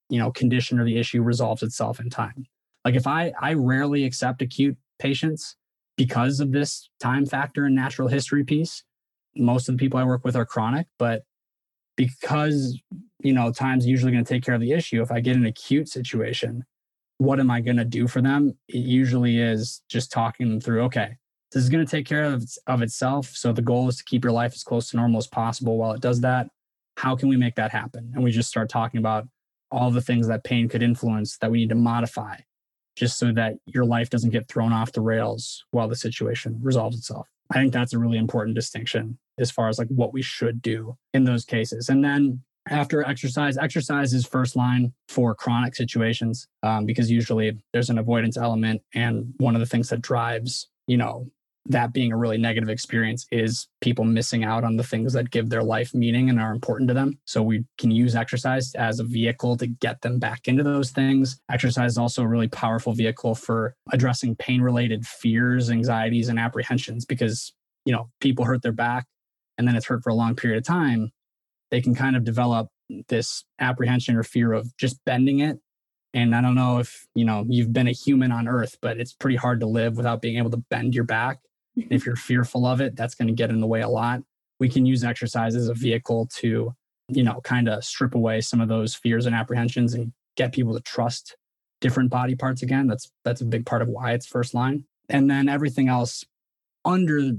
you 0.10 0.20
know 0.20 0.32
condition 0.32 0.80
or 0.80 0.86
the 0.86 0.98
issue 0.98 1.22
resolves 1.22 1.64
itself 1.64 2.00
in 2.00 2.10
time. 2.10 2.46
Like 2.86 2.96
if 2.96 3.08
i 3.08 3.34
i 3.42 3.54
rarely 3.54 4.06
accept 4.06 4.42
acute 4.42 4.78
patients 5.00 5.56
because 5.96 6.40
of 6.40 6.52
this 6.52 6.90
time 7.00 7.26
factor 7.26 7.66
and 7.66 7.76
natural 7.76 8.08
history 8.08 8.44
piece 8.44 8.84
most 9.36 9.68
of 9.68 9.76
the 9.76 9.80
people 9.80 10.00
i 10.00 10.04
work 10.04 10.24
with 10.24 10.36
are 10.36 10.46
chronic 10.46 10.88
but 10.98 11.24
because 11.96 12.80
you 13.20 13.34
know 13.34 13.52
time's 13.52 13.86
usually 13.86 14.12
going 14.12 14.24
to 14.24 14.34
take 14.34 14.44
care 14.44 14.56
of 14.56 14.62
the 14.62 14.72
issue 14.72 15.02
if 15.02 15.12
i 15.12 15.20
get 15.20 15.36
an 15.36 15.46
acute 15.46 15.88
situation 15.90 16.64
what 17.20 17.40
am 17.40 17.52
i 17.52 17.60
going 17.60 17.78
to 17.78 17.86
do 17.86 18.08
for 18.08 18.22
them? 18.22 18.56
It 18.68 18.78
usually 18.78 19.40
is 19.40 19.82
just 19.90 20.12
talking 20.12 20.50
them 20.50 20.62
through 20.62 20.84
okay 20.84 21.18
this 21.52 21.64
is 21.64 21.70
going 21.70 21.86
to 21.86 21.90
take 21.90 22.06
care 22.06 22.26
of, 22.26 22.46
of 22.68 22.82
itself 22.82 23.30
so 23.34 23.54
the 23.54 23.62
goal 23.62 23.88
is 23.88 23.98
to 23.98 24.04
keep 24.04 24.24
your 24.24 24.34
life 24.34 24.54
as 24.54 24.64
close 24.64 24.90
to 24.90 24.98
normal 24.98 25.18
as 25.18 25.28
possible 25.28 25.78
while 25.78 25.94
it 25.94 26.02
does 26.02 26.22
that. 26.22 26.48
How 26.98 27.16
can 27.16 27.30
we 27.30 27.38
make 27.38 27.56
that 27.56 27.72
happen? 27.72 28.12
And 28.14 28.24
we 28.24 28.32
just 28.32 28.50
start 28.50 28.70
talking 28.70 28.98
about 28.98 29.28
all 29.72 29.92
the 29.92 30.02
things 30.02 30.28
that 30.28 30.44
pain 30.44 30.70
could 30.70 30.84
influence 30.84 31.38
that 31.38 31.52
we 31.52 31.60
need 31.60 31.70
to 31.70 31.76
modify 31.76 32.36
just 32.96 33.20
so 33.20 33.32
that 33.32 33.56
your 33.66 33.86
life 33.86 34.10
doesn't 34.10 34.32
get 34.32 34.48
thrown 34.48 34.74
off 34.74 34.92
the 34.92 35.02
rails 35.02 35.66
while 35.72 35.88
the 35.88 35.96
situation 35.96 36.60
resolves 36.62 36.98
itself 36.98 37.28
i 37.52 37.56
think 37.56 37.74
that's 37.74 37.94
a 37.94 38.00
really 38.00 38.18
important 38.18 38.56
distinction 38.56 39.18
as 39.40 39.52
far 39.52 39.70
as 39.70 39.78
like 39.78 39.88
what 39.90 40.14
we 40.14 40.22
should 40.22 40.62
do 40.62 40.98
in 41.14 41.24
those 41.24 41.46
cases. 41.46 41.90
And 41.90 42.04
then 42.04 42.42
after 42.70 43.04
exercise, 43.04 43.58
exercise 43.58 44.14
is 44.14 44.26
first 44.26 44.56
line 44.56 44.94
for 45.08 45.34
chronic 45.36 45.76
situations 45.76 46.48
um, 46.64 46.86
because 46.86 47.10
usually 47.10 47.58
there's 47.72 47.90
an 47.90 47.98
avoidance 47.98 48.38
element. 48.38 48.82
And 48.94 49.34
one 49.38 49.56
of 49.56 49.60
the 49.60 49.66
things 49.66 49.90
that 49.90 50.02
drives, 50.02 50.68
you 50.88 50.98
know, 50.98 51.30
that 51.70 51.94
being 51.94 52.12
a 52.12 52.18
really 52.18 52.38
negative 52.38 52.70
experience 52.70 53.26
is 53.32 53.68
people 53.82 54.06
missing 54.06 54.44
out 54.44 54.64
on 54.64 54.78
the 54.78 54.84
things 54.84 55.14
that 55.14 55.32
give 55.32 55.50
their 55.50 55.64
life 55.64 55.94
meaning 55.94 56.30
and 56.30 56.40
are 56.40 56.52
important 56.52 56.88
to 56.88 56.94
them. 56.94 57.20
So 57.26 57.44
we 57.44 57.66
can 57.78 57.92
use 57.92 58.16
exercise 58.16 58.74
as 58.76 59.00
a 59.00 59.04
vehicle 59.04 59.58
to 59.58 59.68
get 59.68 60.02
them 60.02 60.18
back 60.18 60.48
into 60.48 60.64
those 60.64 60.92
things. 60.92 61.40
Exercise 61.52 61.92
is 61.92 61.98
also 61.98 62.24
a 62.24 62.28
really 62.28 62.48
powerful 62.48 62.94
vehicle 62.94 63.36
for 63.36 63.76
addressing 63.92 64.36
pain 64.36 64.62
related 64.62 65.06
fears, 65.06 65.70
anxieties, 65.70 66.30
and 66.30 66.40
apprehensions 66.40 67.06
because, 67.06 67.54
you 67.86 67.92
know, 67.92 68.10
people 68.22 68.46
hurt 68.46 68.62
their 68.62 68.72
back 68.72 69.06
and 69.58 69.68
then 69.68 69.76
it's 69.76 69.88
hurt 69.88 70.04
for 70.04 70.10
a 70.10 70.16
long 70.16 70.36
period 70.36 70.58
of 70.58 70.64
time, 70.64 71.12
they 71.72 71.82
can 71.82 71.96
kind 71.96 72.16
of 72.16 72.24
develop 72.24 72.70
this 73.10 73.44
apprehension 73.60 74.16
or 74.16 74.24
fear 74.24 74.54
of 74.54 74.76
just 74.78 75.04
bending 75.06 75.40
it. 75.40 75.60
And 76.14 76.34
I 76.34 76.42
don't 76.42 76.56
know 76.56 76.80
if, 76.80 77.06
you 77.16 77.26
know, 77.26 77.46
you've 77.50 77.74
been 77.74 77.88
a 77.88 77.92
human 77.92 78.32
on 78.32 78.48
earth, 78.48 78.78
but 78.82 78.98
it's 78.98 79.14
pretty 79.14 79.36
hard 79.36 79.60
to 79.60 79.68
live 79.68 79.98
without 79.98 80.22
being 80.22 80.38
able 80.38 80.52
to 80.52 80.64
bend 80.70 80.96
your 80.96 81.04
back. 81.04 81.40
If 81.90 82.06
you're 82.06 82.16
fearful 82.16 82.66
of 82.66 82.82
it, 82.82 82.96
that's 82.96 83.16
going 83.16 83.28
to 83.28 83.34
get 83.34 83.50
in 83.50 83.62
the 83.62 83.68
way 83.68 83.82
a 83.82 83.90
lot. 83.90 84.22
We 84.60 84.70
can 84.70 84.86
use 84.86 85.04
exercise 85.04 85.56
as 85.56 85.70
a 85.70 85.74
vehicle 85.74 86.28
to, 86.38 86.74
you 87.10 87.24
know, 87.24 87.40
kind 87.44 87.70
of 87.70 87.84
strip 87.84 88.16
away 88.16 88.42
some 88.42 88.60
of 88.60 88.68
those 88.68 88.96
fears 88.96 89.26
and 89.26 89.36
apprehensions 89.36 89.94
and 89.94 90.12
get 90.36 90.54
people 90.54 90.74
to 90.74 90.82
trust 90.82 91.36
different 91.80 92.10
body 92.10 92.36
parts 92.36 92.64
again. 92.64 92.88
That's 92.88 93.12
that's 93.24 93.42
a 93.42 93.46
big 93.46 93.66
part 93.66 93.82
of 93.82 93.88
why 93.88 94.14
it's 94.14 94.26
first 94.26 94.54
line. 94.54 94.86
And 95.10 95.30
then 95.30 95.48
everything 95.48 95.88
else 95.88 96.26
under 96.84 97.32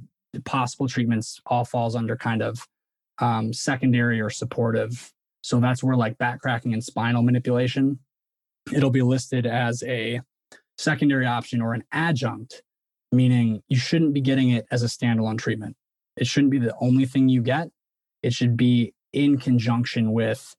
possible 0.44 0.88
treatments 0.88 1.40
all 1.46 1.64
falls 1.64 1.96
under 1.96 2.16
kind 2.16 2.42
of 2.42 2.66
um, 3.18 3.52
secondary 3.52 4.20
or 4.20 4.30
supportive. 4.30 5.12
So 5.42 5.60
that's 5.60 5.82
where 5.82 5.96
like 5.96 6.18
back 6.18 6.40
cracking 6.40 6.72
and 6.72 6.84
spinal 6.84 7.22
manipulation, 7.22 7.98
it'll 8.72 8.90
be 8.90 9.02
listed 9.02 9.46
as 9.46 9.82
a 9.84 10.20
secondary 10.76 11.26
option 11.26 11.60
or 11.60 11.74
an 11.74 11.84
adjunct, 11.92 12.62
meaning 13.12 13.62
you 13.68 13.78
shouldn't 13.78 14.14
be 14.14 14.20
getting 14.20 14.50
it 14.50 14.66
as 14.70 14.82
a 14.82 14.86
standalone 14.86 15.38
treatment. 15.38 15.76
It 16.16 16.26
shouldn't 16.26 16.50
be 16.50 16.58
the 16.58 16.74
only 16.80 17.06
thing 17.06 17.28
you 17.28 17.42
get. 17.42 17.70
It 18.22 18.32
should 18.32 18.56
be 18.56 18.94
in 19.12 19.38
conjunction 19.38 20.12
with 20.12 20.54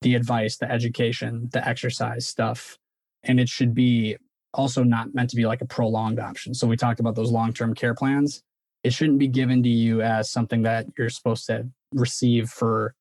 the 0.00 0.14
advice, 0.14 0.56
the 0.56 0.70
education, 0.70 1.48
the 1.52 1.66
exercise 1.66 2.26
stuff. 2.26 2.78
And 3.22 3.38
it 3.38 3.48
should 3.48 3.74
be 3.74 4.16
also 4.54 4.82
not 4.82 5.14
meant 5.14 5.30
to 5.30 5.36
be 5.36 5.46
like 5.46 5.60
a 5.60 5.66
prolonged 5.66 6.18
option. 6.18 6.54
So 6.54 6.66
we 6.66 6.76
talked 6.76 7.00
about 7.00 7.14
those 7.14 7.30
long 7.30 7.52
term 7.52 7.74
care 7.74 7.94
plans 7.94 8.42
it 8.82 8.92
shouldn't 8.92 9.18
be 9.18 9.28
given 9.28 9.62
to 9.62 9.68
you 9.68 10.02
as 10.02 10.30
something 10.30 10.62
that 10.62 10.86
you're 10.98 11.08
supposed 11.08 11.46
to 11.46 11.68
receive 11.94 12.50
for 12.50 12.94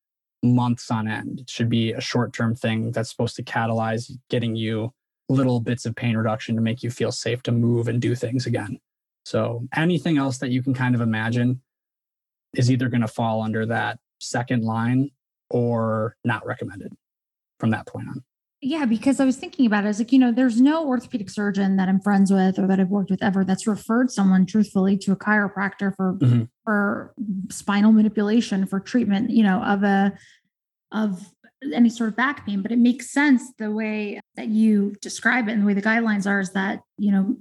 months 0.43 0.91
on 0.91 1.07
end. 1.07 1.41
It 1.41 1.49
should 1.49 1.69
be 1.69 1.93
a 1.93 2.01
short 2.01 2.33
term 2.33 2.55
thing 2.55 2.91
that's 2.91 3.09
supposed 3.09 3.35
to 3.37 3.43
catalyze 3.43 4.11
getting 4.29 4.55
you 4.55 4.93
little 5.29 5.59
bits 5.59 5.85
of 5.85 5.95
pain 5.95 6.17
reduction 6.17 6.55
to 6.55 6.61
make 6.61 6.83
you 6.83 6.91
feel 6.91 7.11
safe 7.11 7.41
to 7.43 7.51
move 7.51 7.87
and 7.87 8.01
do 8.01 8.15
things 8.15 8.45
again. 8.45 8.79
So 9.25 9.67
anything 9.75 10.17
else 10.17 10.39
that 10.39 10.49
you 10.49 10.63
can 10.63 10.73
kind 10.73 10.95
of 10.95 11.01
imagine 11.01 11.61
is 12.55 12.71
either 12.71 12.89
going 12.89 13.01
to 13.01 13.07
fall 13.07 13.41
under 13.41 13.65
that 13.67 13.99
second 14.19 14.63
line 14.63 15.11
or 15.49 16.15
not 16.23 16.45
recommended 16.45 16.93
from 17.59 17.71
that 17.71 17.85
point 17.87 18.07
on. 18.09 18.23
Yeah, 18.63 18.85
because 18.85 19.19
I 19.19 19.25
was 19.25 19.37
thinking 19.37 19.65
about 19.65 19.83
it. 19.83 19.87
I 19.87 19.89
was 19.89 19.99
like, 19.99 20.11
you 20.11 20.19
know, 20.19 20.31
there's 20.31 20.61
no 20.61 20.87
orthopedic 20.87 21.31
surgeon 21.31 21.77
that 21.77 21.89
I'm 21.89 21.99
friends 21.99 22.31
with 22.31 22.59
or 22.59 22.67
that 22.67 22.79
I've 22.79 22.89
worked 22.89 23.09
with 23.09 23.23
ever 23.23 23.43
that's 23.43 23.65
referred 23.65 24.11
someone 24.11 24.45
truthfully 24.45 24.97
to 24.99 25.11
a 25.11 25.15
chiropractor 25.15 25.95
for 25.95 26.13
mm-hmm. 26.13 26.43
for 26.63 27.13
spinal 27.49 27.91
manipulation 27.91 28.67
for 28.67 28.79
treatment, 28.79 29.31
you 29.31 29.41
know, 29.41 29.63
of 29.63 29.81
a 29.81 30.13
of 30.91 31.25
any 31.73 31.89
sort 31.89 32.09
of 32.09 32.15
back 32.15 32.45
pain. 32.45 32.61
But 32.61 32.71
it 32.71 32.77
makes 32.77 33.11
sense 33.11 33.51
the 33.57 33.71
way 33.71 34.19
that 34.35 34.49
you 34.49 34.93
describe 35.01 35.47
it 35.47 35.53
and 35.53 35.63
the 35.63 35.65
way 35.65 35.73
the 35.73 35.81
guidelines 35.81 36.27
are 36.27 36.39
is 36.39 36.51
that, 36.51 36.81
you 36.99 37.11
know, 37.11 37.35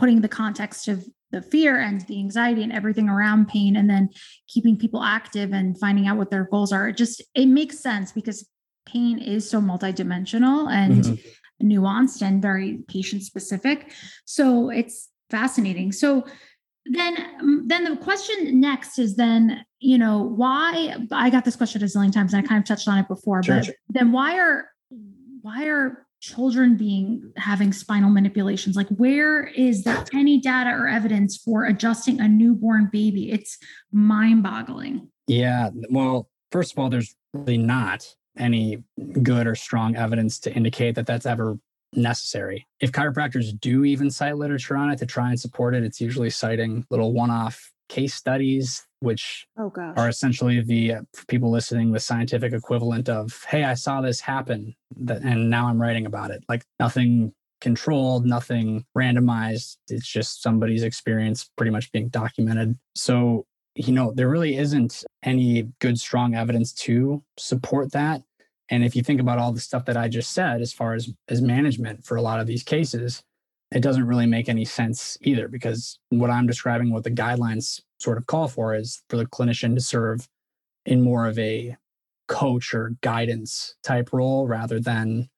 putting 0.00 0.22
the 0.22 0.28
context 0.28 0.88
of 0.88 1.04
the 1.30 1.42
fear 1.42 1.78
and 1.78 2.00
the 2.08 2.18
anxiety 2.18 2.62
and 2.62 2.72
everything 2.72 3.08
around 3.08 3.48
pain 3.48 3.76
and 3.76 3.88
then 3.88 4.08
keeping 4.48 4.76
people 4.76 5.02
active 5.02 5.52
and 5.52 5.78
finding 5.78 6.08
out 6.08 6.16
what 6.16 6.30
their 6.30 6.48
goals 6.50 6.72
are. 6.72 6.88
It 6.88 6.96
just 6.96 7.22
it 7.34 7.46
makes 7.46 7.78
sense 7.78 8.10
because 8.10 8.48
pain 8.86 9.18
is 9.18 9.48
so 9.48 9.60
multidimensional 9.60 10.68
and 10.72 11.04
mm-hmm. 11.04 11.68
nuanced 11.68 12.22
and 12.22 12.40
very 12.40 12.78
patient 12.88 13.22
specific. 13.22 13.92
So 14.24 14.70
it's 14.70 15.10
fascinating. 15.28 15.92
So 15.92 16.24
then 16.86 17.16
um, 17.38 17.64
then 17.66 17.84
the 17.84 17.96
question 17.96 18.58
next 18.58 18.98
is 18.98 19.14
then 19.16 19.64
you 19.80 19.98
know 19.98 20.22
why 20.22 20.96
i 21.12 21.28
got 21.28 21.44
this 21.44 21.54
question 21.54 21.82
a 21.82 21.84
zillion 21.84 22.10
times 22.10 22.32
and 22.32 22.42
i 22.42 22.48
kind 22.48 22.58
of 22.58 22.66
touched 22.66 22.88
on 22.88 22.96
it 22.96 23.06
before 23.06 23.42
sure, 23.42 23.56
but 23.56 23.66
sure. 23.66 23.74
then 23.90 24.12
why 24.12 24.38
are 24.38 24.70
why 25.42 25.66
are 25.66 26.06
children 26.20 26.76
being 26.76 27.32
having 27.36 27.72
spinal 27.72 28.10
manipulations? 28.10 28.76
Like 28.76 28.88
where 28.88 29.46
is 29.46 29.84
there 29.84 30.04
any 30.12 30.40
data 30.40 30.70
or 30.70 30.88
evidence 30.88 31.36
for 31.36 31.64
adjusting 31.64 32.20
a 32.20 32.28
newborn 32.28 32.88
baby? 32.92 33.30
It's 33.30 33.58
mind 33.92 34.42
boggling 34.42 35.08
yeah 35.30 35.70
well 35.90 36.28
first 36.50 36.72
of 36.72 36.78
all 36.78 36.90
there's 36.90 37.14
really 37.32 37.56
not 37.56 38.04
any 38.36 38.82
good 39.22 39.46
or 39.46 39.54
strong 39.54 39.96
evidence 39.96 40.40
to 40.40 40.52
indicate 40.52 40.94
that 40.96 41.06
that's 41.06 41.26
ever 41.26 41.58
necessary. 41.92 42.66
If 42.80 42.92
chiropractors 42.92 43.58
do 43.58 43.84
even 43.84 44.10
cite 44.10 44.36
literature 44.36 44.76
on 44.76 44.90
it 44.90 44.98
to 44.98 45.06
try 45.06 45.30
and 45.30 45.38
support 45.38 45.74
it, 45.74 45.84
it's 45.84 46.00
usually 46.00 46.30
citing 46.30 46.84
little 46.90 47.12
one 47.12 47.30
off 47.30 47.72
case 47.88 48.14
studies, 48.14 48.86
which 49.00 49.46
oh, 49.58 49.72
are 49.96 50.08
essentially 50.08 50.60
the, 50.60 50.94
uh, 50.94 51.00
for 51.14 51.26
people 51.26 51.50
listening, 51.50 51.92
the 51.92 52.00
scientific 52.00 52.52
equivalent 52.52 53.08
of, 53.08 53.44
hey, 53.48 53.64
I 53.64 53.74
saw 53.74 54.00
this 54.00 54.20
happen 54.20 54.74
and 55.08 55.50
now 55.50 55.66
I'm 55.66 55.80
writing 55.80 56.06
about 56.06 56.30
it. 56.30 56.44
Like 56.48 56.64
nothing 56.78 57.32
controlled, 57.60 58.24
nothing 58.24 58.84
randomized. 58.96 59.76
It's 59.88 60.06
just 60.06 60.42
somebody's 60.42 60.82
experience 60.82 61.50
pretty 61.56 61.70
much 61.70 61.92
being 61.92 62.08
documented. 62.08 62.78
So 62.94 63.46
you 63.74 63.92
know, 63.92 64.12
there 64.14 64.28
really 64.28 64.56
isn't 64.56 65.04
any 65.22 65.68
good, 65.78 65.98
strong 65.98 66.34
evidence 66.34 66.72
to 66.72 67.22
support 67.38 67.92
that. 67.92 68.22
And 68.68 68.84
if 68.84 68.94
you 68.94 69.02
think 69.02 69.20
about 69.20 69.38
all 69.38 69.52
the 69.52 69.60
stuff 69.60 69.84
that 69.86 69.96
I 69.96 70.08
just 70.08 70.32
said, 70.32 70.60
as 70.60 70.72
far 70.72 70.94
as 70.94 71.10
as 71.28 71.40
management 71.40 72.04
for 72.04 72.16
a 72.16 72.22
lot 72.22 72.40
of 72.40 72.46
these 72.46 72.62
cases, 72.62 73.22
it 73.72 73.80
doesn't 73.80 74.06
really 74.06 74.26
make 74.26 74.48
any 74.48 74.64
sense 74.64 75.16
either, 75.22 75.48
because 75.48 75.98
what 76.10 76.30
I'm 76.30 76.46
describing, 76.46 76.92
what 76.92 77.04
the 77.04 77.10
guidelines 77.10 77.80
sort 78.00 78.18
of 78.18 78.26
call 78.26 78.48
for, 78.48 78.74
is 78.74 79.02
for 79.08 79.16
the 79.16 79.26
clinician 79.26 79.74
to 79.74 79.80
serve 79.80 80.28
in 80.86 81.02
more 81.02 81.26
of 81.26 81.38
a 81.38 81.76
coach 82.28 82.74
or 82.74 82.94
guidance 83.00 83.74
type 83.82 84.10
role 84.12 84.46
rather 84.46 84.80
than 84.80 85.28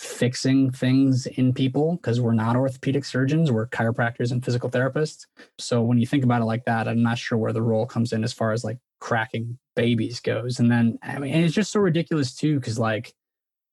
fixing 0.00 0.70
things 0.70 1.26
in 1.26 1.52
people 1.52 1.96
because 1.96 2.20
we're 2.20 2.32
not 2.32 2.56
orthopedic 2.56 3.04
surgeons, 3.04 3.52
we're 3.52 3.68
chiropractors 3.68 4.32
and 4.32 4.44
physical 4.44 4.68
therapists. 4.68 5.26
So 5.58 5.80
when 5.80 5.98
you 5.98 6.06
think 6.06 6.24
about 6.24 6.42
it 6.42 6.46
like 6.46 6.64
that, 6.64 6.88
I'm 6.88 7.02
not 7.02 7.18
sure 7.18 7.38
where 7.38 7.52
the 7.52 7.62
role 7.62 7.86
comes 7.86 8.12
in 8.12 8.24
as 8.24 8.32
far 8.32 8.52
as 8.52 8.64
like 8.64 8.78
cracking 9.00 9.58
babies 9.76 10.20
goes. 10.20 10.58
And 10.58 10.70
then, 10.70 10.98
I 11.02 11.18
mean, 11.18 11.34
it's 11.34 11.54
just 11.54 11.72
so 11.72 11.80
ridiculous 11.80 12.34
too, 12.34 12.58
because 12.58 12.78
like 12.78 13.14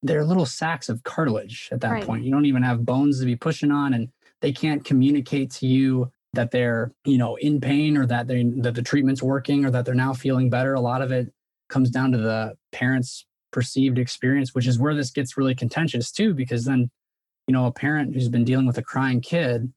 they're 0.04 0.24
little 0.24 0.46
sacks 0.46 0.88
of 0.88 1.04
cartilage 1.04 1.70
at 1.72 1.82
that 1.82 1.92
right. 1.92 2.06
point. 2.06 2.24
You 2.24 2.32
don't 2.32 2.46
even 2.46 2.64
have 2.64 2.86
bones 2.86 3.20
to 3.20 3.26
be 3.26 3.36
pushing 3.36 3.72
on, 3.72 3.94
and 3.94 4.10
they 4.42 4.52
can't 4.52 4.86
communicate 4.86 5.52
to 5.52 5.68
you 5.68 6.12
that 6.34 6.52
they're, 6.52 6.92
you 7.06 7.18
know, 7.18 7.36
in 7.38 7.60
pain 7.60 7.98
or 7.98 8.06
that 8.06 8.28
they 8.28 8.44
that 8.58 8.76
the 8.76 8.82
treatment's 8.82 9.24
working 9.24 9.66
or 9.66 9.72
that 9.72 9.86
they're 9.86 9.96
now 9.96 10.14
feeling 10.14 10.50
better. 10.50 10.74
A 10.74 10.82
lot 10.82 11.02
of 11.02 11.12
it 11.12 11.32
comes 11.70 11.90
down 11.90 12.12
to 12.12 12.18
the 12.18 12.56
parents 12.72 13.26
perceived 13.52 13.98
experience, 13.98 14.54
which 14.54 14.68
is 14.68 14.80
where 14.80 14.94
this 14.94 15.12
gets 15.12 15.38
really 15.38 15.56
contentious 15.56 16.12
too, 16.12 16.34
because 16.34 16.66
then, 16.66 16.90
you 17.48 17.54
know, 17.54 17.66
a 17.66 17.72
parent 17.72 18.14
who's 18.14 18.30
been 18.30 18.44
dealing 18.44 18.68
with 18.68 18.78
a 18.78 18.84
crying 18.84 19.22
kid 19.22 19.72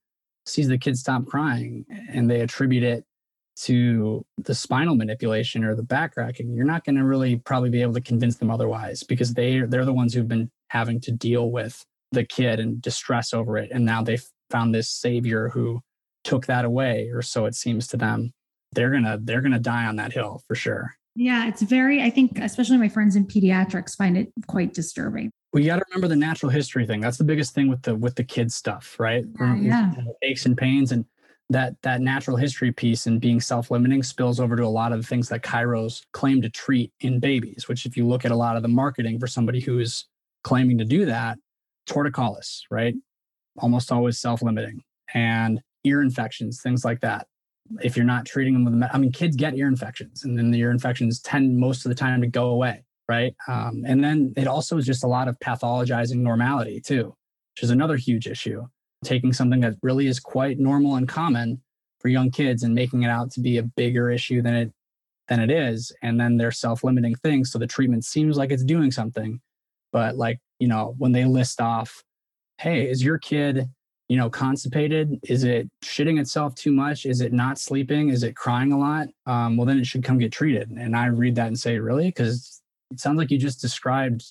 sees 0.45 0.69
the 0.69 0.79
kid 0.79 0.97
stop 0.99 1.25
crying 1.27 1.87
and 2.11 2.29
they 2.29 2.41
attribute 2.41 2.83
it 2.83 3.05
to 3.55 4.25
the 4.39 4.55
spinal 4.55 4.97
manipulation 4.97 5.63
or 5.63 5.75
the 5.75 5.83
back 5.83 6.15
cracking, 6.15 6.55
you're 6.55 6.65
not 6.65 6.85
going 6.85 6.97
to 6.97 7.05
really 7.05 7.37
probably 7.37 7.71
be 7.71 7.83
able 7.83 7.93
to 7.93 8.01
convince 8.01 8.37
them 8.37 8.51
otherwise 8.51 9.03
because 9.03 9.35
they 9.35 9.61
they're 9.61 9.85
the 9.85 9.93
ones 9.93 10.15
who've 10.15 10.29
been 10.29 10.51
having 10.69 11.01
to 11.01 11.13
deal 11.13 11.51
with 11.51 11.85
the 12.13 12.25
kid 12.25 12.61
and 12.61 12.81
distress 12.81 13.33
over 13.33 13.57
it 13.59 13.71
and 13.73 13.85
now 13.85 14.03
they've 14.03 14.25
found 14.51 14.75
this 14.75 14.89
savior 14.89 15.49
who 15.51 15.81
took 16.25 16.47
that 16.47 16.65
away 16.65 17.11
or 17.13 17.23
so 17.23 17.47
it 17.47 17.55
seems 17.55 17.87
to 17.89 17.97
them 17.97 18.33
they're 18.73 18.91
to 18.91 19.19
they're 19.23 19.41
to 19.41 19.59
die 19.59 19.87
on 19.87 19.97
that 19.97 20.13
hill 20.13 20.43
for 20.47 20.55
sure. 20.55 20.95
Yeah 21.15 21.47
it's 21.47 21.63
very 21.63 22.03
i 22.03 22.11
think 22.11 22.39
especially 22.39 22.79
my 22.79 22.89
friends 22.89 23.17
in 23.17 23.27
pediatrics 23.27 23.97
find 23.97 24.17
it 24.17 24.33
quite 24.47 24.75
disturbing. 24.75 25.31
We 25.53 25.67
got 25.67 25.77
to 25.77 25.85
remember 25.91 26.09
the 26.09 26.17
natural 26.17 26.51
history 26.51 26.87
thing. 26.87 27.03
That's 27.03 27.19
the 27.19 27.25
biggest 27.25 27.55
thing 27.55 27.69
with 27.69 27.83
the 27.83 27.95
with 27.95 28.15
the 28.15 28.25
kids 28.25 28.55
stuff 28.55 28.97
right? 28.99 29.25
Yeah, 29.39 29.57
yeah. 29.57 29.93
aches 30.23 30.47
and 30.47 30.57
pains 30.57 30.93
and 30.93 31.05
that 31.51 31.75
that 31.83 32.01
natural 32.01 32.37
history 32.39 32.73
piece 32.73 33.07
and 33.07 33.21
being 33.21 33.41
self-limiting 33.41 34.03
spills 34.03 34.41
over 34.41 34.57
to 34.57 34.65
a 34.65 34.67
lot 34.67 34.93
of 34.93 35.01
the 35.03 35.07
things 35.07 35.29
that 35.29 35.43
chiros 35.43 36.01
claim 36.13 36.41
to 36.41 36.49
treat 36.49 36.91
in 37.01 37.21
babies 37.21 37.69
which 37.69 37.85
if 37.85 37.95
you 37.95 38.07
look 38.07 38.25
at 38.25 38.31
a 38.31 38.37
lot 38.37 38.57
of 38.57 38.63
the 38.63 38.69
marketing 38.69 39.19
for 39.19 39.27
somebody 39.27 39.61
who 39.61 39.79
is 39.79 40.07
claiming 40.45 40.79
to 40.79 40.85
do 40.85 41.05
that 41.05 41.37
torticollis 41.87 42.63
right? 42.71 42.95
Almost 43.59 43.93
always 43.93 44.19
self-limiting. 44.19 44.83
And 45.13 45.61
ear 45.85 46.03
infections 46.03 46.61
things 46.61 46.85
like 46.85 47.01
that 47.01 47.27
if 47.83 47.97
you're 47.97 48.05
not 48.05 48.27
treating 48.27 48.55
them 48.55 48.65
with 48.65 48.75
med- 48.75 48.91
i 48.93 48.99
mean 48.99 49.13
kids 49.13 49.37
get 49.37 49.55
ear 49.55 49.67
infections 49.67 50.25
and 50.25 50.39
then 50.39 50.51
the 50.51 50.59
ear 50.59 50.71
infections 50.71 51.21
tend 51.21 51.57
most 51.57 51.85
of 51.85 51.89
the 51.89 51.95
time 51.95 52.21
to 52.21 52.27
go 52.27 52.47
away 52.49 52.85
right? 53.09 53.35
Um, 53.47 53.83
and 53.87 54.03
then 54.03 54.33
it 54.37 54.47
also 54.47 54.79
is 54.79 54.87
just 54.87 55.05
a 55.05 55.09
lot 55.09 55.29
of 55.29 55.39
pathologizing 55.41 56.17
normality 56.17 56.81
too 56.81 57.15
which 57.55 57.63
is 57.63 57.71
another 57.71 57.97
huge 57.97 58.27
issue 58.27 58.67
taking 59.05 59.33
something 59.33 59.61
that 59.61 59.75
really 59.83 60.07
is 60.07 60.21
quite 60.21 60.59
normal 60.59 60.97
and 60.97 61.09
common 61.09 61.61
for 61.99 62.09
young 62.09 62.31
kids 62.31 62.63
and 62.63 62.75
making 62.75 63.03
it 63.03 63.09
out 63.09 63.31
to 63.33 63.41
be 63.41 63.59
a 63.59 63.63
bigger 63.63 64.11
issue 64.11 64.43
than 64.43 64.55
it 64.55 64.73
than 65.29 65.41
it 65.41 65.51
is 65.51 65.93
and 66.03 66.21
then 66.21 66.37
they're 66.37 66.53
self-limiting 66.53 67.15
things 67.17 67.51
so 67.51 67.59
the 67.59 67.67
treatment 67.67 68.05
seems 68.05 68.37
like 68.37 68.51
it's 68.51 68.65
doing 68.65 68.91
something 68.91 69.41
but 69.93 70.17
like 70.17 70.39
you 70.59 70.69
know 70.69 70.95
when 70.99 71.13
they 71.13 71.25
list 71.25 71.61
off 71.61 72.03
hey 72.59 72.89
is 72.89 73.05
your 73.05 73.19
kid 73.19 73.69
you 74.13 74.19
know 74.19 74.29
constipated? 74.29 75.19
Is 75.23 75.43
it 75.43 75.71
shitting 75.83 76.21
itself 76.21 76.55
too 76.55 76.71
much? 76.71 77.07
Is 77.07 77.23
it 77.23 77.33
not 77.33 77.59
sleeping? 77.59 78.11
Is 78.11 78.25
it 78.25 78.37
crying 78.37 78.71
a 78.71 78.79
lot? 78.79 79.09
Um, 79.25 79.57
well 79.57 79.65
then 79.65 79.79
it 79.79 79.87
should 79.87 80.05
come 80.05 80.19
get 80.19 80.31
treated. 80.31 80.69
And 80.69 80.95
i 80.95 81.07
read 81.07 81.35
that 81.37 81.47
and 81.47 81.59
say 81.59 81.79
really? 81.79 82.09
Because 82.09 82.61
it 82.91 83.01
sounds 83.01 83.17
like 83.17 83.31
you 83.31 83.39
just 83.39 83.63
described 83.63 84.23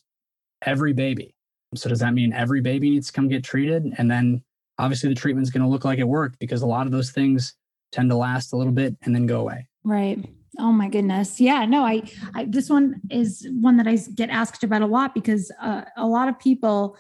every 0.64 0.94
baby. 0.94 1.34
So 1.74 1.90
does 1.90 1.98
that 1.98 2.14
mean 2.14 2.32
every 2.32 2.62
baby 2.62 2.92
needs 2.92 3.08
to 3.08 3.14
come 3.14 3.28
get 3.28 3.44
treated? 3.44 3.92
And 3.98 4.12
then 4.12 4.44
obviously 4.78 5.10
the 5.10 5.16
treatment's 5.16 5.50
going 5.50 5.64
to 5.64 5.68
look 5.68 5.84
like 5.84 5.98
it 5.98 6.08
worked 6.08 6.38
because 6.38 6.62
a 6.62 6.68
lot 6.68 6.86
of 6.86 6.92
those 6.92 7.10
things 7.10 7.56
tend 7.92 8.12
to 8.12 8.16
last 8.16 8.54
a 8.54 8.58
little 8.58 8.74
bit 8.74 8.96
and 9.02 9.16
then 9.16 9.26
go 9.26 9.40
away. 9.40 9.66
Right. 9.84 10.24
Oh 10.60 10.72
my 10.72 10.90
goodness. 10.90 11.40
Yeah, 11.40 11.66
no, 11.66 11.86
I, 11.86 12.04
I 12.36 12.46
this 12.46 12.70
one 12.70 13.00
is 13.10 13.48
one 13.62 13.78
that 13.78 13.88
I 13.88 13.96
get 14.16 14.30
asked 14.30 14.64
about 14.64 14.82
a 14.82 14.86
lot 14.86 15.16
because 15.16 15.52
uh, 15.62 15.84
a 15.96 16.06
lot 16.06 16.28
of 16.28 16.38
people, 16.40 16.98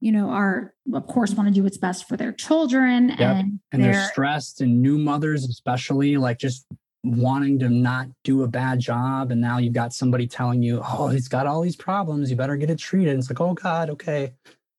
you 0.00 0.10
know, 0.10 0.30
are 0.30 0.72
of 0.92 1.06
course 1.06 1.34
want 1.34 1.48
to 1.48 1.54
do 1.54 1.62
what's 1.62 1.76
best 1.76 2.08
for 2.08 2.16
their 2.16 2.32
children 2.32 3.10
yep. 3.10 3.20
and, 3.20 3.60
and 3.72 3.82
they're, 3.82 3.92
they're 3.92 4.08
stressed 4.08 4.60
and 4.60 4.80
new 4.80 4.98
mothers 4.98 5.44
especially 5.44 6.16
like 6.16 6.38
just 6.38 6.66
wanting 7.02 7.58
to 7.58 7.68
not 7.68 8.06
do 8.22 8.42
a 8.42 8.48
bad 8.48 8.80
job 8.80 9.30
and 9.30 9.40
now 9.40 9.58
you've 9.58 9.74
got 9.74 9.92
somebody 9.92 10.26
telling 10.26 10.62
you, 10.62 10.80
"Oh, 10.82 11.08
he's 11.08 11.28
got 11.28 11.46
all 11.46 11.60
these 11.60 11.76
problems, 11.76 12.30
you 12.30 12.36
better 12.36 12.56
get 12.56 12.70
it 12.70 12.78
treated." 12.78 13.10
And 13.10 13.18
it's 13.18 13.30
like, 13.30 13.40
"Oh 13.40 13.52
god, 13.52 13.90
okay." 13.90 14.32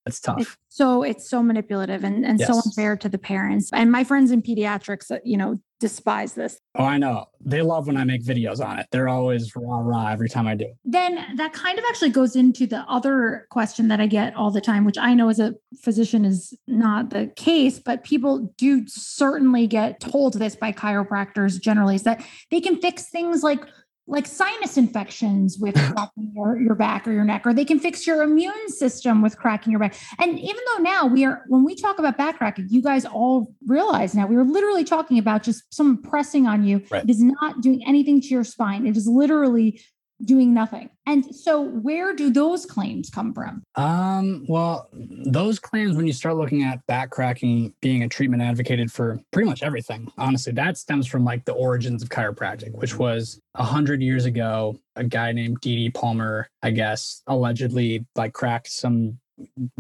That's 0.06 0.20
tough. 0.20 0.40
It's 0.40 0.58
so 0.70 1.04
it's 1.04 1.30
so 1.30 1.42
manipulative 1.42 2.04
and, 2.04 2.26
and 2.26 2.40
yes. 2.40 2.48
so 2.48 2.62
unfair 2.64 2.96
to 2.98 3.10
the 3.10 3.18
parents. 3.18 3.70
And 3.74 3.92
my 3.92 4.04
friends 4.04 4.30
in 4.30 4.42
pediatrics, 4.42 5.10
uh, 5.10 5.18
you 5.24 5.36
know, 5.36 5.60
despise 5.80 6.34
this. 6.34 6.60
Oh, 6.76 6.84
I 6.84 6.98
know. 6.98 7.26
They 7.42 7.62
love 7.62 7.88
when 7.88 7.98
I 7.98 8.04
make 8.04 8.24
videos 8.24 8.64
on 8.64 8.80
it. 8.80 8.86
They're 8.92 9.10
always 9.10 9.52
rah 9.56 9.80
rah 9.80 10.12
every 10.12 10.30
time 10.30 10.48
I 10.48 10.56
do. 10.56 10.72
Then 10.84 11.38
that 11.38 11.54
kind 11.54 11.80
of 11.80 11.86
actually 11.90 12.12
goes 12.12 12.36
into 12.36 12.68
the 12.68 12.80
other 12.88 13.48
question 13.50 13.88
that 13.88 14.00
I 14.00 14.08
get 14.08 14.36
all 14.36 14.52
the 14.52 14.62
time, 14.62 14.86
which 14.86 14.98
I 14.98 15.14
know 15.14 15.30
as 15.30 15.40
a 15.40 15.56
physician 15.82 16.24
is 16.24 16.54
not 16.68 17.10
the 17.10 17.32
case, 17.36 17.80
but 17.80 18.04
people 18.04 18.54
do 18.58 18.88
certainly 18.88 19.68
get 19.68 20.00
told 20.00 20.34
this 20.36 20.56
by 20.56 20.72
chiropractors 20.72 21.60
generally 21.60 21.96
is 21.96 22.04
that 22.04 22.24
they 22.52 22.62
can 22.62 22.80
fix 22.80 23.10
things 23.10 23.44
like 23.44 23.66
like 24.08 24.26
sinus 24.28 24.78
infections 24.78 25.58
with 25.60 25.76
cracking 25.94 26.32
your, 26.36 26.60
your 26.60 26.76
back 26.76 27.08
or 27.08 27.12
your 27.12 27.24
neck, 27.24 27.46
or 27.46 27.54
they 27.54 27.66
can 27.66 27.80
fix 27.80 28.06
your 28.06 28.22
immune 28.24 28.70
system 28.70 29.22
with 29.22 29.38
cracking 29.38 29.72
your 29.72 29.80
back. 29.80 29.96
And 30.20 30.40
even 30.40 30.62
though 30.68 30.84
now 30.84 31.06
we 31.06 31.26
are, 31.26 31.44
when 31.48 31.64
we 31.64 31.76
talk 31.76 32.00
about 32.00 32.18
back 32.18 32.38
cracking, 32.38 32.68
you 32.70 32.82
guys 32.82 33.06
all 33.06 33.54
realize 33.66 34.14
now 34.14 34.28
we 34.28 34.36
are 34.36 34.44
literally 34.44 34.84
talking 34.84 35.18
about 35.18 35.44
just 35.44 35.74
someone 35.74 36.02
pressing 36.02 36.48
on 36.48 36.64
you. 36.64 36.84
Right. 36.92 37.04
It 37.04 37.10
is 37.10 37.22
not 37.22 37.62
doing 37.62 37.84
anything 37.88 38.22
to 38.22 38.28
your 38.28 38.44
spine. 38.44 38.86
It 38.86 38.96
is 38.96 39.08
literally 39.08 39.82
doing 40.24 40.54
nothing. 40.54 40.90
And 41.06 41.36
so 41.36 41.62
where 41.62 42.16
do 42.16 42.32
those 42.32 42.66
claims 42.66 43.10
come 43.10 43.34
from? 43.34 43.64
Um, 43.76 44.46
well, 44.48 44.90
those 44.94 45.60
claims 45.60 45.96
when 45.96 46.08
you 46.08 46.14
start 46.14 46.38
looking 46.38 46.64
at 46.64 46.86
back 46.88 47.10
cracking 47.10 47.74
being 47.82 48.04
a 48.04 48.08
treatment 48.10 48.42
advocated 48.42 48.92
for 48.92 49.20
pretty 49.32 49.48
much 49.48 49.62
everything, 49.62 50.12
honestly, 50.18 50.54
that 50.54 50.78
stems 50.78 51.08
from 51.08 51.26
like 51.26 51.46
the 51.46 51.54
origins 51.54 52.02
of 52.02 52.10
chiropractic, 52.10 52.72
which 52.74 52.98
was 52.98 53.40
a 53.56 53.64
hundred 53.64 54.02
years 54.02 54.26
ago, 54.26 54.78
a 54.96 55.04
guy 55.04 55.32
named 55.32 55.60
D.D. 55.62 55.92
Palmer, 55.92 56.48
I 56.64 56.72
guess, 56.72 57.22
allegedly 57.28 58.06
like 58.16 58.34
cracked 58.34 58.72
some 58.72 59.20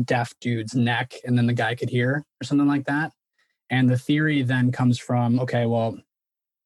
deaf 0.03 0.33
dude's 0.41 0.75
neck 0.75 1.13
and 1.23 1.37
then 1.37 1.47
the 1.47 1.53
guy 1.53 1.75
could 1.75 1.89
hear 1.89 2.23
or 2.41 2.43
something 2.43 2.67
like 2.67 2.85
that. 2.85 3.13
And 3.69 3.89
the 3.89 3.97
theory 3.97 4.43
then 4.43 4.71
comes 4.71 4.99
from, 4.99 5.39
okay, 5.39 5.65
well, 5.65 5.97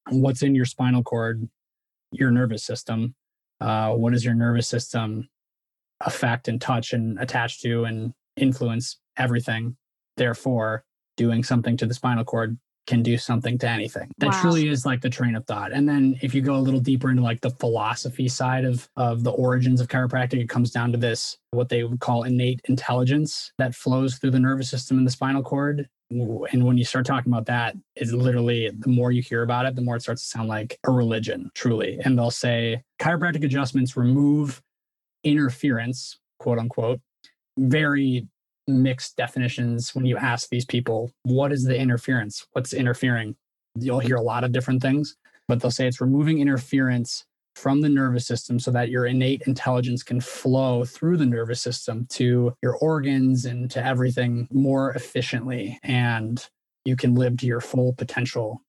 what's 0.09 0.41
in 0.41 0.55
your 0.55 0.65
spinal 0.65 1.03
cord, 1.03 1.47
your 2.11 2.31
nervous 2.31 2.63
system 2.63 3.15
uh, 3.61 3.93
what 3.93 4.13
does 4.13 4.25
your 4.25 4.33
nervous 4.33 4.67
system 4.67 5.29
affect 6.01 6.47
and 6.47 6.61
touch 6.61 6.93
and 6.93 7.19
attach 7.19 7.61
to 7.61 7.83
and 7.85 8.13
influence 8.35 8.99
everything? 9.17 9.75
Therefore 10.17 10.83
doing 11.17 11.43
something 11.43 11.75
to 11.77 11.85
the 11.85 11.93
spinal 11.93 12.23
cord 12.23 12.57
can 12.87 13.03
do 13.03 13.17
something 13.17 13.57
to 13.59 13.69
anything. 13.69 14.09
That 14.17 14.31
wow. 14.31 14.41
truly 14.41 14.67
is 14.67 14.85
like 14.85 15.01
the 15.01 15.09
train 15.09 15.35
of 15.35 15.45
thought. 15.45 15.71
And 15.71 15.87
then 15.87 16.17
if 16.23 16.33
you 16.33 16.41
go 16.41 16.55
a 16.55 16.57
little 16.57 16.79
deeper 16.79 17.11
into 17.11 17.21
like 17.21 17.39
the 17.41 17.51
philosophy 17.51 18.27
side 18.27 18.65
of 18.65 18.89
of 18.95 19.23
the 19.23 19.31
origins 19.31 19.79
of 19.79 19.87
chiropractic 19.87 20.41
it 20.41 20.49
comes 20.49 20.71
down 20.71 20.91
to 20.93 20.97
this 20.97 21.37
what 21.51 21.69
they 21.69 21.83
would 21.83 21.99
call 21.99 22.23
innate 22.23 22.61
intelligence 22.65 23.51
that 23.59 23.75
flows 23.75 24.17
through 24.17 24.31
the 24.31 24.39
nervous 24.39 24.69
system 24.69 24.97
and 24.97 25.05
the 25.05 25.11
spinal 25.11 25.43
cord 25.43 25.87
and 26.11 26.63
when 26.63 26.77
you 26.77 26.83
start 26.83 27.05
talking 27.05 27.31
about 27.31 27.45
that 27.45 27.75
it's 27.95 28.11
literally 28.11 28.71
the 28.79 28.89
more 28.89 29.11
you 29.11 29.21
hear 29.21 29.43
about 29.43 29.67
it 29.67 29.75
the 29.75 29.81
more 29.81 29.95
it 29.95 30.01
starts 30.01 30.23
to 30.23 30.27
sound 30.27 30.49
like 30.49 30.79
a 30.87 30.91
religion 30.91 31.51
truly 31.53 31.99
and 32.03 32.17
they'll 32.17 32.31
say 32.31 32.81
chiropractic 32.99 33.43
adjustments 33.43 33.95
remove 33.95 34.61
interference 35.23 36.17
quote 36.39 36.57
unquote 36.57 36.99
very 37.57 38.27
mixed 38.69 39.17
definitions 39.17 39.93
when 39.93 40.05
you 40.05 40.17
ask 40.17 40.49
these 40.49 40.65
people, 40.65 41.11
what 41.23 41.51
is 41.51 41.63
the 41.63 41.77
interference? 41.77 42.47
What's 42.53 42.73
interfering? 42.73 43.35
You'll 43.75 43.99
hear 43.99 44.15
a 44.15 44.21
lot 44.21 44.43
of 44.43 44.51
different 44.51 44.81
things, 44.81 45.17
but 45.47 45.59
they'll 45.59 45.71
say 45.71 45.87
it's 45.87 46.01
removing 46.01 46.39
interference 46.39 47.25
from 47.59 47.81
the 47.81 47.89
nervous 47.89 48.25
system 48.25 48.59
so 48.59 48.71
that 48.71 48.89
your 48.89 49.05
innate 49.05 49.43
intelligence 49.45 50.01
can 50.01 50.21
flow 50.21 50.85
through 50.85 51.17
the 51.17 51.25
nervous 51.25 51.61
system 51.61 52.07
to 52.11 52.53
your 52.63 52.77
organs 52.77 53.45
and 53.45 53.69
to 53.71 53.85
everything 53.85 54.47
more 54.51 54.91
efficiently. 54.91 55.79
And 55.83 56.43
you 56.85 56.95
can 56.95 57.15
live 57.15 57.37
to 57.37 57.45
your 57.45 57.61
full 57.61 57.93
potential 57.93 58.61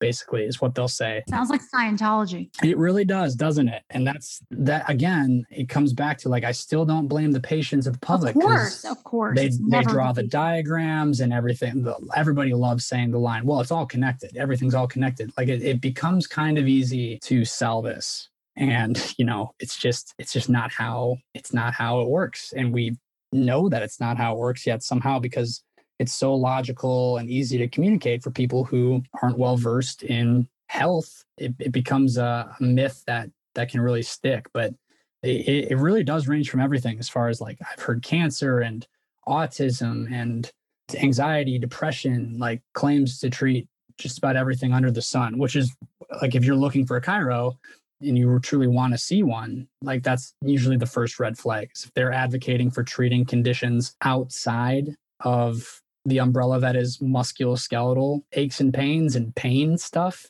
basically 0.00 0.44
is 0.44 0.60
what 0.60 0.74
they'll 0.74 0.88
say. 0.88 1.22
Sounds 1.28 1.50
like 1.50 1.60
Scientology. 1.74 2.50
It 2.62 2.76
really 2.78 3.04
does, 3.04 3.34
doesn't 3.34 3.68
it? 3.68 3.82
And 3.90 4.06
that's 4.06 4.40
that 4.50 4.88
again, 4.88 5.46
it 5.50 5.68
comes 5.68 5.92
back 5.92 6.18
to 6.18 6.28
like 6.28 6.44
I 6.44 6.52
still 6.52 6.84
don't 6.84 7.08
blame 7.08 7.32
the 7.32 7.40
patients 7.40 7.86
of 7.86 7.94
the 7.94 8.00
public. 8.00 8.36
Of 8.36 8.42
course, 8.42 8.84
of 8.84 9.02
course. 9.04 9.36
They 9.36 9.48
they 9.48 9.82
draw 9.82 10.12
the, 10.12 10.22
the 10.22 10.28
diagrams 10.28 11.20
and 11.20 11.32
everything. 11.32 11.86
Everybody 12.16 12.52
loves 12.52 12.86
saying 12.86 13.10
the 13.10 13.18
line, 13.18 13.44
well, 13.44 13.60
it's 13.60 13.70
all 13.70 13.86
connected. 13.86 14.36
Everything's 14.36 14.74
all 14.74 14.88
connected. 14.88 15.32
Like 15.36 15.48
it, 15.48 15.62
it 15.62 15.80
becomes 15.80 16.26
kind 16.26 16.58
of 16.58 16.68
easy 16.68 17.18
to 17.24 17.44
sell 17.44 17.82
this. 17.82 18.28
And 18.58 19.14
you 19.16 19.24
know, 19.24 19.54
it's 19.60 19.76
just 19.76 20.14
it's 20.18 20.32
just 20.32 20.50
not 20.50 20.72
how 20.72 21.18
it's 21.34 21.54
not 21.54 21.72
how 21.72 22.00
it 22.00 22.08
works. 22.08 22.52
And 22.54 22.72
we 22.72 22.96
know 23.32 23.68
that 23.68 23.82
it's 23.82 24.00
not 24.00 24.16
how 24.16 24.34
it 24.34 24.38
works 24.38 24.66
yet 24.66 24.82
somehow 24.82 25.18
because 25.18 25.62
it's 25.98 26.12
so 26.12 26.34
logical 26.34 27.18
and 27.18 27.30
easy 27.30 27.58
to 27.58 27.68
communicate 27.68 28.22
for 28.22 28.30
people 28.30 28.64
who 28.64 29.02
aren't 29.22 29.38
well 29.38 29.56
versed 29.56 30.02
in 30.02 30.48
health. 30.68 31.24
It, 31.36 31.54
it 31.58 31.72
becomes 31.72 32.18
a 32.18 32.54
myth 32.60 33.04
that 33.06 33.30
that 33.54 33.70
can 33.70 33.80
really 33.80 34.02
stick, 34.02 34.48
but 34.52 34.74
it, 35.22 35.70
it 35.70 35.76
really 35.78 36.04
does 36.04 36.28
range 36.28 36.50
from 36.50 36.60
everything 36.60 36.98
as 36.98 37.08
far 37.08 37.28
as 37.28 37.40
like 37.40 37.58
I've 37.60 37.82
heard 37.82 38.02
cancer 38.02 38.60
and 38.60 38.86
autism 39.26 40.10
and 40.12 40.50
anxiety, 40.94 41.58
depression, 41.58 42.36
like 42.38 42.62
claims 42.74 43.18
to 43.20 43.30
treat 43.30 43.68
just 43.98 44.18
about 44.18 44.36
everything 44.36 44.72
under 44.72 44.90
the 44.90 45.02
sun, 45.02 45.38
which 45.38 45.56
is 45.56 45.74
like 46.22 46.34
if 46.34 46.44
you're 46.44 46.56
looking 46.56 46.86
for 46.86 46.96
a 46.96 47.02
chiro, 47.02 47.56
and 48.00 48.16
you 48.16 48.38
truly 48.40 48.66
want 48.66 48.92
to 48.92 48.98
see 48.98 49.22
one, 49.22 49.68
like 49.82 50.02
that's 50.02 50.34
usually 50.42 50.76
the 50.76 50.86
first 50.86 51.18
red 51.18 51.36
flags. 51.36 51.84
If 51.84 51.94
they're 51.94 52.12
advocating 52.12 52.70
for 52.70 52.82
treating 52.82 53.24
conditions 53.24 53.96
outside 54.02 54.94
of 55.20 55.80
the 56.04 56.18
umbrella 56.18 56.60
that 56.60 56.76
is 56.76 56.98
musculoskeletal 56.98 58.22
aches 58.32 58.60
and 58.60 58.72
pains 58.72 59.16
and 59.16 59.34
pain 59.34 59.76
stuff, 59.78 60.26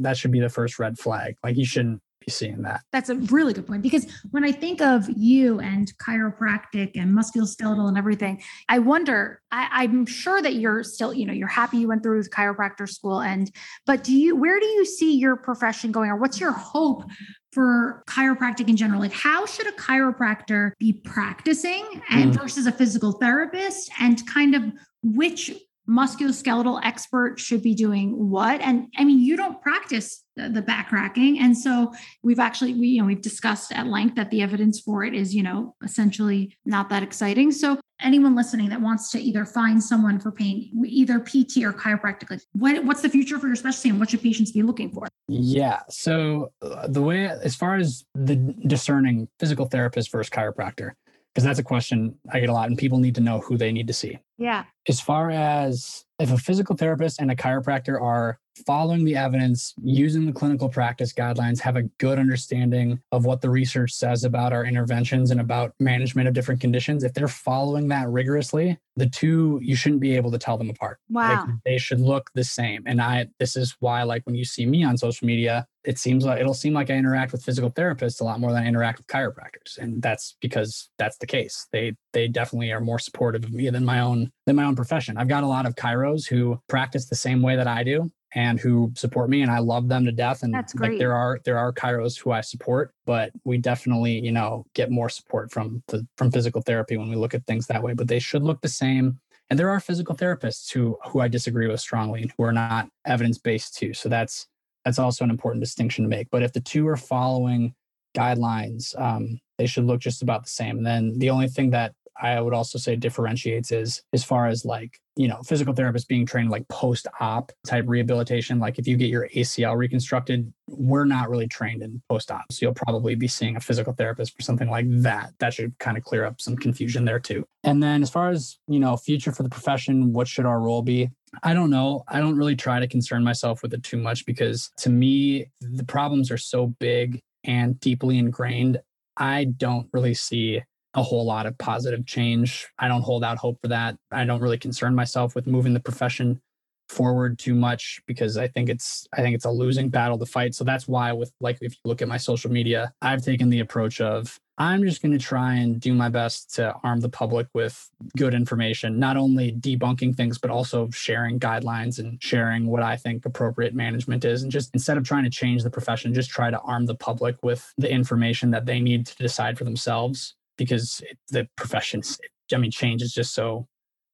that 0.00 0.16
should 0.16 0.32
be 0.32 0.40
the 0.40 0.48
first 0.48 0.78
red 0.78 0.98
flag. 0.98 1.36
Like 1.42 1.56
you 1.56 1.64
shouldn't 1.64 2.00
be 2.26 2.32
seeing 2.32 2.62
that. 2.62 2.82
That's 2.92 3.08
a 3.08 3.14
really 3.14 3.52
good 3.52 3.66
point 3.66 3.82
because 3.82 4.06
when 4.32 4.44
I 4.44 4.52
think 4.52 4.80
of 4.80 5.08
you 5.16 5.60
and 5.60 5.92
chiropractic 5.98 6.92
and 6.96 7.16
musculoskeletal 7.16 7.88
and 7.88 7.96
everything, 7.96 8.42
I 8.68 8.80
wonder, 8.80 9.40
I, 9.52 9.84
am 9.84 10.06
sure 10.06 10.42
that 10.42 10.56
you're 10.56 10.82
still, 10.82 11.14
you 11.14 11.24
know, 11.24 11.32
you're 11.32 11.46
happy 11.46 11.78
you 11.78 11.88
went 11.88 12.02
through 12.02 12.22
chiropractor 12.24 12.88
school 12.88 13.20
and, 13.20 13.50
but 13.86 14.02
do 14.02 14.12
you, 14.12 14.34
where 14.36 14.58
do 14.58 14.66
you 14.66 14.84
see 14.84 15.16
your 15.16 15.36
profession 15.36 15.92
going 15.92 16.10
or 16.10 16.16
what's 16.16 16.40
your 16.40 16.52
hope 16.52 17.04
for 17.52 18.02
chiropractic 18.08 18.68
in 18.68 18.76
general? 18.76 19.00
Like, 19.00 19.12
how 19.12 19.46
should 19.46 19.68
a 19.68 19.72
chiropractor 19.72 20.72
be 20.78 20.92
practicing 20.92 22.02
and 22.10 22.32
mm. 22.32 22.40
versus 22.40 22.66
a 22.66 22.72
physical 22.72 23.12
therapist, 23.12 23.90
and 24.00 24.20
kind 24.26 24.54
of 24.54 24.64
which 25.02 25.52
musculoskeletal 25.88 26.80
expert 26.82 27.38
should 27.38 27.62
be 27.62 27.74
doing 27.74 28.30
what? 28.30 28.60
And 28.60 28.88
i 28.96 29.04
mean 29.04 29.20
you 29.20 29.36
don't 29.36 29.60
practice 29.62 30.24
the, 30.36 30.48
the 30.48 30.62
back 30.62 30.92
racking. 30.92 31.38
And 31.38 31.56
so 31.56 31.92
we've 32.22 32.38
actually 32.38 32.74
we 32.74 32.88
you 32.88 33.00
know 33.00 33.06
we've 33.06 33.22
discussed 33.22 33.72
at 33.72 33.86
length 33.86 34.16
that 34.16 34.30
the 34.30 34.42
evidence 34.42 34.80
for 34.80 35.04
it 35.04 35.14
is 35.14 35.34
you 35.34 35.42
know 35.42 35.74
essentially 35.82 36.56
not 36.64 36.88
that 36.90 37.02
exciting. 37.02 37.50
So 37.50 37.80
anyone 38.00 38.36
listening 38.36 38.68
that 38.68 38.80
wants 38.80 39.10
to 39.10 39.18
either 39.18 39.44
find 39.46 39.82
someone 39.82 40.20
for 40.20 40.30
pain 40.30 40.70
either 40.84 41.18
pt 41.18 41.58
or 41.64 41.72
chiropractic 41.72 42.42
what, 42.52 42.84
what's 42.84 43.00
the 43.00 43.08
future 43.08 43.38
for 43.38 43.46
your 43.46 43.56
specialty 43.56 43.88
and 43.88 43.98
what 43.98 44.10
should 44.10 44.22
patients 44.22 44.52
be 44.52 44.62
looking 44.62 44.90
for? 44.90 45.08
Yeah. 45.28 45.80
So 45.88 46.52
the 46.88 47.02
way 47.02 47.26
as 47.26 47.56
far 47.56 47.76
as 47.76 48.04
the 48.14 48.36
discerning 48.66 49.28
physical 49.38 49.66
therapist 49.66 50.12
versus 50.12 50.30
chiropractor 50.30 50.92
because 51.36 51.44
that's 51.44 51.58
a 51.58 51.62
question 51.62 52.18
I 52.32 52.40
get 52.40 52.48
a 52.48 52.52
lot, 52.54 52.70
and 52.70 52.78
people 52.78 52.98
need 52.98 53.14
to 53.16 53.20
know 53.20 53.40
who 53.40 53.58
they 53.58 53.70
need 53.70 53.86
to 53.88 53.92
see. 53.92 54.18
Yeah. 54.38 54.64
As 54.88 55.02
far 55.02 55.30
as 55.30 56.06
if 56.18 56.32
a 56.32 56.38
physical 56.38 56.74
therapist 56.74 57.20
and 57.20 57.30
a 57.30 57.36
chiropractor 57.36 58.00
are 58.00 58.38
following 58.64 59.04
the 59.04 59.16
evidence, 59.16 59.74
using 59.82 60.24
the 60.24 60.32
clinical 60.32 60.70
practice 60.70 61.12
guidelines, 61.12 61.60
have 61.60 61.76
a 61.76 61.82
good 61.98 62.18
understanding 62.18 63.02
of 63.12 63.26
what 63.26 63.42
the 63.42 63.50
research 63.50 63.92
says 63.92 64.24
about 64.24 64.54
our 64.54 64.64
interventions 64.64 65.30
and 65.30 65.38
about 65.38 65.74
management 65.78 66.26
of 66.26 66.32
different 66.32 66.58
conditions, 66.58 67.04
if 67.04 67.12
they're 67.12 67.28
following 67.28 67.88
that 67.88 68.08
rigorously, 68.08 68.78
the 68.96 69.06
two 69.06 69.60
you 69.62 69.76
shouldn't 69.76 70.00
be 70.00 70.16
able 70.16 70.30
to 70.30 70.38
tell 70.38 70.56
them 70.56 70.70
apart. 70.70 70.98
Wow. 71.10 71.44
Like, 71.44 71.54
they 71.66 71.76
should 71.76 72.00
look 72.00 72.30
the 72.34 72.44
same. 72.44 72.82
And 72.86 73.02
I 73.02 73.28
this 73.38 73.56
is 73.56 73.76
why 73.80 74.04
like 74.04 74.24
when 74.24 74.36
you 74.36 74.46
see 74.46 74.64
me 74.64 74.84
on 74.84 74.96
social 74.96 75.26
media, 75.26 75.66
it 75.86 75.98
seems 75.98 76.24
like 76.24 76.40
it'll 76.40 76.52
seem 76.52 76.74
like 76.74 76.90
I 76.90 76.94
interact 76.94 77.30
with 77.30 77.44
physical 77.44 77.70
therapists 77.70 78.20
a 78.20 78.24
lot 78.24 78.40
more 78.40 78.52
than 78.52 78.64
I 78.64 78.66
interact 78.66 78.98
with 78.98 79.06
chiropractors. 79.06 79.78
And 79.78 80.02
that's 80.02 80.36
because 80.40 80.90
that's 80.98 81.16
the 81.18 81.26
case. 81.26 81.68
They 81.72 81.94
they 82.12 82.26
definitely 82.26 82.72
are 82.72 82.80
more 82.80 82.98
supportive 82.98 83.44
of 83.44 83.52
me 83.52 83.70
than 83.70 83.84
my 83.84 84.00
own 84.00 84.32
than 84.46 84.56
my 84.56 84.64
own 84.64 84.74
profession. 84.74 85.16
I've 85.16 85.28
got 85.28 85.44
a 85.44 85.46
lot 85.46 85.64
of 85.64 85.76
chiros 85.76 86.26
who 86.26 86.60
practice 86.68 87.08
the 87.08 87.14
same 87.14 87.40
way 87.40 87.54
that 87.54 87.68
I 87.68 87.84
do 87.84 88.10
and 88.34 88.58
who 88.58 88.92
support 88.96 89.30
me 89.30 89.42
and 89.42 89.50
I 89.50 89.60
love 89.60 89.88
them 89.88 90.04
to 90.04 90.12
death. 90.12 90.42
And 90.42 90.52
That's 90.52 90.74
great. 90.74 90.90
like 90.90 90.98
there 90.98 91.14
are 91.14 91.40
there 91.44 91.56
are 91.56 91.72
chiros 91.72 92.18
who 92.18 92.32
I 92.32 92.40
support, 92.40 92.92
but 93.06 93.30
we 93.44 93.56
definitely, 93.56 94.18
you 94.18 94.32
know, 94.32 94.66
get 94.74 94.90
more 94.90 95.08
support 95.08 95.52
from 95.52 95.84
the 95.86 96.04
from 96.18 96.32
physical 96.32 96.62
therapy 96.62 96.96
when 96.96 97.08
we 97.08 97.16
look 97.16 97.32
at 97.32 97.46
things 97.46 97.68
that 97.68 97.82
way. 97.82 97.94
But 97.94 98.08
they 98.08 98.18
should 98.18 98.42
look 98.42 98.60
the 98.60 98.68
same. 98.68 99.20
And 99.48 99.56
there 99.56 99.70
are 99.70 99.78
physical 99.78 100.16
therapists 100.16 100.72
who 100.72 100.98
who 101.06 101.20
I 101.20 101.28
disagree 101.28 101.68
with 101.68 101.78
strongly 101.78 102.22
and 102.22 102.32
who 102.36 102.42
are 102.42 102.52
not 102.52 102.88
evidence-based 103.04 103.76
too. 103.76 103.94
So 103.94 104.08
that's 104.08 104.48
that's 104.86 105.00
also 105.00 105.24
an 105.24 105.30
important 105.30 105.60
distinction 105.60 106.04
to 106.04 106.08
make. 106.08 106.28
But 106.30 106.44
if 106.44 106.52
the 106.52 106.60
two 106.60 106.86
are 106.86 106.96
following 106.96 107.74
guidelines, 108.16 108.98
um, 109.00 109.40
they 109.58 109.66
should 109.66 109.82
look 109.82 110.00
just 110.00 110.22
about 110.22 110.44
the 110.44 110.48
same. 110.48 110.76
And 110.78 110.86
then 110.86 111.18
the 111.18 111.30
only 111.30 111.48
thing 111.48 111.70
that 111.70 111.92
I 112.20 112.40
would 112.40 112.54
also 112.54 112.78
say 112.78 112.96
differentiates 112.96 113.72
is 113.72 114.02
as 114.12 114.24
far 114.24 114.46
as 114.46 114.64
like, 114.64 114.98
you 115.16 115.28
know, 115.28 115.40
physical 115.42 115.74
therapists 115.74 116.06
being 116.06 116.26
trained 116.26 116.50
like 116.50 116.66
post 116.68 117.06
op 117.20 117.52
type 117.66 117.84
rehabilitation. 117.86 118.58
Like 118.58 118.78
if 118.78 118.86
you 118.86 118.96
get 118.96 119.10
your 119.10 119.28
ACL 119.34 119.76
reconstructed, 119.76 120.52
we're 120.68 121.04
not 121.04 121.30
really 121.30 121.46
trained 121.46 121.82
in 121.82 122.02
post 122.08 122.30
op. 122.30 122.44
So 122.50 122.66
you'll 122.66 122.74
probably 122.74 123.14
be 123.14 123.28
seeing 123.28 123.56
a 123.56 123.60
physical 123.60 123.92
therapist 123.92 124.36
for 124.36 124.42
something 124.42 124.68
like 124.68 124.86
that. 125.02 125.32
That 125.38 125.54
should 125.54 125.78
kind 125.78 125.96
of 125.96 126.04
clear 126.04 126.24
up 126.24 126.40
some 126.40 126.56
confusion 126.56 127.04
there 127.04 127.20
too. 127.20 127.44
And 127.64 127.82
then 127.82 128.02
as 128.02 128.10
far 128.10 128.30
as, 128.30 128.58
you 128.68 128.78
know, 128.78 128.96
future 128.96 129.32
for 129.32 129.42
the 129.42 129.48
profession, 129.48 130.12
what 130.12 130.28
should 130.28 130.46
our 130.46 130.60
role 130.60 130.82
be? 130.82 131.10
I 131.42 131.54
don't 131.54 131.70
know. 131.70 132.04
I 132.08 132.20
don't 132.20 132.36
really 132.36 132.56
try 132.56 132.80
to 132.80 132.86
concern 132.86 133.24
myself 133.24 133.62
with 133.62 133.74
it 133.74 133.82
too 133.82 133.98
much 133.98 134.24
because 134.26 134.70
to 134.78 134.90
me, 134.90 135.46
the 135.60 135.84
problems 135.84 136.30
are 136.30 136.38
so 136.38 136.68
big 136.78 137.20
and 137.44 137.78
deeply 137.80 138.18
ingrained. 138.18 138.80
I 139.16 139.44
don't 139.44 139.88
really 139.92 140.14
see 140.14 140.62
a 140.96 141.02
whole 141.02 141.24
lot 141.24 141.46
of 141.46 141.56
positive 141.58 142.06
change. 142.06 142.66
I 142.78 142.88
don't 142.88 143.02
hold 143.02 143.22
out 143.22 143.36
hope 143.36 143.58
for 143.60 143.68
that. 143.68 143.96
I 144.10 144.24
don't 144.24 144.40
really 144.40 144.58
concern 144.58 144.94
myself 144.94 145.34
with 145.34 145.46
moving 145.46 145.74
the 145.74 145.80
profession 145.80 146.40
forward 146.88 147.38
too 147.38 147.54
much 147.54 148.00
because 148.06 148.36
I 148.36 148.48
think 148.48 148.68
it's 148.68 149.06
I 149.12 149.20
think 149.20 149.34
it's 149.34 149.44
a 149.44 149.50
losing 149.50 149.88
battle 149.90 150.18
to 150.18 150.26
fight. 150.26 150.54
So 150.54 150.64
that's 150.64 150.88
why 150.88 151.12
with 151.12 151.32
like 151.40 151.58
if 151.60 151.72
you 151.72 151.80
look 151.84 152.00
at 152.00 152.08
my 152.08 152.16
social 152.16 152.50
media, 152.50 152.92
I've 153.02 153.22
taken 153.22 153.50
the 153.50 153.60
approach 153.60 154.00
of 154.00 154.38
I'm 154.58 154.82
just 154.84 155.02
going 155.02 155.12
to 155.12 155.18
try 155.18 155.56
and 155.56 155.78
do 155.78 155.92
my 155.92 156.08
best 156.08 156.54
to 156.54 156.74
arm 156.82 157.00
the 157.00 157.10
public 157.10 157.46
with 157.52 157.90
good 158.16 158.32
information, 158.32 158.98
not 158.98 159.18
only 159.18 159.52
debunking 159.52 160.16
things, 160.16 160.38
but 160.38 160.50
also 160.50 160.88
sharing 160.92 161.38
guidelines 161.38 161.98
and 161.98 162.22
sharing 162.22 162.66
what 162.66 162.82
I 162.82 162.96
think 162.96 163.26
appropriate 163.26 163.74
management 163.74 164.24
is. 164.24 164.42
And 164.42 164.50
just 164.50 164.70
instead 164.72 164.96
of 164.96 165.04
trying 165.04 165.24
to 165.24 165.30
change 165.30 165.62
the 165.62 165.68
profession, 165.68 166.14
just 166.14 166.30
try 166.30 166.50
to 166.50 166.60
arm 166.60 166.86
the 166.86 166.94
public 166.94 167.36
with 167.42 167.70
the 167.76 167.90
information 167.90 168.50
that 168.52 168.64
they 168.64 168.80
need 168.80 169.04
to 169.06 169.16
decide 169.16 169.58
for 169.58 169.64
themselves 169.64 170.35
because 170.56 171.02
it, 171.08 171.18
the 171.28 171.48
professions, 171.56 172.18
I 172.52 172.56
mean, 172.58 172.70
change 172.70 173.02
is 173.02 173.12
just 173.12 173.34
so 173.34 173.66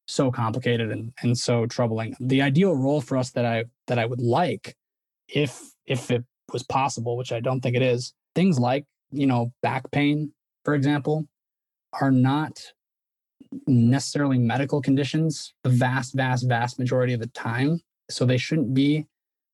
so 0.09 0.31
complicated 0.31 0.91
and, 0.91 1.13
and 1.23 1.39
so 1.39 1.65
troubling. 1.67 2.15
The 2.21 2.43
ideal 2.43 2.75
role 2.75 3.01
for 3.01 3.17
us 3.17 3.31
that 3.31 3.45
I 3.45 3.65
that 3.87 3.99
I 3.99 4.07
would 4.07 4.21
like, 4.21 4.77
if 5.29 5.61
if 5.87 6.11
it 6.11 6.25
was 6.53 6.63
possible, 6.63 7.17
which 7.17 7.33
I 7.33 7.41
don't 7.41 7.61
think 7.61 7.77
it 7.77 7.83
is, 7.83 8.15
things 8.35 8.59
like 8.59 8.85
you 9.11 9.27
know 9.27 9.53
back 9.63 9.91
pain, 9.91 10.33
for 10.65 10.75
example, 10.75 11.27
are 12.01 12.11
not 12.11 12.61
necessarily 13.67 14.39
medical 14.39 14.81
conditions 14.81 15.53
the 15.63 15.71
vast, 15.71 16.15
vast, 16.15 16.49
vast 16.49 16.79
majority 16.79 17.13
of 17.13 17.21
the 17.21 17.27
time. 17.29 17.81
So 18.11 18.25
they 18.25 18.39
shouldn't 18.39 18.75
be 18.75 19.07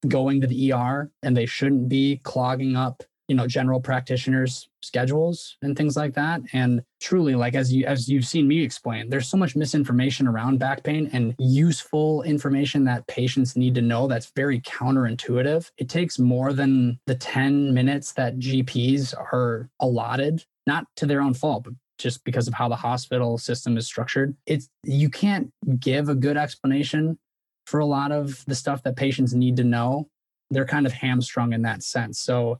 going 0.06 0.40
to 0.40 0.46
the 0.46 0.72
ER 0.72 1.10
and 1.22 1.36
they 1.36 1.46
shouldn't 1.46 1.88
be 1.88 2.20
clogging 2.22 2.76
up 2.76 3.02
you 3.28 3.36
know 3.36 3.46
general 3.46 3.80
practitioners 3.80 4.68
schedules 4.82 5.56
and 5.62 5.76
things 5.76 5.96
like 5.96 6.14
that. 6.14 6.40
And 6.52 6.82
truly 7.00 7.34
like 7.34 7.54
as 7.54 7.72
you 7.72 7.84
as 7.86 8.08
you've 8.08 8.26
seen 8.26 8.48
me 8.48 8.62
explain 8.62 9.08
there's 9.08 9.28
so 9.28 9.36
much 9.36 9.54
misinformation 9.54 10.26
around 10.26 10.58
back 10.58 10.82
pain 10.82 11.08
and 11.12 11.34
useful 11.38 12.22
information 12.22 12.84
that 12.84 13.06
patients 13.06 13.56
need 13.56 13.74
to 13.74 13.82
know 13.82 14.06
that's 14.06 14.32
very 14.34 14.60
counterintuitive. 14.60 15.70
It 15.78 15.88
takes 15.88 16.18
more 16.18 16.52
than 16.52 16.98
the 17.06 17.14
10 17.14 17.74
minutes 17.74 18.12
that 18.12 18.38
gps 18.38 19.14
are 19.14 19.68
allotted 19.80 20.44
not 20.66 20.86
to 20.96 21.06
their 21.06 21.20
own 21.20 21.34
fault 21.34 21.64
but 21.64 21.74
just 21.98 22.24
because 22.24 22.48
of 22.48 22.54
how 22.54 22.68
the 22.68 22.76
hospital 22.76 23.36
system 23.36 23.76
is 23.76 23.86
structured. 23.86 24.36
It's 24.46 24.68
you 24.84 25.10
can't 25.10 25.50
give 25.80 26.08
a 26.08 26.14
good 26.14 26.36
explanation 26.36 27.18
for 27.66 27.80
a 27.80 27.86
lot 27.86 28.12
of 28.12 28.44
the 28.46 28.54
stuff 28.54 28.82
that 28.84 28.96
patients 28.96 29.34
need 29.34 29.56
to 29.56 29.64
know. 29.64 30.08
They're 30.50 30.64
kind 30.64 30.86
of 30.86 30.92
hamstrung 30.92 31.52
in 31.52 31.62
that 31.62 31.82
sense. 31.82 32.20
So 32.20 32.58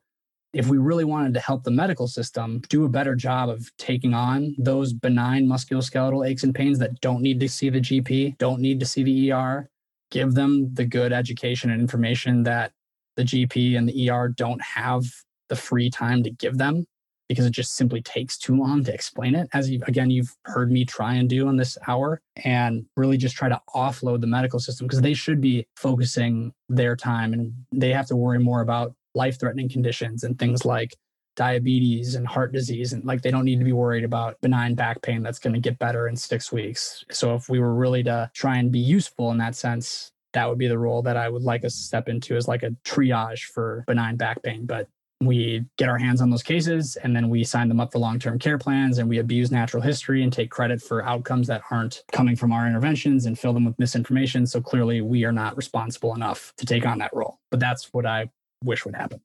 if 0.53 0.69
we 0.69 0.79
really 0.79 1.05
wanted 1.05 1.35
to 1.35 1.41
help 1.41 1.63
the 1.63 1.71
medical 1.71 2.09
system 2.09 2.63
do 2.69 2.85
a 2.85 2.89
better 2.89 3.15
job 3.15 3.49
of 3.49 3.71
taking 3.77 4.15
on 4.15 4.55
those 4.59 4.93
benign 4.93 5.47
musculoskeletal 5.47 6.27
aches 6.27 6.43
and 6.43 6.55
pains 6.55 6.79
that 6.79 7.01
don't 7.01 7.23
need 7.23 7.39
to 7.41 7.49
see 7.49 7.69
the 7.69 7.81
GP, 7.81 8.39
don't 8.39 8.61
need 8.61 8.81
to 8.81 8.87
see 8.87 9.03
the 9.03 9.33
ER, 9.33 9.69
give 10.11 10.35
them 10.35 10.73
the 10.75 10.85
good 10.85 11.13
education 11.13 11.71
and 11.71 11.81
information 11.81 12.43
that 12.45 12.73
the 13.17 13.25
GP 13.25 13.77
and 13.77 13.89
the 13.89 14.11
ER 14.11 14.29
don't 14.29 14.63
have 14.63 15.05
the 15.49 15.57
free 15.57 15.91
time 15.91 16.23
to 16.23 16.31
give 16.31 16.57
them 16.57 16.87
because 17.29 17.45
it 17.45 17.51
just 17.51 17.77
simply 17.77 18.01
takes 18.01 18.39
too 18.39 18.57
long 18.57 18.83
to 18.85 18.95
explain 18.95 19.35
it. 19.35 19.49
As 19.53 19.69
you 19.69 19.81
again 19.87 20.11
you've 20.11 20.35
heard 20.45 20.71
me 20.71 20.85
try 20.85 21.15
and 21.15 21.29
do 21.29 21.47
on 21.47 21.57
this 21.57 21.77
hour 21.87 22.23
and 22.45 22.87
really 22.97 23.19
just 23.19 23.37
try 23.37 23.49
to 23.51 23.61
offload 23.75 24.23
the 24.23 24.27
medical 24.27 24.59
system 24.59 24.87
because 24.87 25.03
they 25.03 25.15
should 25.15 25.41
be 25.41 25.67
focusing 25.77 26.53
their 26.71 26.97
time 26.97 27.35
and 27.35 27.53
they 27.73 27.93
have 27.93 28.07
to 28.07 28.17
worry 28.17 28.39
more 28.39 28.63
about 28.63 28.95
life 29.15 29.39
threatening 29.39 29.69
conditions 29.69 30.25
and 30.25 30.39
things 30.39 30.65
like 30.65 30.97
diabetes 31.37 32.17
and 32.17 32.27
heart 32.27 32.53
disease 32.53 32.93
and 32.93 33.05
like 33.05 33.23
they 33.23 33.31
don't 33.31 33.45
need 33.45 33.61
to 33.61 33.65
be 33.65 33.73
worried 33.73 34.03
about 34.03 34.41
benign 34.41 34.75
back 34.75 35.01
pain 35.03 35.23
that's 35.23 35.39
going 35.39 35.55
to 35.55 35.61
get 35.61 35.79
better 35.79 36.09
in 36.09 36.17
6 36.17 36.53
weeks. 36.53 37.05
So 37.11 37.35
if 37.37 37.49
we 37.49 37.61
were 37.61 37.75
really 37.75 38.03
to 38.05 38.29
try 38.35 38.57
and 38.57 38.73
be 38.73 38.81
useful 38.81 39.31
in 39.31 39.39
that 39.39 39.55
sense, 39.55 40.11
that 40.33 40.49
would 40.49 40.59
be 40.59 40.67
the 40.67 40.79
role 40.79 41.01
that 41.03 41.17
I 41.17 41.29
would 41.29 41.43
like 41.43 41.65
us 41.65 41.77
to 41.77 41.83
step 41.83 42.09
into 42.09 42.37
as 42.37 42.49
like 42.49 42.65
a 42.65 42.71
triage 42.85 43.43
for 43.43 43.85
benign 43.87 44.17
back 44.17 44.43
pain, 44.43 44.67
but 44.67 44.89
we 45.21 45.65
get 45.77 45.89
our 45.89 45.99
hands 45.99 46.21
on 46.21 46.31
those 46.31 46.43
cases 46.43 46.97
and 47.03 47.15
then 47.15 47.29
we 47.29 47.43
sign 47.43 47.69
them 47.69 47.81
up 47.81 47.93
for 47.93 47.99
long-term 47.99 48.39
care 48.39 48.59
plans 48.59 48.99
and 48.99 49.09
we 49.09 49.19
abuse 49.19 49.51
natural 49.51 49.83
history 49.83 50.23
and 50.23 50.33
take 50.33 50.51
credit 50.51 50.81
for 50.81 51.05
outcomes 51.05 51.47
that 51.49 51.63
aren't 51.71 52.05
coming 52.13 52.37
from 52.37 52.53
our 52.53 52.67
interventions 52.67 53.27
and 53.27 53.39
fill 53.39 53.53
them 53.53 53.65
with 53.65 53.79
misinformation. 53.79 54.47
So 54.47 54.61
clearly 54.61 55.01
we 55.01 55.25
are 55.25 55.33
not 55.33 55.57
responsible 55.57 56.15
enough 56.15 56.53
to 56.57 56.67
take 56.67 56.87
on 56.87 56.99
that 56.99 57.11
role. 57.13 57.39
But 57.51 57.59
that's 57.61 57.93
what 57.93 58.07
i 58.07 58.29
wish 58.63 58.85
would 58.85 58.97
happen. 58.97 59.21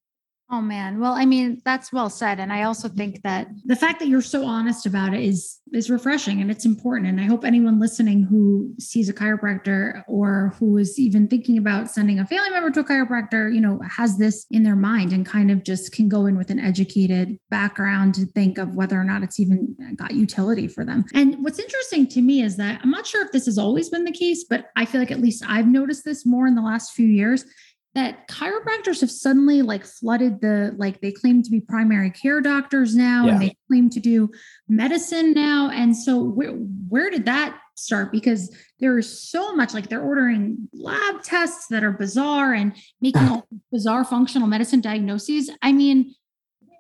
Oh 0.53 0.61
man. 0.61 0.99
Well, 0.99 1.13
I 1.13 1.25
mean, 1.25 1.63
that's 1.65 1.91
well 1.91 2.11
said. 2.11 2.39
And 2.39 2.53
I 2.53 2.61
also 2.61 2.87
think 2.87 3.23
that 3.23 3.47
the 3.65 3.75
fact 3.75 3.99
that 3.99 4.07
you're 4.07 4.21
so 4.21 4.45
honest 4.45 4.85
about 4.85 5.13
it 5.15 5.23
is 5.23 5.59
is 5.71 5.89
refreshing 5.89 6.41
and 6.41 6.51
it's 6.51 6.63
important. 6.63 7.07
And 7.07 7.19
I 7.19 7.23
hope 7.23 7.43
anyone 7.43 7.79
listening 7.79 8.21
who 8.21 8.71
sees 8.79 9.09
a 9.09 9.13
chiropractor 9.13 10.03
or 10.07 10.53
who 10.59 10.77
is 10.77 10.99
even 10.99 11.27
thinking 11.27 11.57
about 11.57 11.89
sending 11.89 12.19
a 12.19 12.27
family 12.27 12.51
member 12.51 12.69
to 12.69 12.81
a 12.81 12.83
chiropractor, 12.83 13.51
you 13.51 13.61
know, 13.61 13.79
has 13.89 14.19
this 14.19 14.45
in 14.51 14.61
their 14.61 14.75
mind 14.75 15.11
and 15.11 15.25
kind 15.25 15.49
of 15.49 15.63
just 15.63 15.91
can 15.91 16.07
go 16.07 16.27
in 16.27 16.37
with 16.37 16.51
an 16.51 16.59
educated 16.59 17.35
background 17.49 18.13
to 18.15 18.27
think 18.27 18.59
of 18.59 18.75
whether 18.75 18.99
or 18.99 19.03
not 19.03 19.23
it's 19.23 19.39
even 19.39 19.75
got 19.95 20.13
utility 20.13 20.67
for 20.67 20.85
them. 20.85 21.03
And 21.15 21.43
what's 21.43 21.57
interesting 21.57 22.05
to 22.09 22.21
me 22.21 22.43
is 22.43 22.57
that 22.57 22.79
I'm 22.83 22.91
not 22.91 23.07
sure 23.07 23.25
if 23.25 23.31
this 23.31 23.45
has 23.45 23.57
always 23.57 23.89
been 23.89 24.03
the 24.03 24.11
case, 24.11 24.45
but 24.47 24.65
I 24.75 24.85
feel 24.85 25.01
like 25.01 25.09
at 25.09 25.21
least 25.21 25.43
I've 25.47 25.67
noticed 25.67 26.05
this 26.05 26.27
more 26.27 26.45
in 26.45 26.53
the 26.53 26.61
last 26.61 26.93
few 26.93 27.07
years 27.07 27.43
that 27.95 28.27
chiropractors 28.27 29.01
have 29.01 29.11
suddenly 29.11 29.61
like 29.61 29.85
flooded 29.85 30.41
the 30.41 30.73
like 30.77 30.99
they 31.01 31.11
claim 31.11 31.43
to 31.43 31.51
be 31.51 31.59
primary 31.61 32.09
care 32.09 32.41
doctors 32.41 32.95
now 32.95 33.25
Yeah. 33.25 33.33
and 33.33 33.41
they 33.41 33.55
claim 33.67 33.89
to 33.91 33.99
do 33.99 34.29
medicine 34.67 35.33
now 35.33 35.69
and 35.69 35.95
so 35.95 36.21
where 36.23 36.51
where 36.51 37.09
did 37.09 37.25
that 37.25 37.59
start 37.75 38.11
because 38.11 38.55
there 38.79 38.97
is 38.99 39.29
so 39.29 39.55
much 39.55 39.73
like 39.73 39.89
they're 39.89 40.03
ordering 40.03 40.69
lab 40.73 41.23
tests 41.23 41.67
that 41.67 41.83
are 41.83 41.91
bizarre 41.91 42.53
and 42.53 42.73
making 43.01 43.27
all 43.27 43.47
bizarre 43.71 44.03
functional 44.03 44.47
medicine 44.47 44.81
diagnoses 44.81 45.49
i 45.61 45.71
mean 45.71 46.13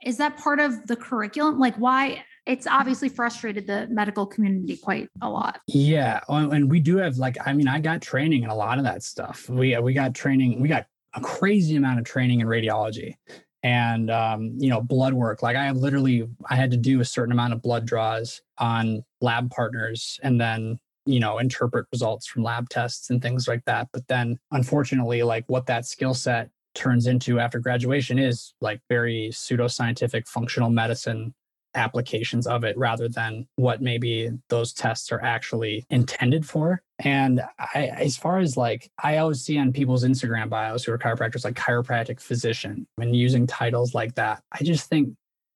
is 0.03 0.17
that 0.17 0.37
part 0.37 0.59
of 0.59 0.85
the 0.87 0.95
curriculum 0.95 1.59
like 1.59 1.75
why 1.75 2.23
it's 2.45 2.67
obviously 2.67 3.07
frustrated 3.07 3.65
the 3.67 3.87
medical 3.89 4.25
community 4.25 4.75
quite 4.75 5.09
a 5.21 5.29
lot 5.29 5.59
Yeah, 5.67 6.19
and 6.27 6.69
we 6.69 6.79
do 6.81 6.97
have 6.97 7.15
like 7.17 7.37
I 7.45 7.53
mean 7.53 7.67
I 7.69 7.79
got 7.79 8.01
training 8.01 8.43
in 8.43 8.49
a 8.49 8.55
lot 8.55 8.77
of 8.79 8.83
that 8.83 9.01
stuff. 9.01 9.47
We 9.49 9.77
we 9.79 9.93
got 9.93 10.13
training. 10.13 10.59
We 10.59 10.67
got 10.67 10.85
a 11.13 11.21
crazy 11.21 11.75
amount 11.75 11.99
of 11.99 12.05
training 12.05 12.41
in 12.41 12.47
radiology 12.47 13.15
and 13.63 14.11
um, 14.11 14.53
you 14.57 14.69
know 14.69 14.81
blood 14.81 15.13
work. 15.13 15.41
Like 15.41 15.55
I 15.55 15.71
literally 15.71 16.27
I 16.49 16.55
had 16.55 16.71
to 16.71 16.77
do 16.77 16.99
a 16.99 17.05
certain 17.05 17.31
amount 17.31 17.53
of 17.53 17.61
blood 17.61 17.85
draws 17.85 18.41
on 18.57 19.03
lab 19.21 19.49
partners 19.51 20.19
and 20.23 20.39
then 20.39 20.79
you 21.05 21.19
know 21.19 21.37
interpret 21.37 21.87
results 21.91 22.27
from 22.27 22.43
lab 22.43 22.69
tests 22.69 23.09
and 23.09 23.21
things 23.21 23.47
like 23.47 23.63
that. 23.65 23.87
But 23.93 24.07
then 24.07 24.37
unfortunately, 24.51 25.23
like 25.23 25.45
what 25.47 25.65
that 25.67 25.85
skill 25.85 26.13
set 26.13 26.49
turns 26.75 27.07
into 27.07 27.39
after 27.39 27.59
graduation 27.59 28.19
is 28.19 28.53
like 28.59 28.81
very 28.89 29.29
pseudoscientific 29.31 30.27
functional 30.27 30.69
medicine 30.69 31.33
applications 31.75 32.45
of 32.45 32.63
it 32.63 32.77
rather 32.77 33.07
than 33.07 33.47
what 33.55 33.81
maybe 33.81 34.29
those 34.49 34.73
tests 34.73 35.11
are 35.11 35.21
actually 35.21 35.85
intended 35.89 36.45
for. 36.45 36.81
And 37.03 37.41
I, 37.59 37.87
as 37.87 38.17
far 38.17 38.39
as 38.39 38.55
like, 38.57 38.89
I 39.03 39.17
always 39.17 39.41
see 39.41 39.57
on 39.57 39.73
people's 39.73 40.03
Instagram 40.03 40.49
bios 40.49 40.83
who 40.83 40.91
are 40.91 40.97
chiropractors, 40.97 41.43
like 41.43 41.55
chiropractic 41.55 42.19
physician, 42.19 42.87
and 42.97 43.15
using 43.15 43.45
titles 43.45 43.93
like 43.93 44.15
that. 44.15 44.41
I 44.51 44.63
just 44.63 44.89
think 44.89 45.15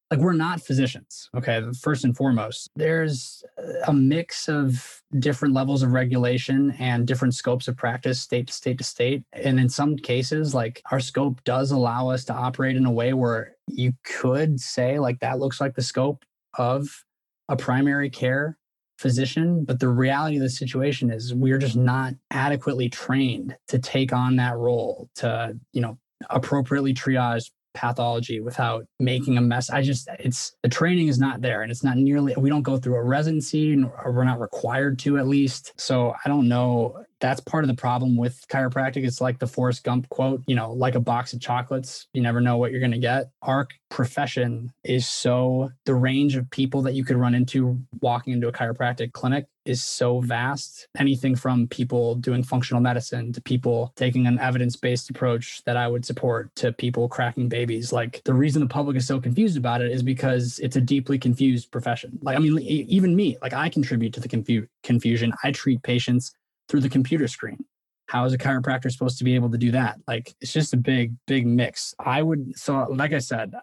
like 0.10 0.20
we're 0.20 0.34
not 0.34 0.62
physicians. 0.62 1.30
Okay. 1.36 1.62
First 1.82 2.06
and 2.06 2.16
foremost, 2.16 2.70
there's 2.76 3.44
a 3.88 3.94
mix 3.94 4.48
of 4.48 5.02
different 5.20 5.54
levels 5.54 5.84
of 5.84 5.92
regulation 5.92 6.72
and 6.80 7.06
different 7.06 7.36
scopes 7.36 7.68
of 7.68 7.76
practice, 7.76 8.22
state 8.22 8.48
to 8.48 8.54
state 8.54 8.78
to 8.78 8.84
state. 8.86 9.24
And 9.34 9.60
in 9.60 9.68
some 9.68 9.98
cases, 9.98 10.56
like 10.56 10.82
our 10.92 11.02
scope 11.02 11.44
does 11.44 11.72
allow 11.72 12.10
us 12.10 12.24
to 12.26 12.34
operate 12.34 12.78
in 12.78 12.86
a 12.86 12.92
way 12.92 13.14
where 13.14 13.56
you 13.68 13.94
could 14.06 14.62
say, 14.62 14.98
like, 14.98 15.20
that 15.20 15.40
looks 15.40 15.60
like 15.60 15.76
the 15.76 15.82
scope 15.82 16.24
of 16.58 17.04
a 17.50 17.58
primary 17.58 18.10
care 18.10 18.58
physician. 18.98 19.64
But 19.64 19.80
the 19.80 19.90
reality 19.90 20.38
of 20.38 20.44
the 20.44 20.50
situation 20.50 21.12
is 21.12 21.34
we're 21.34 21.58
just 21.58 21.76
not 21.76 22.14
adequately 22.32 22.90
trained 22.90 23.56
to 23.68 23.80
take 23.80 24.12
on 24.14 24.36
that 24.38 24.58
role, 24.58 25.10
to, 25.16 25.58
you 25.72 25.82
know, 25.82 25.98
appropriately 26.30 26.94
triage 26.94 27.52
pathology 27.74 28.40
without 28.40 28.88
making 29.00 29.38
a 29.38 29.42
mess. 29.42 29.70
I 29.70 29.84
just, 29.84 30.10
it's 30.20 30.56
the 30.64 30.70
training 30.70 31.10
is 31.10 31.20
not 31.20 31.42
there 31.42 31.62
and 31.62 31.72
it's 31.72 31.84
not 31.84 31.98
nearly, 31.98 32.34
we 32.36 32.50
don't 32.50 32.64
go 32.64 32.78
through 32.78 32.96
a 32.96 33.04
residency 33.04 33.76
or 34.04 34.12
we're 34.12 34.24
not 34.24 34.40
required 34.40 34.98
to 35.00 35.20
at 35.20 35.28
least. 35.28 35.74
So 35.78 36.16
I 36.26 36.28
don't 36.28 36.48
know. 36.48 37.04
That's 37.20 37.40
part 37.40 37.64
of 37.64 37.68
the 37.68 37.76
problem 37.76 38.16
with 38.16 38.46
chiropractic. 38.48 39.06
It's 39.06 39.22
like 39.22 39.40
the 39.40 39.48
Forrest 39.48 39.84
Gump 39.84 40.08
quote, 40.10 40.44
you 40.48 40.56
know, 40.56 40.72
like 40.72 40.96
a 40.96 41.00
box 41.00 41.34
of 41.34 41.42
chocolates. 41.42 42.08
You 42.14 42.22
never 42.22 42.42
know 42.42 42.58
what 42.58 42.72
you're 42.72 42.80
going 42.80 42.92
to 42.92 43.00
get. 43.00 43.32
Our 43.42 43.68
profession 43.90 44.72
is 44.84 45.08
so, 45.08 45.72
the 45.86 45.96
range 45.96 46.36
of 46.36 46.50
people 46.52 46.82
that 46.84 46.94
you 46.94 47.04
could 47.04 47.18
run 47.18 47.34
into 47.34 47.80
walking 48.02 48.34
into 48.34 48.48
a 48.48 48.52
chiropractic 48.52 49.14
clinic 49.14 49.48
is 49.66 49.84
so 49.84 50.22
vast. 50.22 50.88
Anything 50.98 51.36
from 51.36 51.68
people 51.68 52.16
doing 52.16 52.42
functional 52.42 52.82
medicine 52.82 53.34
to 53.34 53.42
people 53.42 53.92
taking 53.96 54.26
an 54.26 54.40
evidence 54.40 54.76
based 54.76 55.10
approach 55.10 55.62
that 55.66 55.78
I 55.78 55.88
would 55.88 56.06
support 56.06 56.56
to 56.58 56.72
people 56.72 57.10
cracking 57.10 57.50
babies. 57.50 57.92
Like 57.92 58.22
the 58.24 58.34
reason 58.34 58.62
the 58.62 58.68
public 58.68 58.96
is 58.96 59.06
so 59.06 59.20
confused 59.20 59.58
about 59.58 59.82
it 59.82 59.92
is 59.92 60.04
because 60.04 60.60
it's 60.60 60.76
a 60.76 60.82
deeply 60.82 61.20
confused 61.20 61.72
profession. 61.72 62.18
Like, 62.22 62.38
I 62.38 62.40
mean, 62.40 62.58
even 62.60 63.16
me, 63.16 63.38
like 63.42 63.54
I 63.54 63.70
contribute 63.70 64.14
to 64.14 64.20
the 64.20 64.30
confu- 64.30 64.68
confusion. 64.84 65.34
I 65.44 65.52
treat 65.52 65.84
patients 65.84 66.34
through 66.70 66.82
the 66.82 66.90
computer 66.90 67.28
screen. 67.28 67.64
How 68.08 68.26
is 68.26 68.34
a 68.34 68.38
chiropractor 68.38 68.92
supposed 68.92 69.18
to 69.18 69.24
be 69.24 69.36
able 69.36 69.50
to 69.52 69.58
do 69.58 69.72
that? 69.72 70.00
Like, 70.08 70.34
it's 70.40 70.54
just 70.54 70.74
a 70.74 70.78
big, 70.78 71.14
big 71.28 71.46
mix. 71.46 71.94
I 72.00 72.22
would, 72.22 72.58
so 72.58 72.88
like 72.90 73.14
I 73.14 73.20
said, 73.20 73.54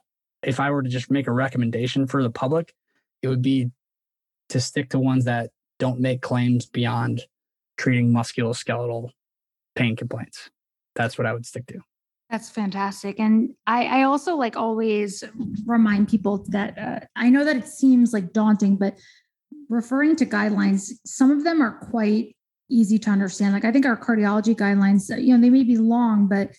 if 0.43 0.61
I 0.61 0.71
were 0.71 0.83
to 0.83 0.89
just 0.89 1.11
make 1.11 1.27
a 1.27 1.33
recommendation 1.33 2.07
for 2.07 2.23
the 2.23 2.31
public, 2.31 2.75
it 3.23 3.29
would 3.29 3.43
be 3.43 3.71
to 4.51 4.61
stick 4.61 4.91
to 4.91 4.99
ones 4.99 5.25
that 5.25 5.51
don't 5.79 6.01
make 6.01 6.21
claims 6.21 6.67
beyond 6.67 7.23
treating 7.79 8.13
musculoskeletal 8.13 9.11
pain 9.75 9.97
complaints. 9.97 10.51
That's 10.95 11.17
what 11.17 11.27
I 11.27 11.33
would 11.33 11.47
stick 11.47 11.67
to. 11.69 11.81
That's 12.31 12.51
fantastic. 12.51 13.19
And 13.19 13.55
I, 13.67 14.01
I 14.01 14.03
also 14.03 14.37
like 14.37 14.57
always 14.57 15.25
remind 15.67 16.09
people 16.09 16.45
that 16.49 16.79
uh, 16.79 17.01
I 17.17 17.31
know 17.31 17.45
that 17.45 17.57
it 17.57 17.67
seems 17.67 18.13
like 18.13 18.33
daunting, 18.33 18.77
but 18.77 18.97
referring 19.69 20.17
to 20.17 20.27
guidelines, 20.27 20.91
some 21.05 21.31
of 21.31 21.45
them 21.45 21.63
are 21.63 21.79
quite 21.91 22.37
easy 22.75 22.99
to 22.99 23.11
understand. 23.11 23.55
Like 23.55 23.65
I 23.65 23.73
think 23.73 23.87
our 23.87 23.97
cardiology 23.97 24.55
guidelines, 24.55 25.09
you 25.23 25.35
know, 25.35 25.41
they 25.41 25.51
may 25.51 25.63
be 25.63 25.79
long, 25.79 26.27
but 26.27 26.51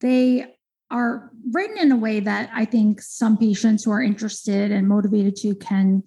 they 0.00 0.46
are 0.90 1.30
written 1.52 1.78
in 1.78 1.92
a 1.92 1.96
way 1.96 2.18
that 2.20 2.50
I 2.52 2.64
think 2.64 3.00
some 3.00 3.38
patients 3.38 3.84
who 3.84 3.92
are 3.92 4.02
interested 4.02 4.72
and 4.72 4.88
motivated 4.88 5.36
to 5.36 5.54
can 5.54 6.02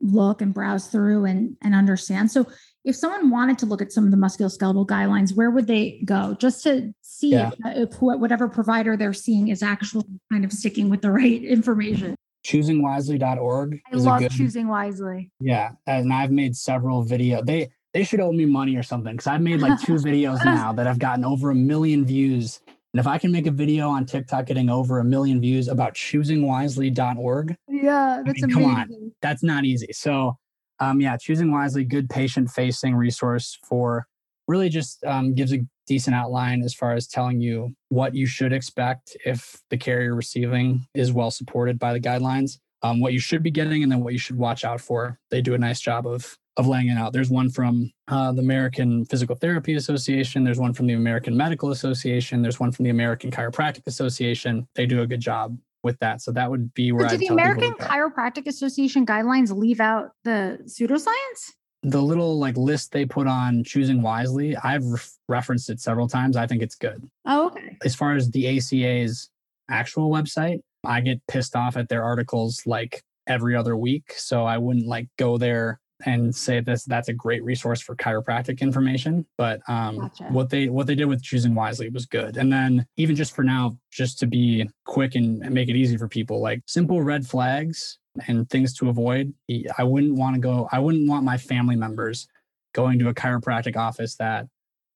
look 0.00 0.42
and 0.42 0.52
browse 0.52 0.88
through 0.88 1.24
and, 1.24 1.56
and 1.62 1.74
understand. 1.74 2.30
So 2.30 2.46
if 2.84 2.96
someone 2.96 3.30
wanted 3.30 3.58
to 3.58 3.66
look 3.66 3.82
at 3.82 3.92
some 3.92 4.04
of 4.04 4.10
the 4.10 4.16
musculoskeletal 4.16 4.86
guidelines, 4.86 5.34
where 5.34 5.50
would 5.50 5.66
they 5.66 6.02
go 6.04 6.36
just 6.38 6.62
to 6.64 6.92
see 7.00 7.30
Yeah. 7.30 7.50
if, 7.64 7.92
if 7.92 8.02
whatever 8.02 8.48
provider 8.48 8.96
they're 8.96 9.12
seeing 9.12 9.48
is 9.48 9.62
actually 9.62 10.04
kind 10.30 10.44
of 10.44 10.52
sticking 10.52 10.90
with 10.90 11.02
the 11.02 11.10
right 11.10 11.42
information? 11.42 12.14
Choosingwisely.org 12.46 13.80
I 13.92 13.96
is 13.96 14.06
love 14.06 14.20
a 14.20 14.22
good, 14.24 14.32
choosing 14.32 14.68
wisely. 14.68 15.30
Yeah, 15.40 15.72
and 15.86 16.12
I've 16.12 16.30
made 16.30 16.56
several 16.56 17.02
video. 17.02 17.42
They 17.42 17.70
they 17.92 18.04
should 18.04 18.20
owe 18.20 18.32
me 18.32 18.44
money 18.44 18.76
or 18.76 18.82
something 18.82 19.12
because 19.14 19.26
I've 19.26 19.40
made 19.40 19.60
like 19.60 19.80
two 19.80 19.94
videos 20.08 20.44
now 20.44 20.72
that 20.72 20.86
have 20.86 20.98
gotten 20.98 21.24
over 21.24 21.50
a 21.50 21.54
million 21.54 22.04
views. 22.04 22.60
And 22.92 23.00
if 23.00 23.06
I 23.06 23.18
can 23.18 23.30
make 23.30 23.46
a 23.46 23.50
video 23.52 23.88
on 23.88 24.04
TikTok 24.06 24.46
getting 24.46 24.68
over 24.68 24.98
a 24.98 25.04
million 25.04 25.40
views 25.40 25.68
about 25.68 25.94
choosingwisely.org, 25.94 27.56
Yeah, 27.68 28.22
that's 28.24 28.42
mean, 28.42 28.50
come 28.50 28.64
on. 28.64 29.12
that's 29.22 29.42
not 29.42 29.64
easy. 29.64 29.92
So, 29.92 30.36
um, 30.80 31.00
yeah, 31.00 31.16
choosing 31.16 31.52
wisely, 31.52 31.84
good 31.84 32.08
patient 32.08 32.50
facing 32.50 32.94
resource 32.96 33.58
for 33.68 34.06
really 34.48 34.68
just 34.68 35.04
um, 35.04 35.34
gives 35.34 35.52
a 35.52 35.58
decent 35.86 36.16
outline 36.16 36.62
as 36.62 36.74
far 36.74 36.94
as 36.94 37.06
telling 37.06 37.40
you 37.40 37.72
what 37.88 38.14
you 38.14 38.26
should 38.26 38.52
expect 38.52 39.16
if 39.24 39.60
the 39.70 39.76
care 39.76 40.02
you're 40.02 40.14
receiving 40.14 40.84
is 40.94 41.12
well 41.12 41.30
supported 41.30 41.78
by 41.78 41.92
the 41.92 42.00
guidelines, 42.00 42.58
um, 42.82 43.00
what 43.00 43.12
you 43.12 43.20
should 43.20 43.42
be 43.42 43.50
getting, 43.50 43.82
and 43.82 43.92
then 43.92 44.00
what 44.00 44.12
you 44.12 44.18
should 44.18 44.36
watch 44.36 44.64
out 44.64 44.80
for. 44.80 45.18
They 45.30 45.42
do 45.42 45.54
a 45.54 45.58
nice 45.58 45.80
job 45.80 46.06
of 46.06 46.36
of 46.60 46.66
laying 46.68 46.88
it 46.88 46.96
out. 46.96 47.12
There's 47.12 47.30
one 47.30 47.50
from 47.50 47.90
uh, 48.08 48.30
the 48.32 48.40
American 48.42 49.04
Physical 49.06 49.34
Therapy 49.34 49.74
Association. 49.74 50.44
There's 50.44 50.58
one 50.60 50.72
from 50.72 50.86
the 50.86 50.92
American 50.94 51.36
Medical 51.36 51.70
Association. 51.70 52.42
There's 52.42 52.60
one 52.60 52.70
from 52.70 52.84
the 52.84 52.90
American 52.90 53.30
Chiropractic 53.30 53.86
Association. 53.86 54.68
They 54.74 54.86
do 54.86 55.00
a 55.02 55.06
good 55.06 55.20
job 55.20 55.56
with 55.82 55.98
that. 56.00 56.20
So 56.20 56.30
that 56.32 56.50
would 56.50 56.72
be 56.74 56.92
where 56.92 57.06
But 57.06 57.12
I 57.14 57.16
do 57.16 57.18
the 57.18 57.26
tell 57.28 57.36
people 57.36 57.54
to 57.62 57.66
American. 57.66 57.86
Chiropractic 57.86 58.46
Association 58.46 59.06
guidelines 59.06 59.50
leave 59.56 59.80
out 59.80 60.10
the 60.24 60.58
pseudoscience? 60.66 61.52
the 61.82 62.02
little 62.02 62.38
like 62.38 62.58
list 62.58 62.92
they 62.92 63.06
put 63.06 63.26
on 63.26 63.64
choosing 63.64 64.02
wisely 64.02 64.54
i've 64.58 64.84
re- 64.84 64.98
referenced 65.30 65.70
it 65.70 65.80
several 65.80 66.06
times 66.06 66.36
i 66.36 66.46
think 66.46 66.60
it's 66.60 66.74
good 66.74 67.02
Oh, 67.24 67.46
okay. 67.46 67.78
as 67.82 67.94
far 67.94 68.14
as 68.14 68.30
the 68.32 68.44
aca's 68.44 69.30
actual 69.70 70.10
website 70.10 70.58
i 70.84 71.00
get 71.00 71.26
pissed 71.26 71.56
off 71.56 71.78
at 71.78 71.88
their 71.88 72.04
articles 72.04 72.60
like 72.66 73.02
every 73.26 73.56
other 73.56 73.78
week 73.78 74.12
so 74.14 74.44
i 74.44 74.58
wouldn't 74.58 74.86
like 74.86 75.08
go 75.16 75.38
there 75.38 75.80
and 76.06 76.34
say 76.34 76.60
this 76.60 76.84
that's 76.84 77.08
a 77.08 77.12
great 77.12 77.42
resource 77.44 77.80
for 77.80 77.96
chiropractic 77.96 78.60
information 78.60 79.26
but 79.36 79.60
um 79.68 79.98
Gotcha. 79.98 80.24
what 80.24 80.50
they 80.50 80.68
what 80.68 80.86
they 80.86 80.94
did 80.94 81.06
with 81.06 81.22
choosing 81.22 81.54
wisely 81.54 81.88
was 81.88 82.06
good 82.06 82.36
and 82.36 82.52
then 82.52 82.86
even 82.96 83.16
just 83.16 83.34
for 83.34 83.42
now 83.42 83.76
just 83.90 84.18
to 84.20 84.26
be 84.26 84.68
quick 84.86 85.14
and 85.14 85.38
make 85.50 85.68
it 85.68 85.76
easy 85.76 85.96
for 85.96 86.08
people 86.08 86.40
like 86.40 86.62
simple 86.66 87.02
red 87.02 87.26
flags 87.26 87.98
and 88.26 88.48
things 88.50 88.74
to 88.74 88.88
avoid 88.88 89.32
i 89.78 89.84
wouldn't 89.84 90.14
want 90.14 90.34
to 90.34 90.40
go 90.40 90.68
i 90.72 90.78
wouldn't 90.78 91.08
want 91.08 91.24
my 91.24 91.36
family 91.36 91.76
members 91.76 92.26
going 92.72 92.98
to 92.98 93.08
a 93.08 93.14
chiropractic 93.14 93.76
office 93.76 94.16
that 94.16 94.46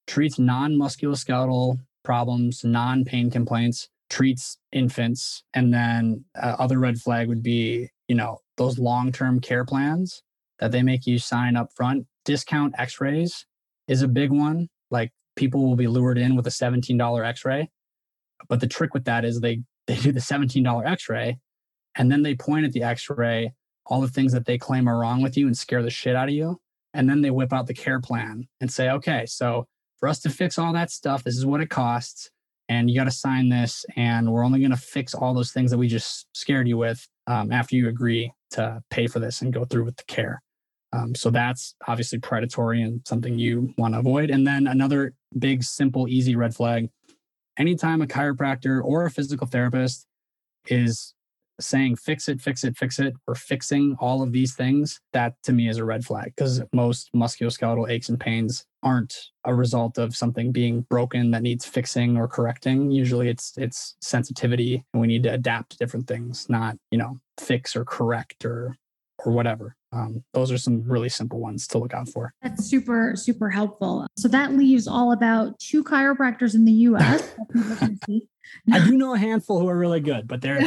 treats 0.07 0.39
non-musculoskeletal 0.39 1.77
problems 2.03 2.63
non-pain 2.63 3.29
complaints 3.31 3.89
treats 4.09 4.57
infants. 4.71 5.43
And 5.53 5.73
then 5.73 6.23
uh, 6.41 6.55
other 6.59 6.79
red 6.79 6.99
flag 6.99 7.27
would 7.27 7.43
be, 7.43 7.89
you 8.07 8.15
know, 8.15 8.39
those 8.57 8.79
long-term 8.79 9.41
care 9.41 9.65
plans 9.65 10.21
that 10.59 10.71
they 10.71 10.83
make 10.83 11.05
you 11.05 11.19
sign 11.19 11.55
up 11.55 11.69
front. 11.75 12.05
Discount 12.23 12.73
x-rays 12.77 13.45
is 13.87 14.01
a 14.01 14.07
big 14.07 14.31
one. 14.31 14.69
Like 14.89 15.11
people 15.35 15.67
will 15.67 15.75
be 15.75 15.87
lured 15.87 16.17
in 16.17 16.35
with 16.35 16.47
a 16.47 16.51
$17 16.51 17.25
x-ray. 17.27 17.69
But 18.47 18.59
the 18.59 18.67
trick 18.67 18.93
with 18.93 19.05
that 19.05 19.25
is 19.25 19.39
they 19.39 19.61
they 19.87 19.97
do 19.97 20.11
the 20.11 20.19
$17 20.19 20.91
x-ray 20.91 21.37
and 21.95 22.11
then 22.11 22.23
they 22.23 22.35
point 22.35 22.65
at 22.65 22.71
the 22.71 22.81
x-ray 22.81 23.53
all 23.85 24.01
the 24.01 24.07
things 24.07 24.33
that 24.33 24.45
they 24.45 24.57
claim 24.57 24.89
are 24.89 24.99
wrong 24.99 25.21
with 25.21 25.37
you 25.37 25.47
and 25.47 25.57
scare 25.57 25.83
the 25.83 25.89
shit 25.89 26.15
out 26.15 26.27
of 26.27 26.33
you. 26.33 26.59
And 26.93 27.09
then 27.09 27.21
they 27.21 27.29
whip 27.29 27.53
out 27.53 27.67
the 27.67 27.73
care 27.73 27.99
plan 27.99 28.47
and 28.61 28.71
say, 28.71 28.89
okay, 28.89 29.25
so 29.25 29.67
for 29.99 30.09
us 30.09 30.19
to 30.21 30.29
fix 30.29 30.57
all 30.57 30.73
that 30.73 30.89
stuff, 30.89 31.23
this 31.23 31.37
is 31.37 31.45
what 31.45 31.61
it 31.61 31.69
costs. 31.69 32.29
And 32.67 32.89
you 32.89 32.95
got 32.95 33.03
to 33.03 33.11
sign 33.11 33.49
this. 33.49 33.85
And 33.95 34.31
we're 34.31 34.43
only 34.43 34.59
going 34.59 34.71
to 34.71 34.77
fix 34.77 35.13
all 35.13 35.33
those 35.33 35.51
things 35.51 35.71
that 35.71 35.77
we 35.77 35.87
just 35.87 36.25
scared 36.33 36.67
you 36.67 36.77
with 36.77 37.07
um, 37.27 37.51
after 37.51 37.75
you 37.75 37.89
agree 37.89 38.31
to 38.51 38.81
pay 38.89 39.07
for 39.07 39.19
this 39.19 39.41
and 39.41 39.53
go 39.53 39.65
through 39.65 39.85
with 39.85 39.97
the 39.97 40.03
care. 40.05 40.41
Um, 40.95 41.15
so 41.15 41.29
that's 41.29 41.75
obviously 41.87 42.19
predatory 42.19 42.81
and 42.81 43.01
something 43.05 43.37
you 43.37 43.73
want 43.77 43.93
to 43.95 43.99
avoid. 43.99 44.29
And 44.29 44.47
then 44.47 44.67
another 44.67 45.13
big, 45.37 45.63
simple, 45.63 46.07
easy 46.07 46.35
red 46.35 46.55
flag 46.55 46.89
anytime 47.57 48.01
a 48.01 48.07
chiropractor 48.07 48.83
or 48.83 49.05
a 49.05 49.11
physical 49.11 49.47
therapist 49.47 50.07
is 50.67 51.13
saying 51.59 51.95
fix 51.95 52.27
it, 52.27 52.41
fix 52.41 52.65
it, 52.65 52.75
fix 52.77 52.99
it, 52.99 53.13
or 53.27 53.35
fixing 53.35 53.95
all 53.99 54.21
of 54.21 54.33
these 54.33 54.55
things, 54.55 54.99
that 55.13 55.35
to 55.43 55.53
me 55.53 55.69
is 55.69 55.77
a 55.77 55.85
red 55.85 56.03
flag 56.03 56.33
because 56.35 56.61
most 56.73 57.09
musculoskeletal 57.15 57.89
aches 57.89 58.09
and 58.09 58.19
pains 58.19 58.65
aren't 58.83 59.29
a 59.45 59.55
result 59.55 59.97
of 59.97 60.15
something 60.15 60.51
being 60.51 60.81
broken 60.89 61.31
that 61.31 61.41
needs 61.41 61.65
fixing 61.65 62.17
or 62.17 62.27
correcting. 62.27 62.91
Usually 62.91 63.29
it's 63.29 63.53
it's 63.57 63.95
sensitivity 64.01 64.83
and 64.93 64.99
we 64.99 65.07
need 65.07 65.23
to 65.23 65.33
adapt 65.33 65.71
to 65.71 65.77
different 65.77 66.07
things, 66.07 66.47
not, 66.49 66.75
you 66.91 66.97
know, 66.97 67.19
fix 67.37 67.75
or 67.75 67.85
correct 67.85 68.43
or 68.43 68.75
or 69.23 69.31
whatever. 69.31 69.75
Um, 69.91 70.23
those 70.33 70.51
are 70.51 70.57
some 70.57 70.83
really 70.83 71.09
simple 71.09 71.39
ones 71.39 71.67
to 71.67 71.77
look 71.77 71.93
out 71.93 72.09
for. 72.09 72.33
That's 72.41 72.65
super, 72.65 73.13
super 73.15 73.49
helpful. 73.49 74.07
So 74.17 74.27
that 74.27 74.53
leaves 74.53 74.87
all 74.87 75.13
about 75.13 75.57
two 75.59 75.83
chiropractors 75.83 76.53
in 76.53 76.65
the 76.65 76.71
US. 76.73 77.35
I 78.71 78.79
do 78.85 78.97
know 78.97 79.13
a 79.13 79.17
handful 79.17 79.59
who 79.59 79.67
are 79.69 79.77
really 79.77 80.01
good, 80.01 80.27
but 80.27 80.41
they're, 80.41 80.59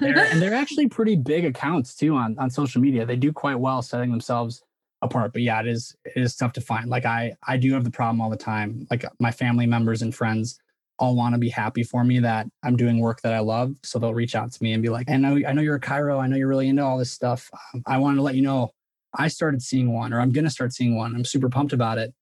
they're 0.00 0.18
and 0.18 0.40
they're 0.40 0.54
actually 0.54 0.88
pretty 0.88 1.16
big 1.16 1.44
accounts 1.44 1.94
too 1.94 2.14
on 2.14 2.38
on 2.38 2.50
social 2.50 2.80
media. 2.80 3.04
They 3.06 3.16
do 3.16 3.32
quite 3.32 3.56
well 3.56 3.82
setting 3.82 4.10
themselves 4.10 4.62
apart. 5.02 5.32
But 5.32 5.42
yeah, 5.42 5.60
it 5.60 5.66
is 5.66 5.96
it 6.04 6.22
is 6.22 6.36
tough 6.36 6.52
to 6.54 6.60
find. 6.60 6.88
Like 6.88 7.04
I 7.04 7.34
I 7.46 7.56
do 7.56 7.72
have 7.72 7.84
the 7.84 7.90
problem 7.90 8.20
all 8.20 8.30
the 8.30 8.36
time. 8.36 8.86
Like 8.90 9.04
my 9.18 9.30
family 9.30 9.66
members 9.66 10.02
and 10.02 10.14
friends 10.14 10.60
all 10.98 11.14
want 11.14 11.34
to 11.34 11.38
be 11.38 11.48
happy 11.48 11.82
for 11.82 12.04
me 12.04 12.20
that 12.20 12.46
I'm 12.64 12.76
doing 12.76 13.00
work 13.00 13.20
that 13.22 13.34
I 13.34 13.40
love. 13.40 13.74
So 13.82 13.98
they'll 13.98 14.14
reach 14.14 14.34
out 14.34 14.52
to 14.52 14.62
me 14.62 14.72
and 14.72 14.82
be 14.82 14.88
like, 14.88 15.10
I 15.10 15.16
know, 15.16 15.38
I 15.46 15.52
know 15.52 15.62
you're 15.62 15.76
a 15.76 15.80
chiro. 15.80 16.18
I 16.18 16.26
know 16.26 16.36
you're 16.36 16.48
really 16.48 16.68
into 16.68 16.82
all 16.82 16.98
this 16.98 17.12
stuff. 17.12 17.50
Um, 17.74 17.82
I 17.86 17.98
wanted 17.98 18.16
to 18.16 18.22
let 18.22 18.34
you 18.34 18.42
know 18.42 18.70
I 19.14 19.28
started 19.28 19.62
seeing 19.62 19.92
one 19.92 20.12
or 20.12 20.20
I'm 20.20 20.32
going 20.32 20.44
to 20.44 20.50
start 20.50 20.72
seeing 20.72 20.96
one. 20.96 21.14
I'm 21.14 21.24
super 21.24 21.48
pumped 21.48 21.72
about 21.72 21.98
it. 21.98 22.14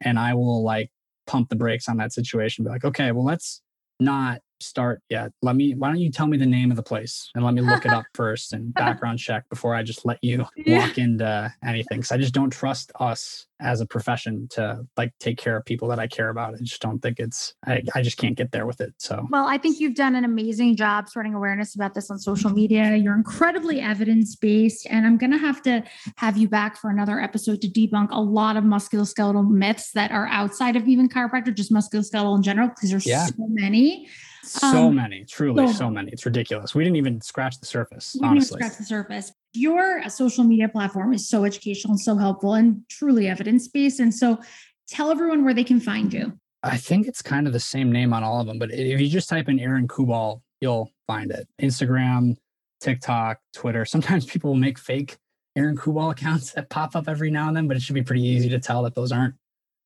And 0.00 0.18
I 0.18 0.34
will 0.34 0.62
like 0.62 0.90
pump 1.26 1.48
the 1.48 1.56
brakes 1.56 1.88
on 1.88 1.98
that 1.98 2.12
situation. 2.12 2.64
Be 2.64 2.70
like, 2.70 2.84
okay, 2.84 3.12
well, 3.12 3.24
let's 3.24 3.62
not 4.00 4.40
start 4.62 5.02
yet. 5.08 5.32
Let 5.42 5.56
me, 5.56 5.74
why 5.74 5.88
don't 5.88 6.00
you 6.00 6.10
tell 6.10 6.26
me 6.26 6.36
the 6.36 6.46
name 6.46 6.70
of 6.70 6.76
the 6.76 6.82
place 6.82 7.30
and 7.34 7.44
let 7.44 7.54
me 7.54 7.60
look 7.60 7.84
it 7.84 7.92
up 7.92 8.04
first 8.14 8.52
and 8.52 8.72
background 8.74 9.18
check 9.18 9.48
before 9.48 9.74
I 9.74 9.82
just 9.82 10.04
let 10.04 10.18
you 10.22 10.46
walk 10.66 10.98
into 10.98 11.52
anything. 11.64 12.00
Cause 12.00 12.12
I 12.12 12.18
just 12.18 12.34
don't 12.34 12.50
trust 12.50 12.92
us 13.00 13.46
as 13.60 13.80
a 13.80 13.86
profession 13.86 14.48
to 14.50 14.84
like 14.96 15.12
take 15.20 15.38
care 15.38 15.56
of 15.56 15.64
people 15.64 15.88
that 15.88 15.98
I 15.98 16.06
care 16.06 16.30
about. 16.30 16.54
I 16.54 16.58
just 16.62 16.82
don't 16.82 17.00
think 17.00 17.20
it's, 17.20 17.54
I, 17.64 17.82
I 17.94 18.02
just 18.02 18.16
can't 18.16 18.36
get 18.36 18.50
there 18.50 18.66
with 18.66 18.80
it. 18.80 18.92
So, 18.98 19.26
well, 19.30 19.46
I 19.46 19.56
think 19.56 19.78
you've 19.78 19.94
done 19.94 20.16
an 20.16 20.24
amazing 20.24 20.76
job 20.76 21.08
spreading 21.08 21.34
awareness 21.34 21.74
about 21.74 21.94
this 21.94 22.10
on 22.10 22.18
social 22.18 22.50
media. 22.50 22.96
You're 22.96 23.14
incredibly 23.14 23.80
evidence 23.80 24.34
based. 24.34 24.86
And 24.90 25.06
I'm 25.06 25.16
going 25.16 25.30
to 25.30 25.38
have 25.38 25.62
to 25.62 25.84
have 26.16 26.36
you 26.36 26.48
back 26.48 26.76
for 26.76 26.90
another 26.90 27.20
episode 27.20 27.60
to 27.62 27.68
debunk 27.68 28.08
a 28.10 28.20
lot 28.20 28.56
of 28.56 28.64
musculoskeletal 28.64 29.48
myths 29.48 29.92
that 29.92 30.10
are 30.10 30.26
outside 30.26 30.76
of 30.76 30.88
even 30.88 31.08
chiropractor, 31.08 31.54
just 31.54 31.72
musculoskeletal 31.72 32.36
in 32.36 32.42
general, 32.42 32.68
because 32.68 32.90
there's 32.90 33.06
yeah. 33.06 33.26
so 33.26 33.46
many. 33.48 34.08
So 34.44 34.88
um, 34.88 34.96
many, 34.96 35.24
truly 35.24 35.68
so, 35.68 35.72
so, 35.72 35.90
many. 35.90 36.10
It's 36.10 36.26
ridiculous. 36.26 36.74
We 36.74 36.82
didn't 36.82 36.96
even 36.96 37.20
scratch 37.20 37.60
the 37.60 37.66
surface. 37.66 38.16
We 38.20 38.26
honestly. 38.26 38.58
didn't 38.58 38.72
scratch 38.72 38.78
the 38.78 38.84
surface. 38.84 39.32
Your 39.52 40.08
social 40.08 40.44
media 40.44 40.68
platform 40.68 41.12
is 41.12 41.28
so 41.28 41.44
educational 41.44 41.92
and 41.92 42.00
so 42.00 42.16
helpful 42.16 42.54
and 42.54 42.82
truly 42.88 43.28
evidence 43.28 43.68
based. 43.68 44.00
And 44.00 44.12
so 44.12 44.40
tell 44.88 45.10
everyone 45.10 45.44
where 45.44 45.54
they 45.54 45.64
can 45.64 45.78
find 45.78 46.12
you. 46.12 46.38
I 46.64 46.76
think 46.76 47.06
it's 47.06 47.22
kind 47.22 47.46
of 47.46 47.52
the 47.52 47.60
same 47.60 47.90
name 47.90 48.12
on 48.12 48.22
all 48.22 48.40
of 48.40 48.46
them, 48.46 48.58
but 48.58 48.72
if 48.72 49.00
you 49.00 49.08
just 49.08 49.28
type 49.28 49.48
in 49.48 49.58
Aaron 49.58 49.88
Kubal, 49.88 50.42
you'll 50.60 50.92
find 51.06 51.30
it. 51.30 51.48
Instagram, 51.60 52.36
TikTok, 52.80 53.38
Twitter. 53.52 53.84
Sometimes 53.84 54.24
people 54.24 54.50
will 54.50 54.58
make 54.58 54.78
fake 54.78 55.18
Aaron 55.56 55.76
Kubal 55.76 56.12
accounts 56.12 56.52
that 56.52 56.70
pop 56.70 56.96
up 56.96 57.08
every 57.08 57.30
now 57.30 57.48
and 57.48 57.56
then, 57.56 57.68
but 57.68 57.76
it 57.76 57.82
should 57.82 57.94
be 57.94 58.02
pretty 58.02 58.22
easy 58.22 58.48
to 58.48 58.58
tell 58.58 58.82
that 58.82 58.94
those 58.94 59.12
aren't 59.12 59.34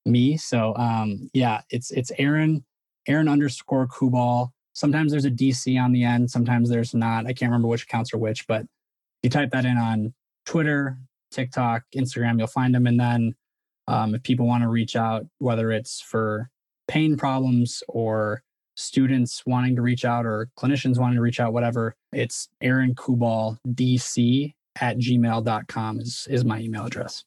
me. 0.05 0.37
So 0.37 0.75
um, 0.77 1.31
yeah, 1.33 1.63
it's 1.71 1.91
it's 1.91 2.13
Aaron 2.19 2.65
Aaron 3.07 3.29
underscore 3.29 3.87
Kubal. 3.87 4.51
Sometimes 4.73 5.11
there's 5.11 5.25
a 5.25 5.31
DC 5.31 5.81
on 5.81 5.93
the 5.93 6.05
end, 6.05 6.31
sometimes 6.31 6.69
there's 6.69 6.95
not. 6.95 7.27
I 7.27 7.33
can't 7.33 7.51
remember 7.51 7.69
which 7.69 7.85
accounts 7.85 8.13
are 8.13 8.19
which, 8.19 8.47
but 8.47 8.67
you 9.23 9.31
type 9.31 9.51
that 9.53 9.65
in 9.65 9.79
on 9.79 10.13
Twitter, 10.45 10.99
TikTok, 11.31 11.83
Instagram, 11.95 12.39
you'll 12.39 12.47
find 12.47 12.75
them. 12.75 12.87
And 12.87 13.01
then 13.01 13.35
um, 13.89 14.15
if 14.15 14.23
people 14.23 14.47
want 14.47 14.63
to 14.63 14.69
reach 14.69 14.97
out, 14.97 15.27
whether 15.39 15.71
it's 15.73 16.01
for 16.01 16.51
pain 16.89 17.17
problems 17.17 17.83
or 17.89 18.43
students 18.77 19.43
wanting 19.47 19.77
to 19.77 19.83
reach 19.83 20.05
out 20.05 20.27
or 20.27 20.49
clinicians 20.59 20.99
wanting 20.99 21.17
to 21.17 21.23
reach 21.23 21.41
out, 21.41 21.53
whatever, 21.53 21.95
it's 22.13 22.49
Aaron 22.61 22.95
Kubal 22.95 23.59
DC 23.67 24.55
at 24.81 24.99
gmail.com 24.99 26.01
is, 26.01 26.27
is 26.31 26.45
my 26.45 26.61
email 26.61 26.87
address. 26.87 27.25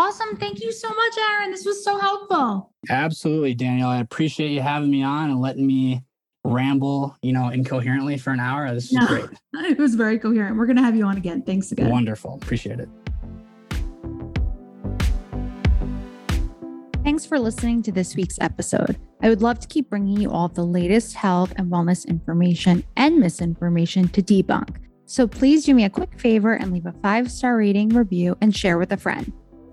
Awesome. 0.00 0.34
Thank 0.38 0.62
you 0.62 0.72
so 0.72 0.88
much, 0.88 1.18
Aaron. 1.18 1.50
This 1.50 1.66
was 1.66 1.84
so 1.84 1.98
helpful. 1.98 2.72
Absolutely, 2.88 3.52
Daniel. 3.52 3.86
I 3.86 4.00
appreciate 4.00 4.50
you 4.50 4.62
having 4.62 4.90
me 4.90 5.02
on 5.02 5.28
and 5.28 5.42
letting 5.42 5.66
me 5.66 6.02
ramble, 6.42 7.14
you 7.20 7.34
know, 7.34 7.50
incoherently 7.50 8.16
for 8.16 8.30
an 8.30 8.40
hour. 8.40 8.72
This 8.72 8.86
is 8.86 8.92
no, 8.92 9.06
great. 9.06 9.26
It 9.70 9.76
was 9.76 9.96
very 9.96 10.18
coherent. 10.18 10.56
We're 10.56 10.64
going 10.64 10.78
to 10.78 10.82
have 10.82 10.96
you 10.96 11.04
on 11.04 11.18
again. 11.18 11.42
Thanks 11.42 11.70
again. 11.70 11.90
Wonderful. 11.90 12.38
Appreciate 12.42 12.80
it. 12.80 12.88
Thanks 17.04 17.26
for 17.26 17.38
listening 17.38 17.82
to 17.82 17.92
this 17.92 18.16
week's 18.16 18.38
episode. 18.40 18.98
I 19.20 19.28
would 19.28 19.42
love 19.42 19.60
to 19.60 19.68
keep 19.68 19.90
bringing 19.90 20.18
you 20.18 20.30
all 20.30 20.48
the 20.48 20.64
latest 20.64 21.14
health 21.14 21.52
and 21.56 21.70
wellness 21.70 22.08
information 22.08 22.84
and 22.96 23.18
misinformation 23.18 24.08
to 24.08 24.22
debunk. 24.22 24.76
So 25.04 25.26
please 25.26 25.66
do 25.66 25.74
me 25.74 25.84
a 25.84 25.90
quick 25.90 26.18
favor 26.18 26.54
and 26.54 26.72
leave 26.72 26.86
a 26.86 26.94
five 27.02 27.30
star 27.30 27.58
rating, 27.58 27.90
review, 27.90 28.38
and 28.40 28.56
share 28.56 28.78
with 28.78 28.92
a 28.92 28.96
friend. 28.96 29.30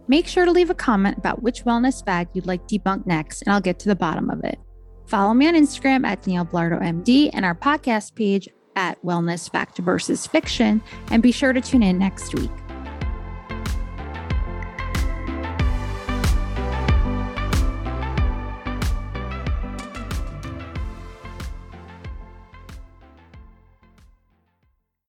Make 0.08 0.28
sure 0.28 0.46
to 0.46 0.52
leave 0.52 0.70
a 0.70 0.76
comment 0.76 1.18
about 1.18 1.44
which 1.44 1.66
wellness 1.66 2.04
fad 2.06 2.30
you'd 2.34 2.48
like 2.48 2.68
debunked 2.68 3.06
next, 3.06 3.42
and 3.42 3.54
I'll 3.54 3.62
get 3.62 3.80
to 3.80 3.90
the 3.90 3.96
bottom 3.96 4.30
of 4.30 4.44
it. 4.44 4.58
Follow 5.06 5.34
me 5.34 5.48
on 5.48 5.56
Instagram 5.56 6.06
at 6.06 6.22
Danielle 6.22 6.46
Belardo 6.46 6.82
MD 6.82 7.30
and 7.34 7.46
our 7.46 7.56
podcast 7.56 8.16
page 8.16 8.48
at 8.76 9.02
Wellness 9.04 9.52
Fact 9.52 9.78
versus 9.80 10.28
Fiction, 10.28 10.82
and 11.12 11.24
be 11.24 11.32
sure 11.32 11.54
to 11.54 11.62
tune 11.62 11.84
in 11.84 11.98
next 11.98 12.34
week. 12.36 12.52